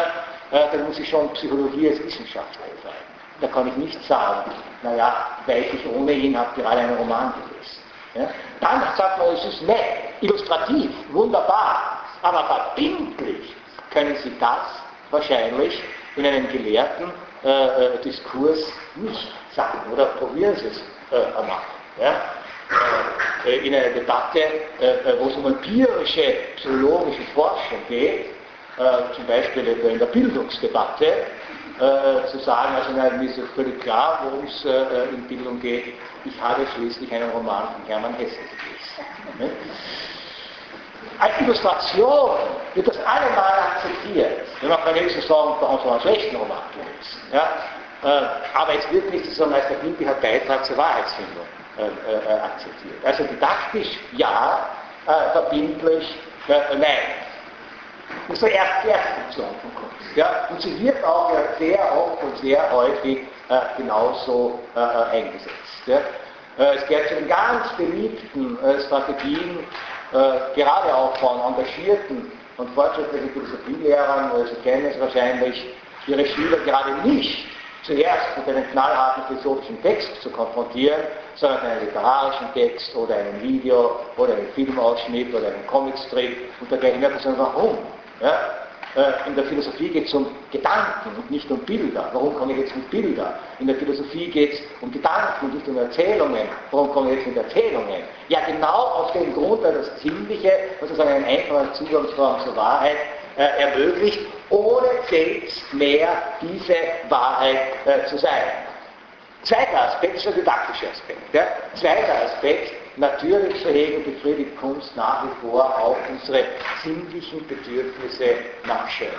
äh, 0.52 0.72
dann 0.72 0.86
muss 0.86 0.98
ich 0.98 1.10
schon 1.10 1.32
Psychologie 1.34 1.90
als 1.90 2.04
Wissenschaft 2.04 2.54
betreiben. 2.54 2.96
Da 3.40 3.48
kann 3.48 3.68
ich 3.68 3.76
nicht 3.76 4.04
sagen, 4.06 4.52
naja, 4.82 5.14
weil 5.46 5.66
ich 5.72 5.86
ohnehin 5.86 6.38
habe 6.38 6.60
gerade 6.60 6.80
einen 6.80 6.96
Roman 6.96 7.34
gelesen. 7.34 7.84
Ja? 8.16 8.28
Dann 8.60 8.82
sagt 8.98 9.20
man, 9.20 9.28
es 9.36 9.46
ist 9.46 9.62
nett, 9.64 10.16
illustrativ, 10.22 10.90
wunderbar, 11.12 11.97
aber 12.22 12.46
verbindlich 12.46 13.56
können 13.92 14.16
Sie 14.24 14.32
das 14.40 14.82
wahrscheinlich 15.12 15.82
in 16.16 16.26
einem 16.26 16.48
gelehrten 16.50 17.12
äh, 17.44 17.50
äh, 17.50 18.02
Diskurs 18.02 18.60
nicht 18.96 19.32
sagen. 19.56 19.92
Oder 19.94 20.06
probieren 20.18 20.56
Sie 20.56 20.68
es 20.68 20.82
äh, 21.12 21.26
einmal. 21.38 21.62
Ja? 22.00 22.22
Äh, 23.46 23.66
in 23.68 23.74
einer 23.74 23.94
Debatte, 23.94 24.40
äh, 24.40 25.20
wo 25.20 25.30
es 25.30 25.36
um 25.36 25.46
empirische 25.46 26.36
psychologische 26.58 27.24
Forschung 27.34 27.80
geht, 27.88 28.26
äh, 28.78 29.14
zum 29.16 29.26
Beispiel 29.26 29.68
in 29.68 30.00
der 30.00 30.06
Bildungsdebatte, 30.08 31.14
zu 32.32 32.40
sagen, 32.40 32.74
also 32.76 32.92
nein, 32.94 33.20
mir 33.20 33.30
ist 33.30 33.40
völlig 33.54 33.80
klar, 33.82 34.22
worum 34.24 34.46
es 34.48 34.66
in 35.14 35.28
Bildung 35.28 35.60
geht. 35.60 35.94
Ich 36.26 36.42
habe 36.42 36.66
schließlich 36.74 37.14
einen 37.14 37.30
Roman 37.30 37.68
von 37.68 37.86
Hermann 37.86 38.16
Hesse 38.16 38.40
gelesen. 39.38 39.56
Als 41.20 41.40
Illustration 41.42 42.32
wird 42.76 42.88
das 42.88 42.98
allemal 42.98 43.60
akzeptiert. 43.74 44.42
Wir 44.60 44.70
machen 44.70 44.96
wenigstens 44.96 45.28
sagen, 45.28 45.56
bei 45.60 45.68
uns 45.68 45.82
einen 45.84 46.02
schlechten 46.02 46.36
Roman 46.36 46.62
gelesen. 46.74 47.22
Ja? 47.32 47.48
aber 48.54 48.76
es 48.76 48.92
wird 48.92 49.10
nicht 49.12 49.26
sozusagen 49.26 49.54
als 49.54 49.68
der 49.70 49.76
bildliche 49.76 50.14
Beitrag 50.22 50.64
zur 50.66 50.78
Wahrheitsfindung 50.78 51.46
äh, 51.78 51.88
äh, 51.88 52.40
akzeptiert. 52.40 53.06
Also 53.06 53.24
didaktisch 53.26 54.00
ja, 54.14 54.68
äh, 55.06 55.32
verbindlich 55.32 56.16
nein. 56.48 56.98
Das 58.30 58.42
ist 58.42 58.50
erste 58.50 58.88
Funktion 59.22 59.48
von 59.62 59.76
Kunst. 59.76 60.16
Ja? 60.16 60.48
Und 60.50 60.62
sie 60.62 60.80
wird 60.80 61.04
auch 61.04 61.32
sehr 61.60 61.80
oft 61.96 62.24
und 62.24 62.38
sehr 62.40 62.72
häufig 62.72 63.28
genauso 63.78 64.60
eingesetzt. 65.12 65.52
Ja? 65.86 66.00
es 66.58 66.88
gehört 66.88 67.10
zu 67.10 67.16
den 67.16 67.28
ganz 67.28 67.70
beliebten 67.78 68.58
Strategien, 68.86 69.60
gerade 70.12 70.96
auch 70.96 71.16
von 71.18 71.40
engagierten 71.42 72.32
und 72.58 72.70
fortschrittlichen 72.72 73.30
Philosophielehrern, 73.32 74.32
Sie 74.48 74.62
kennen 74.62 74.86
es 74.86 75.00
wahrscheinlich, 75.00 75.66
ihre 76.08 76.26
Schüler 76.26 76.58
gerade 76.60 77.08
nicht 77.08 77.46
zuerst 77.84 78.38
mit 78.38 78.48
einem 78.48 78.70
knallharten 78.72 79.24
philosophischen 79.28 79.82
Text 79.82 80.22
zu 80.22 80.30
konfrontieren, 80.30 81.02
sondern 81.36 81.62
einen 81.62 81.86
literarischen 81.86 82.54
Text 82.54 82.96
oder 82.96 83.16
einen 83.16 83.42
Video 83.42 84.00
oder 84.18 84.34
einen 84.34 84.48
Filmausschnitt 84.54 85.34
oder 85.34 85.48
einen 85.48 85.68
Comicstrip 85.68 86.38
und 86.60 86.72
dergleichen 86.72 87.00
mehr. 87.00 87.18
Sagen, 87.20 87.38
warum? 87.38 87.78
Ja? 88.22 88.67
Äh, 88.96 89.28
in 89.28 89.36
der 89.36 89.46
Philosophie 89.46 89.90
geht 89.90 90.08
es 90.08 90.14
um 90.14 90.28
Gedanken 90.52 91.16
und 91.18 91.30
nicht 91.30 91.50
um 91.52 91.60
Bilder. 91.60 92.10
Warum 92.14 92.36
komme 92.36 92.54
ich 92.54 92.60
jetzt 92.60 92.76
mit 92.76 92.90
Bildern? 92.90 93.34
In 93.60 93.68
der 93.68 93.76
Philosophie 93.76 94.28
geht 94.28 94.54
es 94.54 94.60
um 94.82 94.92
Gedanken 94.92 95.46
und 95.46 95.56
nicht 95.56 95.68
um 95.68 95.78
Erzählungen. 95.78 96.48
Warum 96.72 96.92
komme 96.92 97.12
ich 97.12 97.18
jetzt 97.18 97.28
mit 97.28 97.38
Erzählungen? 97.38 98.04
Ja, 98.30 98.40
genau 98.46 98.68
aus 98.68 99.14
dem 99.14 99.34
Grund, 99.34 99.64
weil 99.64 99.74
das 99.74 99.98
Ziemliche, 100.00 100.52
sozusagen 100.80 101.10
ein 101.10 101.26
einfacher 101.26 101.74
Zugangsform 101.74 102.42
zur 102.44 102.56
Wahrheit, 102.56 102.98
äh, 103.38 103.62
ermöglicht, 103.62 104.20
ohne 104.50 104.88
selbst 105.10 105.74
mehr 105.74 106.10
diese 106.42 106.76
Wahrheit 107.10 107.60
äh, 107.86 108.06
zu 108.08 108.18
sein. 108.18 108.42
Zweiter 109.44 109.90
Aspekt 109.90 110.16
ist 110.16 110.26
der 110.26 110.34
didaktische 110.34 110.90
Aspekt. 110.90 111.34
Ja? 111.34 111.44
Zweiter 111.76 112.26
Aspekt, 112.26 112.74
natürlich 112.98 113.62
so 113.64 113.70
hegen 113.70 114.04
befriedigt 114.04 114.58
Kunst 114.60 114.96
nach 114.96 115.24
wie 115.24 115.48
vor 115.48 115.64
auch 115.64 115.98
unsere 116.10 116.44
sinnlichen 116.84 117.46
Bedürfnisse 117.48 118.36
nach 118.66 118.90
Schönheit. 118.90 119.14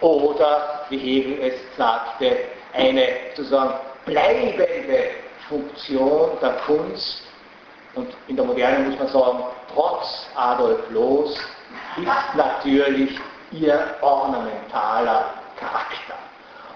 Oder, 0.00 0.86
wie 0.88 0.98
Hegel 0.98 1.38
es 1.42 1.54
sagte, 1.76 2.38
eine 2.72 3.06
sozusagen 3.36 3.74
bleibende 4.06 5.10
Funktion 5.48 6.30
der 6.40 6.52
Kunst 6.66 7.22
und 7.94 8.08
in 8.28 8.36
der 8.36 8.44
Moderne 8.44 8.88
muss 8.88 8.98
man 8.98 9.08
sagen, 9.08 9.44
trotz 9.74 10.26
Adolf 10.36 10.78
Loos 10.90 11.34
ist 11.96 12.36
natürlich 12.36 13.18
ihr 13.52 13.96
ornamentaler 14.00 15.34
Charakter. 15.58 16.14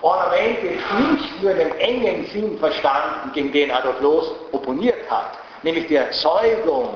Ornament 0.03 0.59
ist 0.59 1.11
nicht 1.11 1.43
nur 1.43 1.53
in 1.53 1.59
dem 1.59 1.79
engen 1.79 2.27
Sinn 2.27 2.59
verstanden, 2.59 3.33
gegen 3.33 3.53
den 3.53 3.71
Adolf 3.71 4.01
Loos 4.01 4.27
opponiert 4.53 5.09
hat, 5.09 5.39
nämlich 5.65 5.87
die 5.89 5.97
Erzeugung 5.97 6.91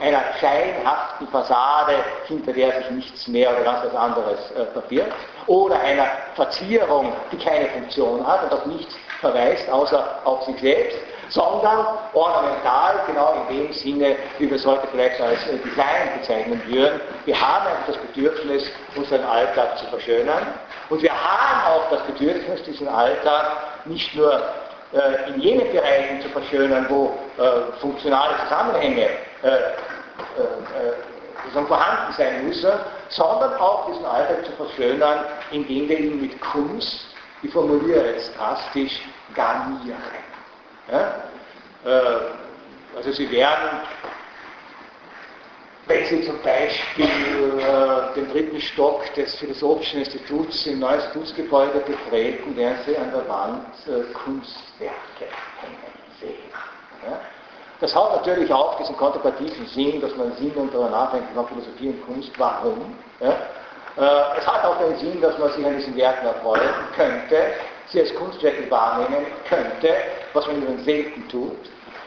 einer 0.00 0.22
scheinhaften 0.40 1.28
Fassade, 1.28 1.96
hinter 2.26 2.52
der 2.52 2.72
sich 2.78 2.90
nichts 2.90 3.28
mehr 3.28 3.50
oder 3.50 3.64
ganz 3.64 3.84
was 3.84 3.94
anderes 3.94 4.50
äh, 4.52 4.64
verbirgt, 4.72 5.12
oder 5.46 5.78
einer 5.80 6.06
Verzierung, 6.36 7.12
die 7.30 7.36
keine 7.36 7.66
Funktion 7.66 8.26
hat 8.26 8.44
und 8.44 8.52
auf 8.52 8.66
nichts 8.66 8.94
verweist, 9.20 9.68
außer 9.68 10.20
auf 10.24 10.44
sich 10.44 10.58
selbst, 10.60 10.98
sondern 11.28 11.86
ornamental, 12.14 13.00
genau 13.06 13.44
in 13.48 13.56
dem 13.56 13.72
Sinne, 13.72 14.16
wie 14.38 14.48
wir 14.48 14.56
es 14.56 14.66
heute 14.66 14.86
vielleicht 14.90 15.20
als 15.20 15.46
äh, 15.48 15.58
Design 15.58 16.18
bezeichnen 16.18 16.62
würden. 16.66 17.00
Wir 17.26 17.38
haben 17.38 17.66
das 17.86 17.96
Bedürfnis, 17.98 18.70
unseren 18.96 19.24
Alltag 19.24 19.78
zu 19.78 19.86
verschönern 19.86 20.46
und 20.88 21.02
wir 21.02 21.12
haben 21.12 21.74
auch 21.74 21.90
das 21.90 22.02
Bedürfnis, 22.04 22.62
diesen 22.62 22.88
Alltag 22.88 23.52
nicht 23.84 24.14
nur 24.14 24.42
äh, 24.92 25.30
in 25.30 25.40
jenen 25.40 25.72
Bereichen 25.72 26.20
zu 26.20 26.28
verschönern, 26.30 26.86
wo 26.88 27.16
äh, 27.38 27.72
funktionale 27.80 28.34
Zusammenhänge 28.44 29.02
äh, 29.02 29.46
äh, 29.46 29.48
äh 29.48 31.66
vorhanden 31.66 32.12
sein 32.16 32.46
müssen, 32.46 32.70
sondern 33.08 33.54
auch 33.54 33.86
diesen 33.86 34.04
Alltag 34.04 34.44
zu 34.44 34.52
verschönern, 34.52 35.24
indem 35.50 35.88
wir 35.88 35.98
ihn 35.98 36.20
mit 36.20 36.40
Kunst, 36.40 37.06
ich 37.42 37.52
formuliere 37.52 38.12
jetzt 38.12 38.32
drastisch, 38.38 39.00
garnieren. 39.34 39.96
Ja? 40.90 41.14
Also 42.94 43.10
sie 43.12 43.28
werden, 43.32 43.80
wenn 45.90 46.06
Sie 46.06 46.22
zum 46.22 46.40
Beispiel 46.40 47.04
äh, 47.04 48.14
den 48.14 48.30
dritten 48.30 48.60
Stock 48.60 49.12
des 49.14 49.34
Philosophischen 49.34 50.00
Instituts 50.00 50.64
im 50.66 50.78
neuen 50.78 51.00
Institutsgebäude 51.00 51.80
betreten, 51.80 52.56
werden 52.56 52.78
Sie 52.86 52.96
an 52.96 53.10
der 53.10 53.28
Wand 53.28 53.66
äh, 53.88 54.12
Kunstwerke 54.12 55.26
sehen. 56.20 56.52
Ja? 57.04 57.18
Das 57.80 57.94
hat 57.94 58.14
natürlich 58.14 58.52
auch 58.52 58.78
diesen 58.78 58.96
kontemplativen 58.96 59.66
Sinn, 59.66 60.00
dass 60.00 60.14
man 60.14 60.32
Sinn 60.36 60.52
und 60.52 60.72
darüber 60.72 60.90
nachdenken 60.90 61.34
kann, 61.34 61.48
Philosophie 61.48 61.88
und 61.88 62.06
Kunst, 62.06 62.30
warum. 62.38 62.94
Ja? 63.18 63.30
Äh, 63.30 64.38
es 64.38 64.46
hat 64.46 64.64
auch 64.64 64.78
den 64.78 64.96
Sinn, 64.98 65.20
dass 65.20 65.36
man 65.38 65.50
sich 65.52 65.66
an 65.66 65.76
diesen 65.76 65.96
Werken 65.96 66.24
erfreuen 66.24 66.70
könnte, 66.94 67.54
sie 67.88 68.00
als 68.00 68.14
Kunstwerke 68.14 68.70
wahrnehmen 68.70 69.26
könnte, 69.48 69.92
was 70.34 70.46
man 70.46 70.62
übrigens 70.62 70.84
selten 70.84 71.28
tut. 71.28 71.58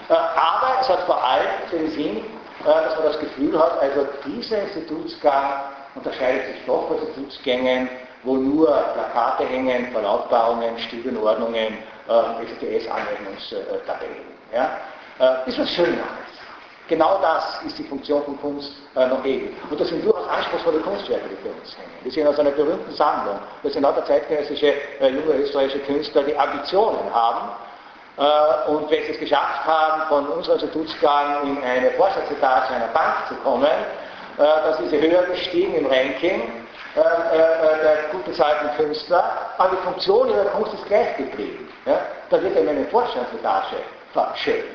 Äh, 0.08 0.14
aber 0.14 0.80
es 0.80 0.88
hat 0.88 1.02
vor 1.02 1.22
allem 1.22 1.50
den 1.70 1.92
Sinn, 1.92 2.24
dass 2.64 2.96
man 2.96 3.04
das 3.08 3.20
Gefühl 3.20 3.58
hat, 3.60 3.80
also 3.82 4.08
dieser 4.26 4.64
Institutsgang 4.64 5.64
unterscheidet 5.96 6.48
sich 6.48 6.66
doch 6.66 6.88
von 6.88 6.98
Institutsgängen, 7.00 7.90
wo 8.24 8.36
nur 8.36 8.68
Plakate 8.68 9.46
hängen, 9.46 9.92
Verlautbarungen, 9.92 10.78
Studienordnungen, 10.80 11.78
äh, 12.08 12.46
STS-Anwendungstabellen. 12.46 14.26
Ja? 14.54 14.78
Äh, 15.20 15.50
ist 15.50 15.60
was 15.60 15.70
Schöneres. 15.70 16.00
Genau 16.90 17.20
das 17.22 17.62
ist 17.66 17.78
die 17.80 17.84
Funktion 17.84 18.24
von 18.24 18.40
Kunst 18.42 18.74
äh, 18.96 19.08
noch 19.08 19.24
ewig. 19.24 19.54
Und 19.70 19.80
das 19.80 19.88
sind 19.88 20.04
durchaus 20.04 20.28
anspruchsvolle 20.28 20.80
Kunstwerke, 20.80 21.30
die 21.30 21.36
für 21.38 21.54
uns 21.54 21.78
hängen. 21.78 21.92
Wir 22.04 22.12
sind 22.12 22.28
aus 22.28 22.38
einer 22.40 22.52
berühmten 22.52 22.92
Sammlung. 22.94 23.40
Das 23.64 23.74
sind 23.74 23.84
lauter 23.84 24.06
zeitgenössische 24.06 24.74
äh, 25.00 25.08
junge 25.10 25.34
österreichische 25.36 25.80
Künstler, 25.80 26.24
die 26.24 26.38
Ambitionen 26.38 27.14
haben. 27.14 27.50
Äh, 28.18 28.70
und 28.70 28.90
wenn 28.92 29.04
sie 29.04 29.12
es 29.12 29.20
geschafft 29.20 29.66
haben, 29.66 30.04
von 30.08 30.28
unserem 30.28 30.60
Institutsgang 30.60 31.48
in 31.48 31.64
eine 31.64 31.92
Vorstandsetage 31.92 32.74
einer 32.74 32.88
Bank 32.88 33.28
zu 33.28 33.36
kommen, 33.36 33.66
äh, 33.66 34.38
dass 34.38 34.78
sie 34.78 35.02
höher 35.02 35.24
gestiegen 35.24 35.76
im 35.76 35.86
Ranking 35.86 36.42
äh, 36.96 37.00
äh, 37.00 37.82
der 37.82 38.10
gut 38.12 38.24
bezahlten 38.26 38.70
Künstler, 38.78 39.24
aber 39.58 39.76
die 39.76 39.84
Funktion 39.84 40.30
ihrer 40.30 40.46
Kunst 40.46 40.76
ist 40.76 40.86
gleich 40.86 41.18
geblieben. 41.18 41.68
Ja? 41.88 42.02
Da 42.30 42.42
wird 42.42 42.56
eben 42.56 42.70
eine 42.70 42.86
Vorstandsetage 42.86 43.78
verschönert. 44.14 44.66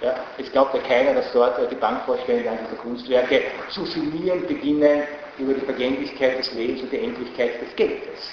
Ja, 0.00 0.14
es 0.38 0.50
glaubt 0.52 0.74
ja 0.74 0.80
keiner, 0.80 1.14
dass 1.14 1.32
dort 1.32 1.58
die 1.70 1.74
Bankvorstände 1.74 2.48
an 2.48 2.58
diese 2.64 2.76
Kunstwerke 2.76 3.42
zu 3.68 3.84
sinnieren 3.84 4.46
beginnen 4.46 5.02
über 5.38 5.54
die 5.54 5.64
Vergänglichkeit 5.64 6.38
des 6.38 6.52
Lebens 6.52 6.82
und 6.82 6.92
die 6.92 7.04
Endlichkeit 7.04 7.60
des 7.60 7.74
Geldes. 7.76 8.30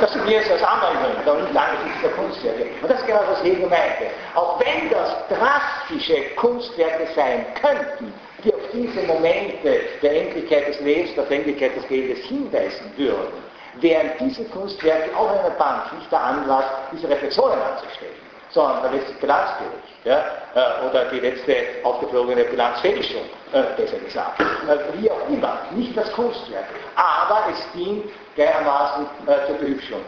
Das 0.00 0.12
sinnieren 0.12 0.42
sie 0.44 0.52
aus 0.52 0.62
anderen 0.62 0.96
Gründen, 0.96 1.28
aber 1.28 1.42
nicht 1.42 1.56
angesichts 1.56 2.00
der 2.02 2.10
Kunstwerke. 2.10 2.66
Und 2.82 2.90
das 2.90 3.00
ist 3.00 3.06
genau, 3.06 3.20
was 3.28 3.42
Hegel 3.42 3.68
meinte. 3.68 4.06
Auch 4.34 4.60
wenn 4.60 4.90
das 4.90 5.16
drastische 5.28 6.22
Kunstwerke 6.36 7.06
sein 7.14 7.46
könnten, 7.60 8.12
die 8.44 8.52
auf 8.52 8.60
diese 8.72 9.02
Momente 9.06 9.80
der 10.02 10.22
Endlichkeit 10.22 10.68
des 10.68 10.80
Lebens, 10.80 11.14
der 11.14 11.24
Vergänglichkeit 11.24 11.76
des 11.76 11.86
Geldes 11.88 12.18
hinweisen 12.24 12.92
würden, 12.96 13.48
wären 13.80 14.10
diese 14.20 14.44
Kunstwerke 14.44 15.16
auch 15.16 15.32
in 15.32 15.38
einer 15.38 15.50
Bank 15.50 15.92
nicht 15.98 16.10
der 16.10 16.20
Anlass, 16.20 16.64
diese 16.92 17.08
Reflexionen 17.08 17.60
anzustellen 17.60 18.27
sondern 18.50 18.82
der 18.82 18.92
letzte 18.92 19.14
Bilanzbericht 19.14 19.88
ja, 20.04 20.24
äh, 20.54 20.88
oder 20.88 21.04
die 21.06 21.20
letzte 21.20 21.54
aufgeflogene 21.82 22.44
Bilanzfälschung, 22.44 23.22
äh, 23.52 23.62
besser 23.76 23.98
gesagt. 23.98 24.40
Äh, 24.40 25.00
wie 25.00 25.10
auch 25.10 25.28
immer, 25.28 25.58
nicht 25.72 25.96
das 25.96 26.10
Kunstwerk, 26.12 26.66
aber 26.96 27.44
es 27.52 27.72
dient 27.72 28.04
gleichermaßen 28.34 29.06
äh, 29.26 29.46
zur 29.46 29.56
Behübschung. 29.56 30.00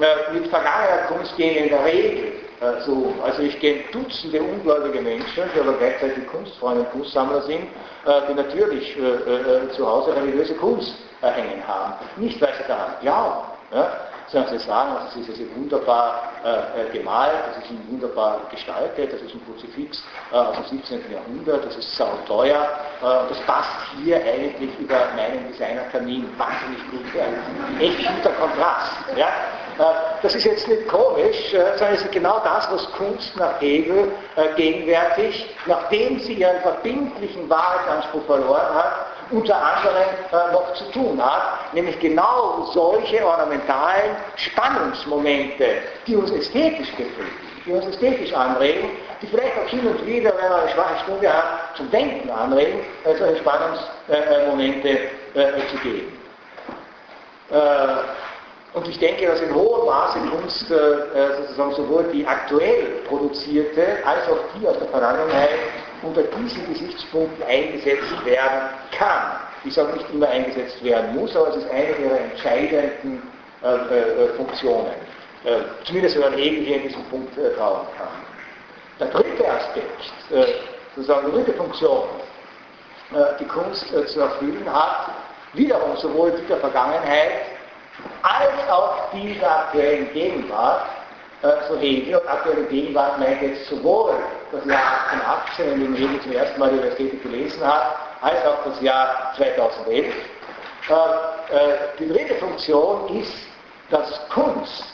Äh, 0.00 0.32
mit 0.32 0.48
vergangener 0.48 1.02
Kunst 1.08 1.36
gehen 1.36 1.64
in 1.64 1.68
der 1.70 1.84
Regel 1.84 2.32
äh, 2.60 2.80
so 2.84 3.14
Also 3.22 3.42
ich 3.42 3.58
kenne 3.60 3.80
Dutzende 3.92 4.42
ungläubige 4.42 5.00
Menschen, 5.00 5.44
die 5.54 5.60
aber 5.60 5.74
gleichzeitig 5.74 6.26
Kunstfreunde 6.26 6.80
und 6.80 6.90
Kunstsammler 6.90 7.42
sind, 7.42 7.68
die 8.28 8.34
natürlich 8.34 8.96
zu 9.72 9.84
Hause 9.84 10.14
religiöse 10.14 10.54
Kunst 10.54 10.94
hängen 11.20 11.66
haben. 11.66 11.94
Nicht, 12.16 12.40
weil 12.40 12.54
sie 12.54 12.68
daran 12.68 12.94
glauben, 13.00 13.48
ja, 13.72 13.90
sondern 14.28 14.58
sie 14.58 14.64
sagen, 14.64 14.96
also 14.96 15.20
es 15.20 15.28
ist 15.28 15.40
also 15.40 15.56
wunderbar 15.56 16.32
äh, 16.44 16.96
gemalt, 16.96 17.32
das 17.54 17.64
ist 17.64 17.90
wunderbar 17.90 18.42
gestaltet, 18.50 19.12
das 19.12 19.22
ist 19.22 19.34
ein 19.34 19.42
Kruzifix 19.46 20.02
äh, 20.32 20.36
aus 20.36 20.56
dem 20.56 20.78
17. 20.78 21.12
Jahrhundert, 21.12 21.64
das 21.64 21.76
ist 21.76 21.96
sauteuer, 21.96 22.68
äh, 23.00 23.28
das 23.28 23.40
passt 23.46 23.70
hier 23.96 24.16
eigentlich 24.16 24.70
über 24.78 25.08
meinen 25.14 25.46
Designertermin 25.48 26.28
wahnsinnig 26.38 26.90
gut. 26.90 27.20
Ein 27.20 27.80
echt 27.80 27.98
guter 28.16 28.34
Kontrast. 28.34 28.96
Ja? 29.16 29.28
Äh, 29.78 29.82
das 30.22 30.34
ist 30.34 30.44
jetzt 30.44 30.66
nicht 30.66 30.88
komisch, 30.88 31.52
äh, 31.52 31.76
sondern 31.76 31.94
es 31.94 32.02
ist 32.02 32.12
genau 32.12 32.40
das, 32.40 32.70
was 32.70 32.90
Kunst 32.92 33.36
nach 33.36 33.60
Hegel 33.60 34.12
äh, 34.36 34.54
gegenwärtig, 34.56 35.54
nachdem 35.66 36.18
sie 36.20 36.34
ihren 36.34 36.60
verbindlichen 36.62 37.48
Wahrheitsanspruch 37.48 38.24
verloren 38.24 38.74
hat, 38.74 39.06
unter 39.30 39.56
anderem 39.56 40.04
äh, 40.30 40.52
noch 40.52 40.72
zu 40.74 40.84
tun 40.92 41.20
hat, 41.24 41.74
nämlich 41.74 41.98
genau 41.98 42.68
solche 42.72 43.24
ornamentalen 43.24 44.16
Spannungsmomente, 44.36 45.64
die 46.06 46.16
uns 46.16 46.30
ästhetisch 46.30 46.90
befriedigen, 46.90 47.36
die 47.64 47.72
uns 47.72 47.86
ästhetisch 47.86 48.32
anregen, 48.32 48.90
die 49.20 49.26
vielleicht 49.26 49.58
auch 49.58 49.68
hin 49.68 49.86
und 49.86 50.06
wieder, 50.06 50.32
wenn 50.36 50.50
man 50.50 50.60
eine 50.60 50.70
schwache 50.70 51.02
Stunde 51.02 51.32
hat, 51.32 51.76
zum 51.76 51.90
Denken 51.90 52.30
anregen, 52.30 52.80
äh, 53.04 53.14
solche 53.16 53.38
Spannungsmomente 53.38 54.88
äh, 54.88 55.66
zu 55.70 55.76
geben. 55.82 56.12
Und 58.74 58.88
ich 58.88 58.98
denke, 58.98 59.24
dass 59.24 59.40
in 59.40 59.54
hohem 59.54 59.86
Maße 59.86 60.18
Kunst 60.18 60.66
sozusagen 60.66 61.74
sowohl 61.74 62.04
die 62.12 62.26
aktuell 62.26 63.02
produzierte 63.06 63.98
als 64.04 64.28
auch 64.28 64.38
die 64.58 64.66
aus 64.66 64.76
der 64.80 64.88
Vergangenheit 64.88 65.50
unter 66.02 66.22
diesen 66.22 66.66
Gesichtspunkten 66.72 67.44
eingesetzt 67.46 68.24
werden 68.24 68.70
kann. 68.96 69.40
Ich 69.64 69.74
sage 69.74 69.94
nicht 69.94 70.06
immer 70.12 70.28
eingesetzt 70.28 70.82
werden 70.84 71.14
muss, 71.16 71.34
aber 71.34 71.48
es 71.48 71.56
ist 71.56 71.70
eine 71.70 71.96
ihrer 71.96 72.20
entscheidenden 72.20 73.22
äh, 73.62 73.74
äh, 73.74 74.28
Funktionen. 74.36 74.92
Äh, 75.44 75.62
zumindest 75.84 76.16
wenn 76.16 76.30
man 76.30 76.32
Hegel 76.34 76.64
hier 76.64 76.76
in 76.76 76.82
diesem 76.88 77.04
Punkt 77.04 77.36
äh, 77.38 77.54
trauen 77.54 77.86
kann. 77.96 78.08
Der 78.98 79.08
dritte 79.08 79.48
Aspekt, 79.48 80.02
äh, 80.30 80.44
sozusagen 80.94 81.26
die 81.26 81.32
dritte 81.32 81.52
Funktion, 81.54 82.04
äh, 83.12 83.38
die 83.38 83.44
Kunst 83.44 83.86
zu 83.86 84.20
erfüllen 84.20 84.64
hat, 84.72 85.10
wiederum 85.52 85.96
sowohl 85.96 86.32
die 86.32 86.46
der 86.46 86.58
Vergangenheit 86.58 87.42
als 88.22 88.70
auch 88.70 89.10
die 89.12 89.34
der 89.38 89.58
aktuellen 89.58 90.12
Gegenwart, 90.12 90.86
so 91.68 91.76
Hegel 91.78 92.16
und 92.16 92.28
aktuelle 92.28 92.64
Gegenwart 92.64 93.18
meint 93.20 93.40
jetzt 93.40 93.68
sowohl 93.68 94.14
das 94.56 94.64
Jahr 94.66 95.10
1818, 95.12 95.72
in 95.72 95.80
dem 95.80 95.94
Hegel 95.94 96.20
zum 96.22 96.32
ersten 96.32 96.60
Mal 96.60 96.70
die 96.70 96.80
Ästhetik 96.80 97.22
gelesen 97.22 97.64
hat, 97.66 97.96
als 98.22 98.44
auch 98.46 98.64
das 98.64 98.80
Jahr 98.80 99.32
2011. 99.36 100.06
Äh, 100.88 100.92
äh, 100.92 101.78
die 101.98 102.08
dritte 102.08 102.34
Funktion 102.36 103.20
ist, 103.20 103.34
dass 103.90 104.28
Kunst 104.28 104.84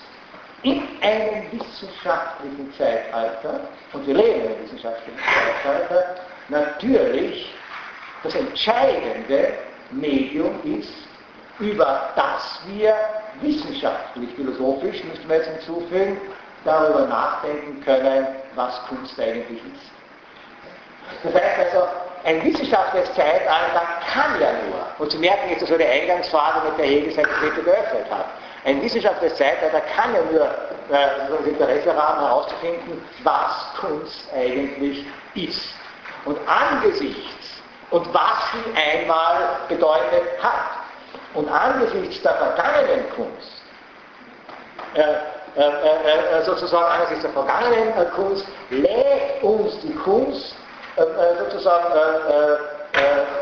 in 0.63 0.83
einem 1.01 1.51
wissenschaftlichen 1.53 2.73
Zeitalter, 2.77 3.61
und 3.93 4.07
wir 4.07 4.15
leben 4.15 4.41
in 4.41 4.47
einem 4.47 4.63
wissenschaftlichen 4.65 5.19
Zeitalter, 5.65 6.15
natürlich 6.49 7.55
das 8.23 8.35
entscheidende 8.35 9.55
Medium 9.91 10.61
ist, 10.65 10.93
über 11.59 12.11
das 12.17 12.61
wir 12.69 12.95
wissenschaftlich, 13.41 14.31
philosophisch, 14.35 15.03
müssen 15.05 15.29
wir 15.29 15.37
jetzt 15.37 15.49
hinzufügen, 15.49 16.21
darüber 16.65 17.07
nachdenken 17.07 17.83
können, 17.85 18.27
was 18.55 18.81
Kunst 18.89 19.19
eigentlich 19.19 19.61
ist. 19.75 19.91
Das 21.25 21.35
heißt 21.35 21.75
also, 21.75 21.89
ein 22.25 22.43
wissenschaftliches 22.45 23.13
Zeitalter 23.15 23.83
kann 24.13 24.41
ja 24.41 24.53
nur, 24.53 24.87
und 24.99 25.11
Sie 25.11 25.19
merken 25.19 25.51
jetzt 25.51 25.67
so 25.67 25.77
die 25.77 25.85
Eingangsphase, 25.85 26.67
mit 26.69 26.79
der 26.79 26.87
Hegel 26.87 27.13
seine 27.13 27.29
Kapitel 27.29 27.65
geöffnet 27.65 28.07
hat, 28.11 28.27
ein 28.65 28.81
wissenschaftliches 28.81 29.37
Zeitalter 29.37 29.81
kann 29.81 30.15
ja 30.15 30.21
nur 30.31 30.43
äh, 30.43 31.09
das 31.29 31.47
Interesse 31.47 31.97
haben, 31.97 32.21
herauszufinden, 32.21 33.05
was 33.25 33.75
Kunst 33.81 34.29
eigentlich 34.33 35.05
ist. 35.35 35.75
Und 36.25 36.39
angesichts 36.47 37.61
und 37.91 38.15
was 38.15 38.53
sie 38.53 39.01
einmal 39.01 39.57
bedeutet 39.69 40.41
hat, 40.41 40.83
und 41.35 41.49
angesichts 41.49 42.23
der 42.23 42.35
vergangenen 42.35 43.11
Kunst, 43.17 43.63
äh, 44.95 45.03
sozusagen 46.45 46.85
angesichts 46.85 47.23
der 47.23 47.33
vergangenen 47.33 47.93
Kunst, 48.15 48.47
lädt 48.71 49.43
uns 49.43 49.79
die 49.81 49.95
Kunst 49.95 50.55
sozusagen 51.39 51.93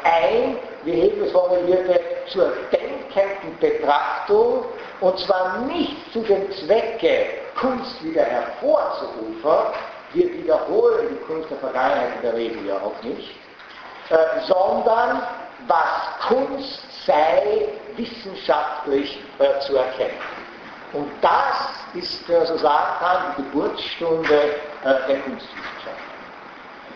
ein, 0.05 0.57
wie 0.85 0.93
Hegel 0.93 1.27
formulierte, 1.31 2.01
zur 2.29 2.53
denkenden 2.73 3.59
Betrachtung 3.59 4.65
und 5.01 5.19
zwar 5.21 5.59
nicht 5.67 6.13
zu 6.13 6.21
dem 6.23 6.51
Zwecke, 6.53 7.27
Kunst 7.57 8.03
wieder 8.03 8.23
hervorzurufen, 8.23 9.73
wir 10.13 10.33
wiederholen 10.33 11.09
die 11.11 11.25
Kunst 11.27 11.51
der 11.51 11.59
Vergangenheit 11.59 12.17
in 12.17 12.23
der 12.23 12.35
Regel 12.35 12.67
ja 12.67 12.77
auch 12.77 13.03
nicht, 13.03 13.31
äh, 14.11 14.17
sondern 14.47 15.23
was 15.67 16.27
Kunst 16.29 17.07
sei, 17.07 17.69
wissenschaftlich 17.97 19.23
äh, 19.39 19.61
zu 19.61 19.77
erkennen. 19.77 20.19
Und 20.93 21.09
das 21.21 21.71
ist, 21.95 22.29
man 22.29 22.47
so 22.47 22.57
sagen 22.57 22.99
kann, 22.99 23.35
die 23.37 23.43
Geburtsstunde 23.43 24.35
äh, 24.35 25.07
der 25.09 25.21
Kunstwissenschaft. 25.21 26.11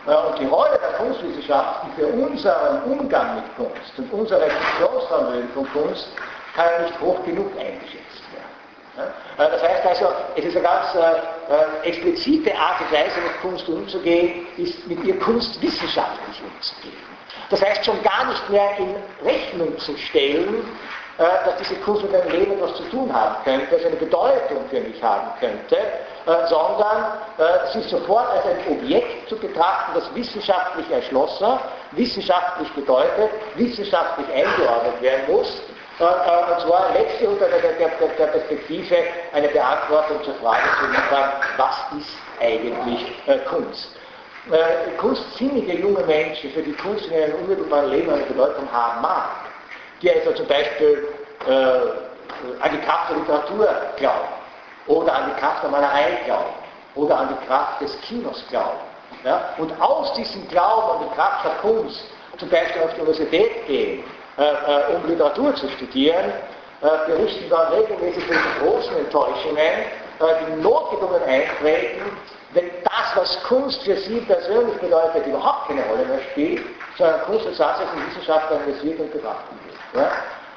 Äh, 0.06 0.14
und 0.14 0.38
die 0.38 0.46
Rolle 0.46 0.78
der 0.80 0.98
Kunstwissenschaft, 0.98 1.86
die 1.86 2.00
für 2.00 2.08
unseren 2.08 2.82
Umgang 2.84 3.36
mit 3.36 3.56
Kunst 3.56 3.98
und 3.98 4.12
unser 4.12 4.40
Reflexionsvermögen 4.40 5.48
von 5.50 5.72
Kunst 5.72 6.08
kann 6.54 6.84
nicht 6.84 7.00
hoch 7.00 7.22
genug 7.24 7.50
eingeschätzt 7.58 8.22
werden. 8.32 9.12
Äh, 9.38 9.50
das 9.50 9.62
heißt 9.62 9.86
also, 9.86 10.08
es 10.36 10.44
ist 10.44 10.56
eine 10.56 10.64
ganz 10.64 10.94
äh, 10.94 11.88
explizite 11.88 12.54
Art 12.56 12.80
und 12.80 12.92
Weise, 12.92 13.20
mit 13.20 13.40
Kunst 13.42 13.68
umzugehen, 13.68 14.46
ist 14.56 14.86
mit 14.86 15.02
ihr 15.04 15.18
kunstwissenschaftlich 15.20 16.42
umzugehen. 16.42 17.14
Das 17.50 17.62
heißt 17.62 17.84
schon 17.84 18.02
gar 18.02 18.26
nicht 18.26 18.50
mehr 18.50 18.76
in 18.78 18.96
Rechnung 19.24 19.78
zu 19.78 19.96
stellen, 19.96 20.56
äh, 20.58 21.03
dass 21.16 21.56
diese 21.58 21.76
Kunst 21.76 22.02
mit 22.02 22.12
meinem 22.12 22.30
Leben 22.30 22.52
etwas 22.52 22.74
zu 22.76 22.82
tun 22.84 23.12
haben 23.12 23.36
könnte, 23.44 23.74
also 23.74 23.86
eine 23.86 23.96
Bedeutung 23.96 24.68
für 24.68 24.80
mich 24.80 25.00
haben 25.02 25.28
könnte, 25.38 25.76
äh, 25.76 26.46
sondern 26.48 27.18
äh, 27.38 27.72
sie 27.72 27.82
sofort 27.82 28.30
als 28.30 28.44
ein 28.46 28.72
Objekt 28.72 29.28
zu 29.28 29.36
betrachten, 29.36 29.92
das 29.94 30.12
wissenschaftlich 30.14 30.90
erschlossen, 30.90 31.58
wissenschaftlich 31.92 32.72
bedeutet, 32.72 33.30
wissenschaftlich 33.54 34.26
eingeordnet 34.28 35.00
werden 35.02 35.24
muss, 35.28 35.62
und 36.00 36.60
zwar 36.66 36.92
letztlich 36.92 37.28
unter 37.28 37.46
der, 37.46 37.60
der, 37.60 37.88
der, 38.18 38.26
Perspektive 38.26 38.96
eine 39.32 39.46
Beantwortung 39.46 40.24
zur 40.24 40.34
Frage 40.34 40.64
zu 40.80 40.86
liefern, 40.86 41.32
was 41.56 41.76
ist 41.96 42.16
eigentlich 42.40 43.44
Kunst? 43.44 43.94
kunstsinnige 44.98 45.74
junge 45.78 46.02
Menschen, 46.02 46.50
für 46.50 46.62
die 46.62 46.72
Kunst 46.72 47.06
in 47.06 47.12
ihrem 47.12 47.34
unmittelbaren 47.42 47.90
Leben 47.90 48.12
eine 48.12 48.24
Bedeutung 48.24 48.70
haben 48.72 49.02
mag, 49.02 49.30
die 50.04 50.10
also 50.10 50.32
zum 50.32 50.46
Beispiel 50.46 51.08
äh, 51.48 51.52
an 51.52 52.70
die 52.72 52.78
Kraft 52.78 53.10
der 53.10 53.16
Literatur 53.16 53.68
glauben 53.96 54.28
oder 54.86 55.14
an 55.14 55.30
die 55.30 55.40
Kraft 55.40 55.62
der 55.62 55.70
Malerei 55.70 56.20
glauben 56.26 56.54
oder 56.94 57.18
an 57.18 57.28
die 57.28 57.46
Kraft 57.46 57.80
des 57.80 57.98
Kinos 58.02 58.44
glauben. 58.50 58.80
Ja? 59.24 59.54
Und 59.58 59.72
aus 59.80 60.12
diesem 60.14 60.46
Glauben 60.48 60.98
an 60.98 61.08
die 61.08 61.14
Kraft 61.14 61.44
der 61.44 61.52
Kunst 61.62 62.04
zum 62.38 62.48
Beispiel 62.50 62.82
auf 62.82 62.92
die 62.94 63.00
Universität 63.00 63.66
gehen, 63.66 64.04
äh, 64.36 64.42
äh, 64.42 64.96
um 64.96 65.06
Literatur 65.08 65.54
zu 65.54 65.68
studieren, 65.70 66.32
äh, 66.82 67.06
berichten 67.06 67.48
dann 67.48 67.72
regelmäßig 67.72 68.24
von 68.24 68.36
großen 68.60 68.96
Enttäuschungen, 68.98 69.56
äh, 69.56 69.86
die 70.46 70.60
notgedrungen 70.60 71.22
eintreten, 71.22 72.16
wenn 72.52 72.70
das, 72.82 73.16
was 73.16 73.42
Kunst 73.44 73.82
für 73.82 73.96
sie 73.96 74.20
persönlich 74.20 74.76
bedeutet, 74.78 75.26
überhaupt 75.26 75.68
keine 75.68 75.84
Rolle 75.86 76.04
mehr 76.04 76.20
spielt, 76.32 76.62
sondern 76.98 77.22
Kunst 77.22 77.46
als 77.46 77.56
tatsächlich 77.56 78.06
Wissenschaft 78.08 78.50
analysiert 78.52 79.00
und 79.00 79.12
betrachtet. 79.12 79.63
Ja? 79.94 80.10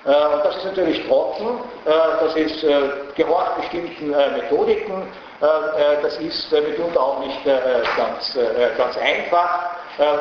Äh, 0.06 0.44
das 0.44 0.56
ist 0.58 0.66
natürlich 0.66 1.08
trocken, 1.08 1.60
äh, 1.86 1.92
das 2.22 2.36
ist 2.36 2.64
äh, 2.64 2.90
gehorcht 3.16 3.58
bestimmten 3.58 4.10
Methodiken, 4.10 5.08
das 5.40 6.18
ist 6.18 6.52
mitunter 6.52 7.00
auch 7.00 7.20
nicht 7.20 7.46
ganz, 7.46 8.36
ganz 8.76 8.98
einfach 8.98 9.70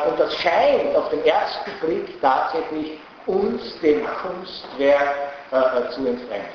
und 0.06 0.20
das 0.20 0.34
scheint 0.36 0.94
auf 0.94 1.08
den 1.08 1.24
ersten 1.24 1.70
Blick 1.80 2.20
tatsächlich 2.20 3.00
uns 3.24 3.80
dem 3.80 4.06
Kunstwerk 4.20 5.14
zu 5.92 6.06
entfremden. 6.06 6.50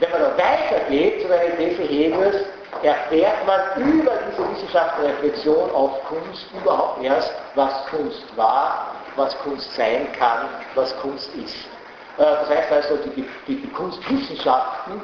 Wenn 0.00 0.10
man 0.10 0.20
da 0.22 0.30
weitergeht 0.38 1.22
zu 1.22 1.28
der 1.28 1.56
These 1.56 1.82
Hegels, 1.82 2.46
erfährt 2.82 3.46
man 3.46 3.60
über 3.76 4.12
diese 4.28 4.50
wissenschaftliche 4.50 5.12
Reflexion 5.12 5.70
auf 5.70 6.02
Kunst 6.04 6.46
überhaupt 6.60 7.00
erst, 7.04 7.32
was 7.54 7.86
Kunst 7.90 8.36
war, 8.36 8.96
was 9.18 9.36
Kunst 9.40 9.74
sein 9.74 10.08
kann, 10.18 10.48
was 10.74 10.96
Kunst 11.00 11.28
ist. 11.34 11.54
Äh, 12.18 12.22
das 12.22 12.48
heißt 12.48 12.72
also, 12.72 12.96
die, 12.96 13.24
die, 13.46 13.56
die 13.56 13.70
Kunstwissenschaften 13.72 15.00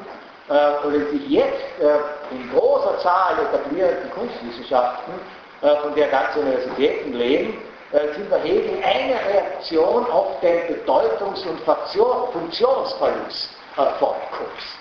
äh, 0.49 0.87
oder 0.87 0.99
sich 1.11 1.29
jetzt 1.29 1.79
äh, 1.79 2.33
in 2.33 2.49
großer 2.51 2.97
Zahl 2.99 3.35
etablierten 3.41 4.09
Kunstwissenschaften, 4.11 5.13
von 5.81 5.95
der 5.95 6.09
ganze 6.09 6.41
Universitäten 6.41 7.13
leben, 7.13 7.57
sind 7.91 8.31
Hegel 8.43 8.77
eine 8.83 9.15
Reaktion 9.15 10.05
auf 10.11 10.39
den 10.41 10.67
Bedeutungs- 10.67 11.43
und 11.45 11.59
Funktionsverlust 11.61 13.49
von 13.97 14.15
Kunst. 14.37 14.77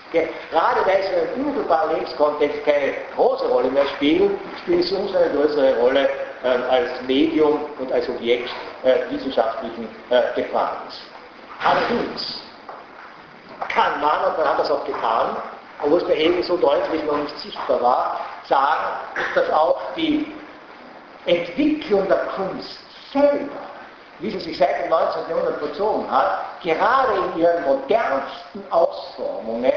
Gerade 0.51 0.81
weil 0.85 1.03
sie 1.05 1.41
im 1.41 1.47
unmittelbaren 1.47 1.95
Lebenskontext 1.95 2.65
keine 2.67 2.95
große 3.17 3.49
Rolle 3.49 3.71
mehr 3.71 3.87
spielen, 3.97 4.39
spielen 4.63 4.83
sie 4.83 4.95
uns 4.97 5.15
eine 5.15 5.31
größere 5.31 5.79
Rolle 5.79 6.11
als 6.43 6.91
Medium 7.07 7.61
und 7.79 7.91
als 7.91 8.07
Objekt 8.11 8.51
wissenschaftlichen 9.11 9.89
äh, 10.11 10.23
Befragens. 10.35 11.01
Allerdings 11.65 12.43
kann 13.69 14.01
man, 14.01 14.25
und 14.25 14.39
man 14.39 14.49
hat 14.49 14.59
das 14.59 14.71
auch 14.71 14.85
getan, 14.85 15.37
obwohl 15.83 15.99
es 15.99 16.07
bei 16.07 16.15
Hegel 16.15 16.43
so 16.43 16.57
deutlich 16.57 17.03
noch 17.05 17.17
nicht 17.17 17.39
sichtbar 17.39 17.81
war, 17.83 18.21
sagen, 18.49 18.85
dass 19.35 19.51
auch 19.51 19.81
die 19.97 20.33
Entwicklung 21.27 22.07
der 22.09 22.27
Kunst 22.37 22.79
selber, 23.13 23.53
wie 24.21 24.31
sie 24.31 24.41
sich 24.41 24.59
seit 24.59 24.85
dem 24.85 24.91
19. 24.91 25.23
Jahrhundert 25.29 25.59
vollzogen 25.59 26.11
hat, 26.11 26.45
gerade 26.63 27.15
in 27.15 27.41
ihren 27.41 27.65
modernsten 27.65 28.63
Ausformungen 28.71 29.73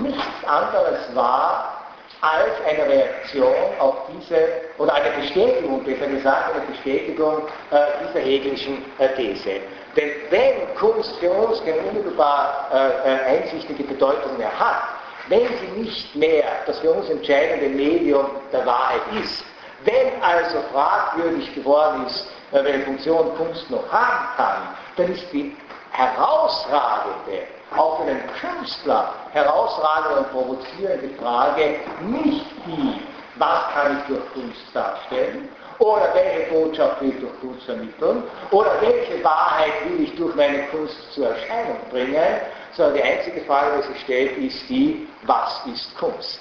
nichts 0.00 0.44
anderes 0.46 1.14
war 1.14 1.77
als 2.20 2.52
eine 2.66 2.88
Reaktion 2.88 3.54
auf 3.78 3.96
diese, 4.12 4.48
oder 4.78 4.94
eine 4.94 5.10
Bestätigung, 5.20 5.84
besser 5.84 6.06
gesagt, 6.06 6.54
eine 6.54 6.64
Bestätigung 6.66 7.42
äh, 7.70 7.76
dieser 8.06 8.20
hegelischen 8.20 8.84
äh, 8.98 9.08
These. 9.14 9.60
Denn 9.96 10.10
wenn 10.30 10.74
Kunst 10.76 11.16
für 11.18 11.30
uns 11.30 11.62
keine 11.64 11.78
unmittelbar 11.78 12.68
äh, 12.72 13.36
äh, 13.36 13.42
einsichtige 13.42 13.84
Bedeutung 13.84 14.36
mehr 14.36 14.56
hat, 14.58 14.82
wenn 15.28 15.46
sie 15.58 15.80
nicht 15.80 16.16
mehr 16.16 16.44
das 16.66 16.78
für 16.80 16.90
uns 16.90 17.08
entscheidende 17.08 17.68
Medium 17.68 18.26
der 18.52 18.64
Wahrheit 18.66 19.02
ist, 19.22 19.44
wenn 19.84 20.22
also 20.22 20.58
fragwürdig 20.72 21.54
geworden 21.54 22.06
ist, 22.06 22.28
äh, 22.52 22.64
welche 22.64 22.80
Funktion 22.80 23.36
Kunst 23.36 23.70
noch 23.70 23.90
haben 23.92 24.28
kann, 24.36 24.76
dann 24.96 25.12
ist 25.12 25.32
die 25.32 25.56
herausragende, 25.92 27.42
auch 27.76 28.00
für 28.00 28.06
den 28.06 28.20
Künstler 28.40 29.14
herausragende 29.32 30.18
und 30.18 30.30
provozierende 30.30 31.10
Frage 31.20 31.76
nicht 32.02 32.46
die, 32.66 33.00
was 33.36 33.60
kann 33.72 33.98
ich 33.98 34.04
durch 34.14 34.32
Kunst 34.32 34.60
darstellen, 34.74 35.48
oder 35.78 36.12
welche 36.12 36.52
Botschaft 36.52 37.00
will 37.00 37.10
ich 37.10 37.20
durch 37.20 37.40
Kunst 37.40 37.64
vermitteln, 37.66 38.24
oder 38.50 38.72
welche 38.80 39.22
Wahrheit 39.22 39.72
will 39.88 40.04
ich 40.04 40.16
durch 40.16 40.34
meine 40.34 40.64
Kunst 40.68 41.12
zur 41.12 41.28
Erscheinung 41.28 41.78
bringen, 41.90 42.40
sondern 42.72 42.94
die 42.94 43.02
einzige 43.02 43.40
Frage, 43.42 43.78
die 43.78 43.92
sich 43.92 44.00
stellt, 44.02 44.38
ist 44.38 44.68
die, 44.68 45.08
was 45.22 45.62
ist 45.72 45.96
Kunst? 45.96 46.40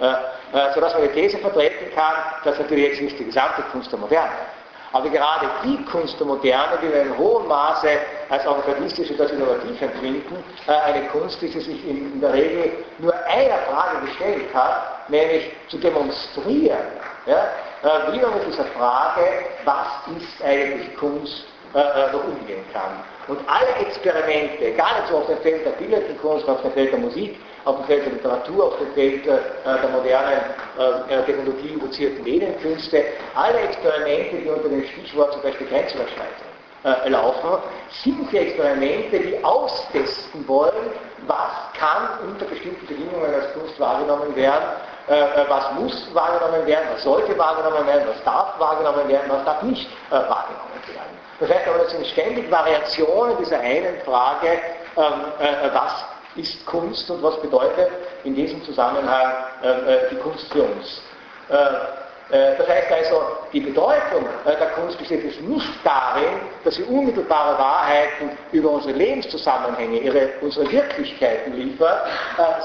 Äh, 0.00 0.06
äh, 0.06 0.72
sodass 0.74 0.94
man 0.94 1.02
die 1.02 1.08
These 1.08 1.38
vertreten 1.38 1.92
kann, 1.94 2.14
dass 2.44 2.58
natürlich 2.58 2.90
jetzt 2.90 3.00
nicht 3.00 3.18
die 3.18 3.24
gesamte 3.24 3.62
Kunst 3.72 3.90
der 3.90 3.98
Moderne 3.98 4.30
aber 4.92 5.08
gerade 5.10 5.46
die 5.64 5.84
Kunst 5.84 6.18
der 6.18 6.26
Moderne, 6.26 6.78
die 6.82 6.86
in 6.86 6.94
einem 6.94 7.18
hohen 7.18 7.46
Maße 7.46 7.88
als 8.28 8.46
avantgardistische 8.46 9.14
als 9.20 9.32
innovativ 9.32 9.80
empfinden, 9.80 10.44
äh, 10.66 10.72
eine 10.72 11.06
Kunst, 11.08 11.40
die 11.42 11.48
sie 11.48 11.60
sich 11.60 11.88
in, 11.88 12.20
der 12.20 12.32
Regel 12.32 12.84
nur 12.98 13.14
einer 13.26 13.58
Frage 13.70 14.06
gestellt 14.06 14.54
hat, 14.54 15.08
nämlich 15.08 15.52
zu 15.68 15.78
demonstrieren, 15.78 16.78
ja, 17.26 17.48
äh, 17.82 18.12
wie 18.12 18.20
man 18.20 18.34
mit 18.34 18.46
dieser 18.46 18.64
Frage, 18.64 19.22
was 19.64 20.16
ist 20.16 20.42
eigentlich 20.42 20.96
Kunst, 20.96 21.44
äh, 21.74 22.12
noch 22.12 22.24
umgehen 22.24 22.64
kann. 22.72 23.04
Und 23.26 23.40
alle 23.46 23.86
Experimente, 23.86 24.64
egal 24.64 25.02
ob 25.10 25.20
auf 25.20 25.26
dem 25.26 25.38
Feld 25.38 25.66
der 25.66 25.72
bildenden 25.72 26.18
Kunst, 26.18 26.48
auf 26.48 26.62
dem 26.62 26.72
Feld 26.72 26.92
der 26.92 26.98
Musik, 26.98 27.38
auf 27.68 27.76
dem 27.76 27.84
Feld 27.84 28.06
der 28.06 28.12
Literatur, 28.14 28.66
auf 28.66 28.78
dem 28.78 28.92
Feld 28.94 29.26
äh, 29.26 29.38
der 29.64 29.90
modernen 29.90 30.40
äh, 30.78 31.14
äh 31.14 31.22
technologieinduzierten 31.24 32.24
Medienkünste, 32.24 33.04
alle 33.34 33.58
Experimente, 33.60 34.36
die 34.38 34.48
unter 34.48 34.68
dem 34.68 34.84
Stichwort 34.84 35.34
zum 35.34 35.42
Beispiel 35.42 35.66
Grenzüberschreitung 35.66 36.48
äh, 36.84 37.08
laufen, 37.10 37.62
sind 38.02 38.32
die 38.32 38.38
Experimente, 38.38 39.20
die 39.20 39.44
austesten 39.44 40.48
wollen, 40.48 40.92
was 41.26 41.52
kann 41.78 42.08
unter 42.26 42.46
bestimmten 42.46 42.86
Bedingungen 42.86 43.34
als 43.34 43.52
Kunst 43.52 43.78
wahrgenommen 43.78 44.34
werden, 44.34 44.64
äh, 45.10 45.20
äh, 45.20 45.44
was 45.48 45.70
muss 45.72 46.14
wahrgenommen 46.14 46.66
werden, 46.66 46.86
was 46.94 47.02
sollte 47.02 47.36
wahrgenommen 47.36 47.86
werden, 47.86 48.08
was 48.08 48.24
darf 48.24 48.58
wahrgenommen 48.58 49.06
werden, 49.08 49.30
was 49.30 49.44
darf 49.44 49.62
nicht 49.62 49.90
wahrgenommen 50.08 50.72
werden. 50.86 51.18
Das 51.38 51.50
heißt 51.50 51.68
aber, 51.68 51.78
das 51.78 51.90
sind 51.90 52.06
ständig 52.06 52.50
Variationen 52.50 53.36
dieser 53.38 53.60
einen 53.60 54.00
Frage, 54.04 54.48
ähm, 54.96 55.72
was 55.72 56.04
ist 56.38 56.64
Kunst 56.66 57.10
und 57.10 57.22
was 57.22 57.40
bedeutet 57.40 57.88
in 58.24 58.34
diesem 58.34 58.62
Zusammenhang 58.64 59.32
äh, 59.62 59.68
äh, 59.68 60.10
die 60.10 60.16
Kunst 60.16 60.50
für 60.52 60.62
uns. 60.62 61.02
Äh, 61.48 61.54
das 62.30 62.68
heißt 62.68 62.92
also, 62.92 63.22
die 63.54 63.60
Bedeutung 63.60 64.26
der 64.44 64.68
Kunst 64.72 64.98
besteht 64.98 65.24
jetzt 65.24 65.40
nicht 65.40 65.68
darin, 65.82 66.40
dass 66.62 66.74
sie 66.74 66.82
unmittelbare 66.82 67.58
Wahrheiten 67.58 68.36
über 68.52 68.68
unsere 68.68 68.92
Lebenszusammenhänge, 68.92 69.98
ihre, 70.00 70.28
unsere 70.42 70.70
Wirklichkeiten 70.70 71.54
liefert, 71.54 72.06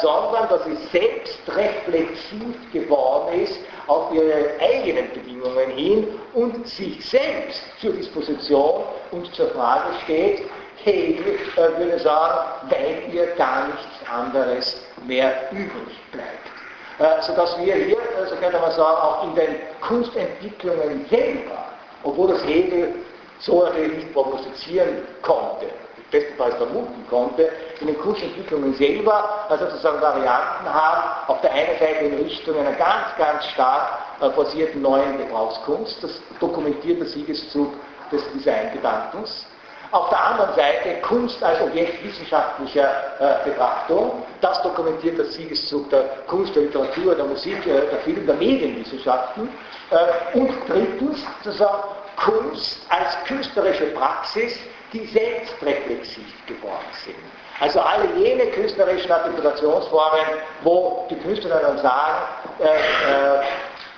sondern 0.01 0.49
dass 0.49 0.65
sie 0.65 0.75
selbstreflexiv 0.91 2.73
geworden 2.73 3.39
ist 3.39 3.57
auf 3.87 4.13
ihre 4.13 4.49
eigenen 4.59 5.09
Bedingungen 5.13 5.69
hin 5.69 6.19
und 6.33 6.67
sich 6.67 7.09
selbst 7.09 7.63
zur 7.79 7.93
Disposition 7.93 8.83
und 9.11 9.33
zur 9.33 9.49
Frage 9.51 9.93
steht, 10.03 10.41
Hegel 10.83 11.39
äh, 11.55 11.79
würde 11.79 11.99
sagen, 11.99 12.69
weil 12.69 13.13
ihr 13.13 13.27
gar 13.35 13.67
nichts 13.67 14.11
anderes 14.11 14.85
mehr 15.05 15.51
übrig 15.51 15.99
bleibt. 16.11 16.53
Äh, 16.99 17.21
sodass 17.23 17.57
wir 17.57 17.73
hier, 17.75 17.97
äh, 17.97 18.27
so 18.29 18.35
könnte 18.35 18.59
man 18.59 18.71
sagen, 18.71 18.97
auch 18.97 19.23
in 19.23 19.35
den 19.35 19.55
Kunstentwicklungen 19.81 21.05
selber, 21.09 21.65
obwohl 22.03 22.29
das 22.29 22.43
Hegel 22.45 22.95
so 23.39 23.63
natürlich 23.63 23.97
nicht 23.97 24.13
prognostizieren 24.13 24.99
konnte, 25.21 25.67
bestenfalls 26.11 26.55
vermuten 26.55 27.05
konnte, 27.09 27.49
in 27.81 27.87
den 27.87 27.97
Kunstentwicklungen 27.97 28.73
selber 28.75 29.45
also 29.49 29.65
sozusagen 29.65 30.01
Varianten 30.01 30.71
haben, 30.71 31.27
auf 31.27 31.41
der 31.41 31.51
einen 31.51 31.79
Seite 31.79 32.05
in 32.05 32.13
Richtung 32.23 32.57
einer 32.57 32.73
ganz, 32.73 33.07
ganz 33.17 33.45
stark 33.47 33.99
forcierten 34.35 34.81
neuen 34.81 35.17
Gebrauchskunst, 35.17 36.03
das 36.03 36.21
dokumentiert 36.39 36.99
der 36.99 37.07
Siegeszug 37.07 37.73
des 38.11 38.21
Designgedankens, 38.33 39.45
auf 39.93 40.09
der 40.09 40.19
anderen 40.19 40.55
Seite 40.55 40.99
Kunst 41.01 41.41
als 41.43 41.61
Objekt 41.61 42.03
wissenschaftlicher 42.03 42.89
äh, 43.19 43.49
Betrachtung. 43.49 44.23
Das 44.41 44.61
dokumentiert 44.63 45.19
der 45.19 45.25
Siegeszug 45.25 45.89
der 45.91 46.03
Kunst, 46.27 46.55
der 46.55 46.63
Literatur, 46.63 47.13
der 47.15 47.25
Musik, 47.25 47.65
äh, 47.67 47.89
der 47.89 47.99
Film, 47.99 48.25
der 48.25 48.35
Medienwissenschaften. 48.35 49.49
Äh, 49.91 50.37
und 50.37 50.51
drittens 50.67 51.23
sozusagen 51.43 51.83
Kunst 52.17 52.85
als 52.89 53.23
künstlerische 53.25 53.85
Praxis, 53.87 54.57
die 54.91 55.05
selbstreflexiv 55.05 56.45
geworden 56.47 56.85
sind. 57.05 57.15
Also 57.59 57.79
alle 57.79 58.05
jene 58.17 58.47
künstlerischen 58.47 59.11
Artikulationsformen, 59.11 60.25
wo 60.63 61.05
die 61.09 61.15
Künstler 61.17 61.59
dann 61.59 61.77
sagen, 61.77 62.23
äh, 62.59 62.65
äh, 62.65 63.43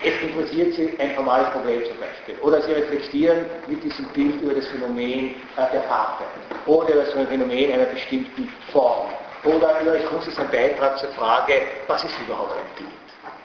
es 0.01 0.21
interessiert 0.21 0.73
Sie 0.73 0.99
ein 0.99 1.15
formales 1.15 1.49
Problem 1.49 1.83
zum 1.85 1.97
Beispiel. 1.97 2.35
Oder 2.41 2.61
Sie 2.61 2.73
reflektieren 2.73 3.45
mit 3.67 3.83
diesem 3.83 4.05
Bild 4.09 4.41
über 4.41 4.53
das 4.53 4.67
Phänomen 4.67 5.35
äh, 5.55 5.71
der 5.71 5.83
Farbe. 5.83 6.25
Oder 6.65 6.89
über 6.89 7.03
das 7.03 7.13
Phänomen 7.13 7.71
einer 7.71 7.85
bestimmten 7.85 8.51
Form. 8.71 9.07
Oder 9.43 9.79
über 9.81 9.95
Kunst 10.09 10.27
ist 10.27 10.39
ein 10.39 10.49
Beitrag 10.49 10.97
zur 10.97 11.09
Frage, 11.09 11.53
was 11.87 12.03
ist 12.03 12.13
überhaupt 12.25 12.53
ein 12.53 12.77
Bild? 12.77 12.89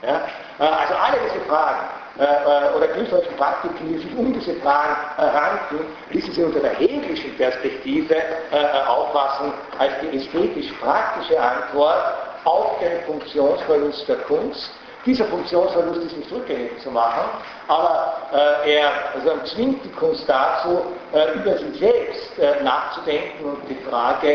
Ja? 0.03 0.27
Äh, 0.59 0.63
also 0.63 0.93
alle 0.95 1.17
diese 1.25 1.45
Fragen 1.45 1.85
äh, 2.19 2.23
äh 2.23 2.75
oder 2.75 2.87
künstlerischen 2.89 3.35
Praktiken, 3.37 3.87
die 3.87 3.99
sich 3.99 4.17
um 4.17 4.33
diese 4.33 4.55
Fragen 4.55 4.97
äh, 5.17 5.21
ranken, 5.21 5.85
ließen 6.09 6.33
Sie 6.33 6.43
unter 6.43 6.59
der 6.59 6.75
hegelischen 6.75 7.35
Perspektive 7.37 8.15
äh, 8.15 8.87
auffassen 8.87 9.53
als 9.79 9.93
die 10.01 10.17
ästhetisch-praktische 10.17 11.39
Antwort 11.39 12.03
auf 12.43 12.79
den 12.79 13.03
Funktionsverlust 13.05 14.07
der 14.09 14.17
Kunst 14.17 14.71
dieser 15.05 15.25
Funktionsverlust 15.25 16.03
ist 16.03 16.17
nicht 16.17 16.31
rückgängig 16.31 16.79
zu 16.81 16.91
machen, 16.91 17.29
aber 17.67 18.17
äh, 18.33 18.75
er 18.75 18.91
also 19.15 19.31
zwingt 19.45 19.83
die 19.83 19.91
Kunst 19.91 20.27
dazu, 20.27 20.81
äh, 21.13 21.33
über 21.33 21.57
sich 21.57 21.79
selbst 21.79 22.39
äh, 22.39 22.63
nachzudenken 22.63 23.45
und 23.45 23.69
die 23.69 23.77
Frage, 23.89 24.31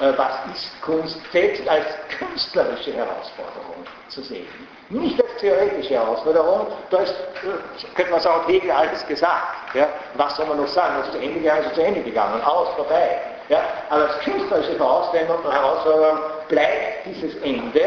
äh, 0.00 0.12
was 0.16 0.54
ist 0.54 0.80
Kunst, 0.82 1.18
selbst 1.32 1.66
als 1.68 1.86
künstlerische 2.18 2.92
Herausforderung 2.92 3.84
zu 4.08 4.22
sehen. 4.22 4.46
Nicht 4.90 5.20
als 5.20 5.36
theoretische 5.40 5.94
Herausforderung, 5.94 6.68
da 6.90 6.98
ist, 6.98 7.12
äh, 7.12 7.86
könnte 7.94 8.12
man 8.12 8.20
sagen, 8.20 8.46
Hegel 8.46 8.70
alles 8.70 9.06
gesagt. 9.06 9.74
Ja? 9.74 9.88
Was 10.14 10.36
soll 10.36 10.46
man 10.46 10.58
noch 10.58 10.68
sagen? 10.68 10.96
Was 10.98 11.06
ist 11.08 11.14
zu 11.14 11.20
Ende 11.20 11.40
gegangen, 11.40 11.64
ist 11.64 11.74
zu 11.74 11.82
Ende 11.82 12.02
gegangen, 12.02 12.40
aus, 12.42 12.68
vorbei. 12.76 13.20
Ja? 13.48 13.60
Aber 13.90 14.02
als 14.02 14.18
künstlerische 14.20 14.78
Herausforderung 14.78 16.18
bleibt 16.48 17.06
dieses 17.06 17.34
Ende 17.42 17.82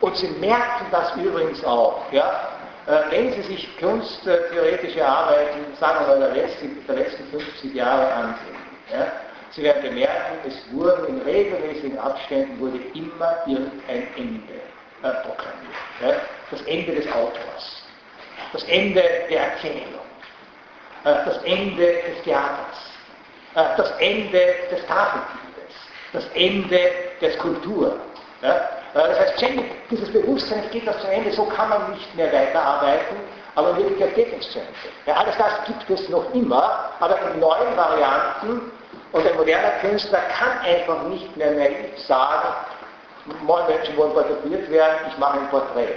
und 0.00 0.16
Sie 0.16 0.28
merken 0.28 0.86
das 0.90 1.14
übrigens 1.16 1.64
auch. 1.64 2.10
Ja? 2.12 2.48
Äh, 2.86 3.10
wenn 3.10 3.32
Sie 3.32 3.42
sich 3.42 3.78
kunsttheoretische 3.78 5.06
Arbeiten, 5.06 5.74
sagen 5.78 6.06
wir 6.06 6.16
mal, 6.16 6.20
der 6.20 6.42
letzten, 6.42 6.86
der 6.86 6.96
letzten 6.96 7.24
50 7.30 7.74
Jahre 7.74 8.12
ansehen, 8.12 8.56
ja? 8.92 9.06
Sie 9.50 9.62
werden 9.62 9.82
bemerken, 9.82 10.38
es 10.46 10.72
wurden 10.72 11.06
in 11.06 11.22
regelmäßigen 11.22 11.98
Abständen 11.98 12.60
wurde 12.60 12.78
immer 12.94 13.38
irgendein 13.46 14.06
Ende 14.16 14.54
äh, 15.02 15.10
proklamiert. 15.22 15.74
Ja? 16.02 16.14
Das 16.50 16.62
Ende 16.62 16.94
des 16.94 17.06
Autors, 17.12 17.82
das 18.52 18.62
Ende 18.64 19.02
der 19.30 19.52
Erzählung, 19.52 20.06
äh, 21.04 21.14
das 21.24 21.42
Ende 21.44 21.86
des 21.86 22.22
Theaters, 22.24 22.76
äh, 23.54 23.64
das 23.76 23.90
Ende 23.98 24.54
des 24.70 24.86
Tafelbildes, 24.86 25.74
das 26.12 26.24
Ende 26.34 26.80
der 27.20 27.32
Skulptur. 27.32 27.98
Ja? 28.42 28.68
Äh, 28.94 29.08
das 29.08 29.18
heißt, 29.18 29.44
dieses 29.90 30.12
Bewusstsein 30.12 30.62
geht 30.70 30.86
das 30.86 31.00
zu 31.00 31.08
Ende, 31.08 31.32
so 31.32 31.44
kann 31.44 31.68
man 31.68 31.92
nicht 31.92 32.14
mehr 32.14 32.32
weiterarbeiten, 32.32 33.16
aber 33.54 33.70
in 33.70 33.76
Wirklichkeit 33.78 34.14
geht 34.14 34.32
nichts 34.32 34.52
zu 34.52 34.58
Ende. 34.60 34.72
Ja, 35.06 35.14
alles 35.14 35.36
das 35.36 35.64
gibt 35.66 36.00
es 36.00 36.08
noch 36.08 36.32
immer, 36.32 36.90
aber 37.00 37.18
in 37.32 37.40
neuen 37.40 37.76
Varianten 37.76 38.70
und 39.12 39.26
ein 39.26 39.36
moderner 39.36 39.70
Künstler 39.80 40.20
kann 40.38 40.58
einfach 40.64 41.02
nicht 41.04 41.36
mehr 41.36 41.52
naiv 41.52 41.98
sagen, 42.06 42.48
neun 43.46 43.66
Menschen 43.66 43.96
wollen 43.96 44.12
porträtiert 44.12 44.70
werden, 44.70 44.98
ich 45.08 45.18
mache 45.18 45.38
ein 45.38 45.48
Porträt. 45.48 45.96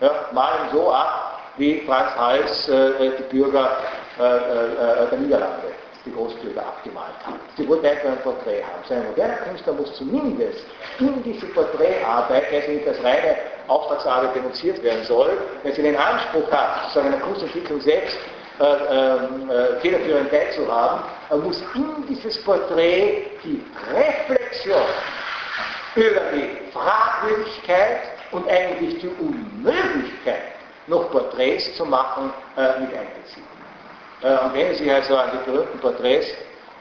Ja, 0.00 0.10
malen 0.32 0.70
so 0.72 0.90
ab, 0.92 1.40
wie 1.56 1.80
Franz 1.86 2.16
Hals 2.16 2.68
äh, 2.68 3.10
die 3.18 3.22
Bürger 3.24 3.76
äh, 4.18 4.22
äh, 4.22 5.08
der 5.10 5.18
Niederlande, 5.18 5.72
die 6.04 6.12
Großbürger 6.12 6.60
abgemalt 6.60 7.14
haben. 7.24 7.40
Sie 7.56 7.68
wollten 7.68 7.86
einfach 7.86 8.10
ein 8.10 8.18
Porträt 8.22 8.62
haben. 8.62 8.82
So 8.88 8.94
ein 8.94 9.06
moderner 9.06 9.36
Künstler 9.36 9.72
muss 9.74 9.94
zumindest 9.96 10.64
in 10.98 11.22
diese 11.22 11.46
Porträtarbeit, 11.46 12.44
also 12.52 12.70
nicht 12.70 12.88
als 12.88 13.02
reine 13.02 13.36
Auftragsarbeit 13.68 14.34
denunziert 14.34 14.82
werden 14.82 15.04
soll, 15.04 15.38
wenn 15.62 15.74
sie 15.74 15.82
den 15.82 15.96
Anspruch 15.96 16.50
hat, 16.50 16.84
sozusagen 16.84 17.06
in 17.06 17.12
der 17.12 17.20
Kunstentwicklung 17.20 17.80
selbst 17.80 18.18
äh, 18.60 18.64
ähm, 18.64 19.50
äh, 19.50 19.80
federführend 19.80 20.30
teilzuhaben, 20.30 21.02
muss 21.42 21.62
in 21.74 22.06
dieses 22.08 22.42
Porträt 22.44 23.26
die 23.44 23.64
Reflexion 23.94 24.82
über 25.94 26.20
die 26.34 26.70
Fragwürdigkeit 26.72 28.00
und 28.32 28.48
eigentlich 28.48 29.00
die 29.00 29.08
Unmöglichkeit, 29.08 30.42
noch 30.86 31.10
Porträts 31.10 31.74
zu 31.76 31.84
machen, 31.84 32.32
äh, 32.56 32.80
mit 32.80 32.90
einbeziehen. 32.90 33.59
Äh, 34.22 34.44
und 34.44 34.54
wenn 34.54 34.74
Sie 34.74 34.84
sich 34.84 34.92
also 34.92 35.16
an 35.16 35.30
die 35.32 35.50
berühmten 35.50 35.78
Porträts 35.78 36.26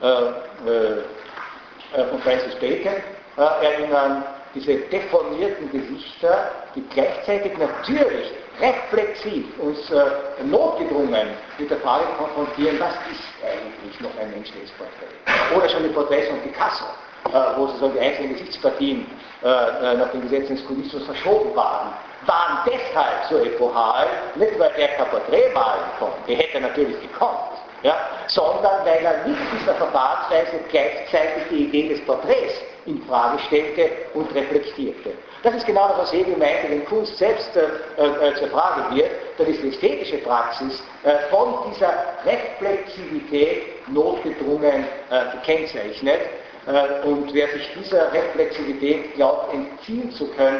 äh, 0.01 0.07
äh, 0.07 2.05
von 2.09 2.19
Francis 2.21 2.55
Bacon 2.55 2.93
äh, 3.37 3.65
erinnern, 3.65 4.23
diese 4.55 4.75
deformierten 4.75 5.71
Gesichter, 5.71 6.51
die 6.75 6.83
gleichzeitig 6.89 7.57
natürlich 7.57 8.31
reflexiv 8.59 9.45
uns 9.59 9.89
äh, 9.91 10.43
notgedrungen 10.43 11.29
mit 11.57 11.69
der 11.69 11.77
Frage 11.77 12.05
konfrontieren, 12.17 12.79
was 12.79 12.93
ist 13.11 13.23
eigentlich 13.43 13.99
noch 14.01 14.11
ein 14.19 14.31
menschliches 14.31 14.71
Porträt? 14.71 15.55
Oder 15.55 15.69
schon 15.69 15.83
die 15.83 15.89
Porträts 15.89 16.29
von 16.29 16.39
Picasso, 16.41 16.85
äh, 17.25 17.57
wo 17.57 17.67
sozusagen 17.67 17.93
die 17.93 17.99
einzelnen 17.99 18.33
Gesichtspartien 18.33 19.05
äh, 19.43 19.47
äh, 19.47 19.97
nach 19.97 20.09
den 20.11 20.21
Gesetzen 20.21 20.55
des 20.55 20.65
Kubismus 20.65 21.05
verschoben 21.05 21.55
waren, 21.55 21.93
waren 22.25 22.59
deshalb 22.65 23.25
so 23.29 23.37
epochal, 23.37 24.07
nicht 24.35 24.59
weil 24.59 24.71
er 24.77 24.87
kein 24.89 25.07
Porträt 25.09 25.53
malen 25.53 25.83
konnte, 25.97 26.17
die 26.27 26.35
hätte 26.35 26.55
er 26.55 26.61
natürlich 26.61 26.99
gekonnt, 27.01 27.39
ja, 27.83 27.95
sondern 28.27 28.85
weil 28.85 29.03
er 29.03 29.27
mit 29.27 29.37
dieser 29.53 29.75
Verfahrensweise 29.75 30.59
gleichzeitig 30.69 31.43
die 31.49 31.63
Idee 31.65 31.89
des 31.89 32.05
Porträts 32.05 32.61
in 32.85 33.01
Frage 33.03 33.39
stellte 33.39 33.89
und 34.13 34.33
reflektierte. 34.33 35.11
Das 35.43 35.55
ist 35.55 35.65
genau 35.65 35.87
das, 35.89 35.99
was 35.99 36.13
Hegel 36.13 36.35
meinte, 36.37 36.69
wenn 36.69 36.85
Kunst 36.85 37.17
selbst 37.17 37.55
äh, 37.55 37.61
äh, 37.61 38.35
zur 38.35 38.49
Frage 38.49 38.95
wird, 38.95 39.09
dann 39.37 39.47
ist 39.47 39.63
die 39.63 39.69
ästhetische 39.69 40.17
Praxis 40.17 40.83
äh, 41.03 41.29
von 41.29 41.71
dieser 41.71 41.93
Reflexivität 42.25 43.87
notgedrungen 43.89 44.85
äh, 45.09 45.37
gekennzeichnet. 45.37 46.19
Äh, 46.67 47.07
und 47.07 47.33
wer 47.33 47.47
sich 47.47 47.69
dieser 47.79 48.11
Reflexivität 48.11 49.15
glaubt, 49.15 49.53
entziehen 49.53 50.11
zu 50.11 50.27
können, 50.31 50.59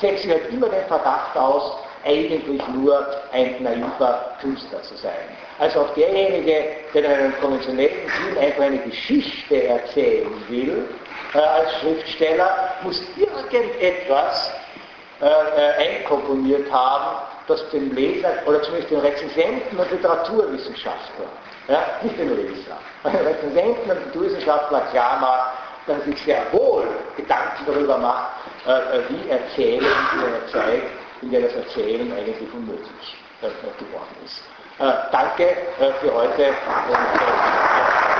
setzt 0.00 0.22
sich 0.22 0.30
halt 0.30 0.50
immer 0.50 0.68
den 0.68 0.84
Verdacht 0.86 1.36
aus, 1.36 1.78
eigentlich 2.04 2.62
nur 2.68 3.04
ein 3.32 3.56
naiver 3.60 4.36
Künstler 4.40 4.82
zu 4.82 4.96
sein. 4.96 5.12
Also 5.58 5.80
auch 5.80 5.94
derjenige, 5.94 6.64
der 6.94 7.04
in 7.04 7.10
einem 7.10 7.40
konventionellen 7.40 8.08
Sinn 8.08 8.38
einfach 8.38 8.62
eine 8.62 8.78
Geschichte 8.78 9.64
erzählen 9.64 10.30
will, 10.48 10.88
äh, 11.34 11.38
als 11.38 11.72
Schriftsteller, 11.80 12.74
muss 12.82 13.02
irgendetwas 13.16 14.52
äh, 15.20 15.24
äh, 15.24 15.98
einkomponiert 15.98 16.70
haben, 16.70 17.22
das 17.48 17.68
dem 17.70 17.94
Leser 17.94 18.34
oder 18.46 18.62
zumindest 18.62 18.90
den 18.90 19.00
Rezensenten 19.00 19.78
und 19.78 19.90
Literaturwissenschaftler, 19.90 21.26
ja, 21.68 21.82
nicht 22.02 22.18
den 22.18 22.36
Leser, 22.36 22.76
den 23.04 23.16
Rezensenten 23.16 23.90
und 23.90 23.96
Literaturwissenschaftler 23.98 24.80
klar 24.92 25.20
macht, 25.20 25.50
dass 25.86 25.98
er 25.98 26.04
sich 26.04 26.22
sehr 26.22 26.42
wohl 26.52 26.86
Gedanken 27.16 27.64
darüber 27.66 27.98
macht, 27.98 28.30
wie 29.08 29.30
Erzählen 29.30 29.84
in 29.84 30.24
einer 30.24 30.46
Zeit, 30.52 30.82
in 31.22 31.30
der 31.30 31.42
das 31.42 31.54
Erzählen 31.54 32.12
eigentlich 32.12 32.52
unmöglich 32.52 33.16
äh, 33.42 33.48
geworden 33.82 34.16
ist. 34.24 34.42
Äh, 34.78 34.92
danke 35.12 35.56
für 36.00 36.12
heute 36.12 36.48
und 36.48 38.15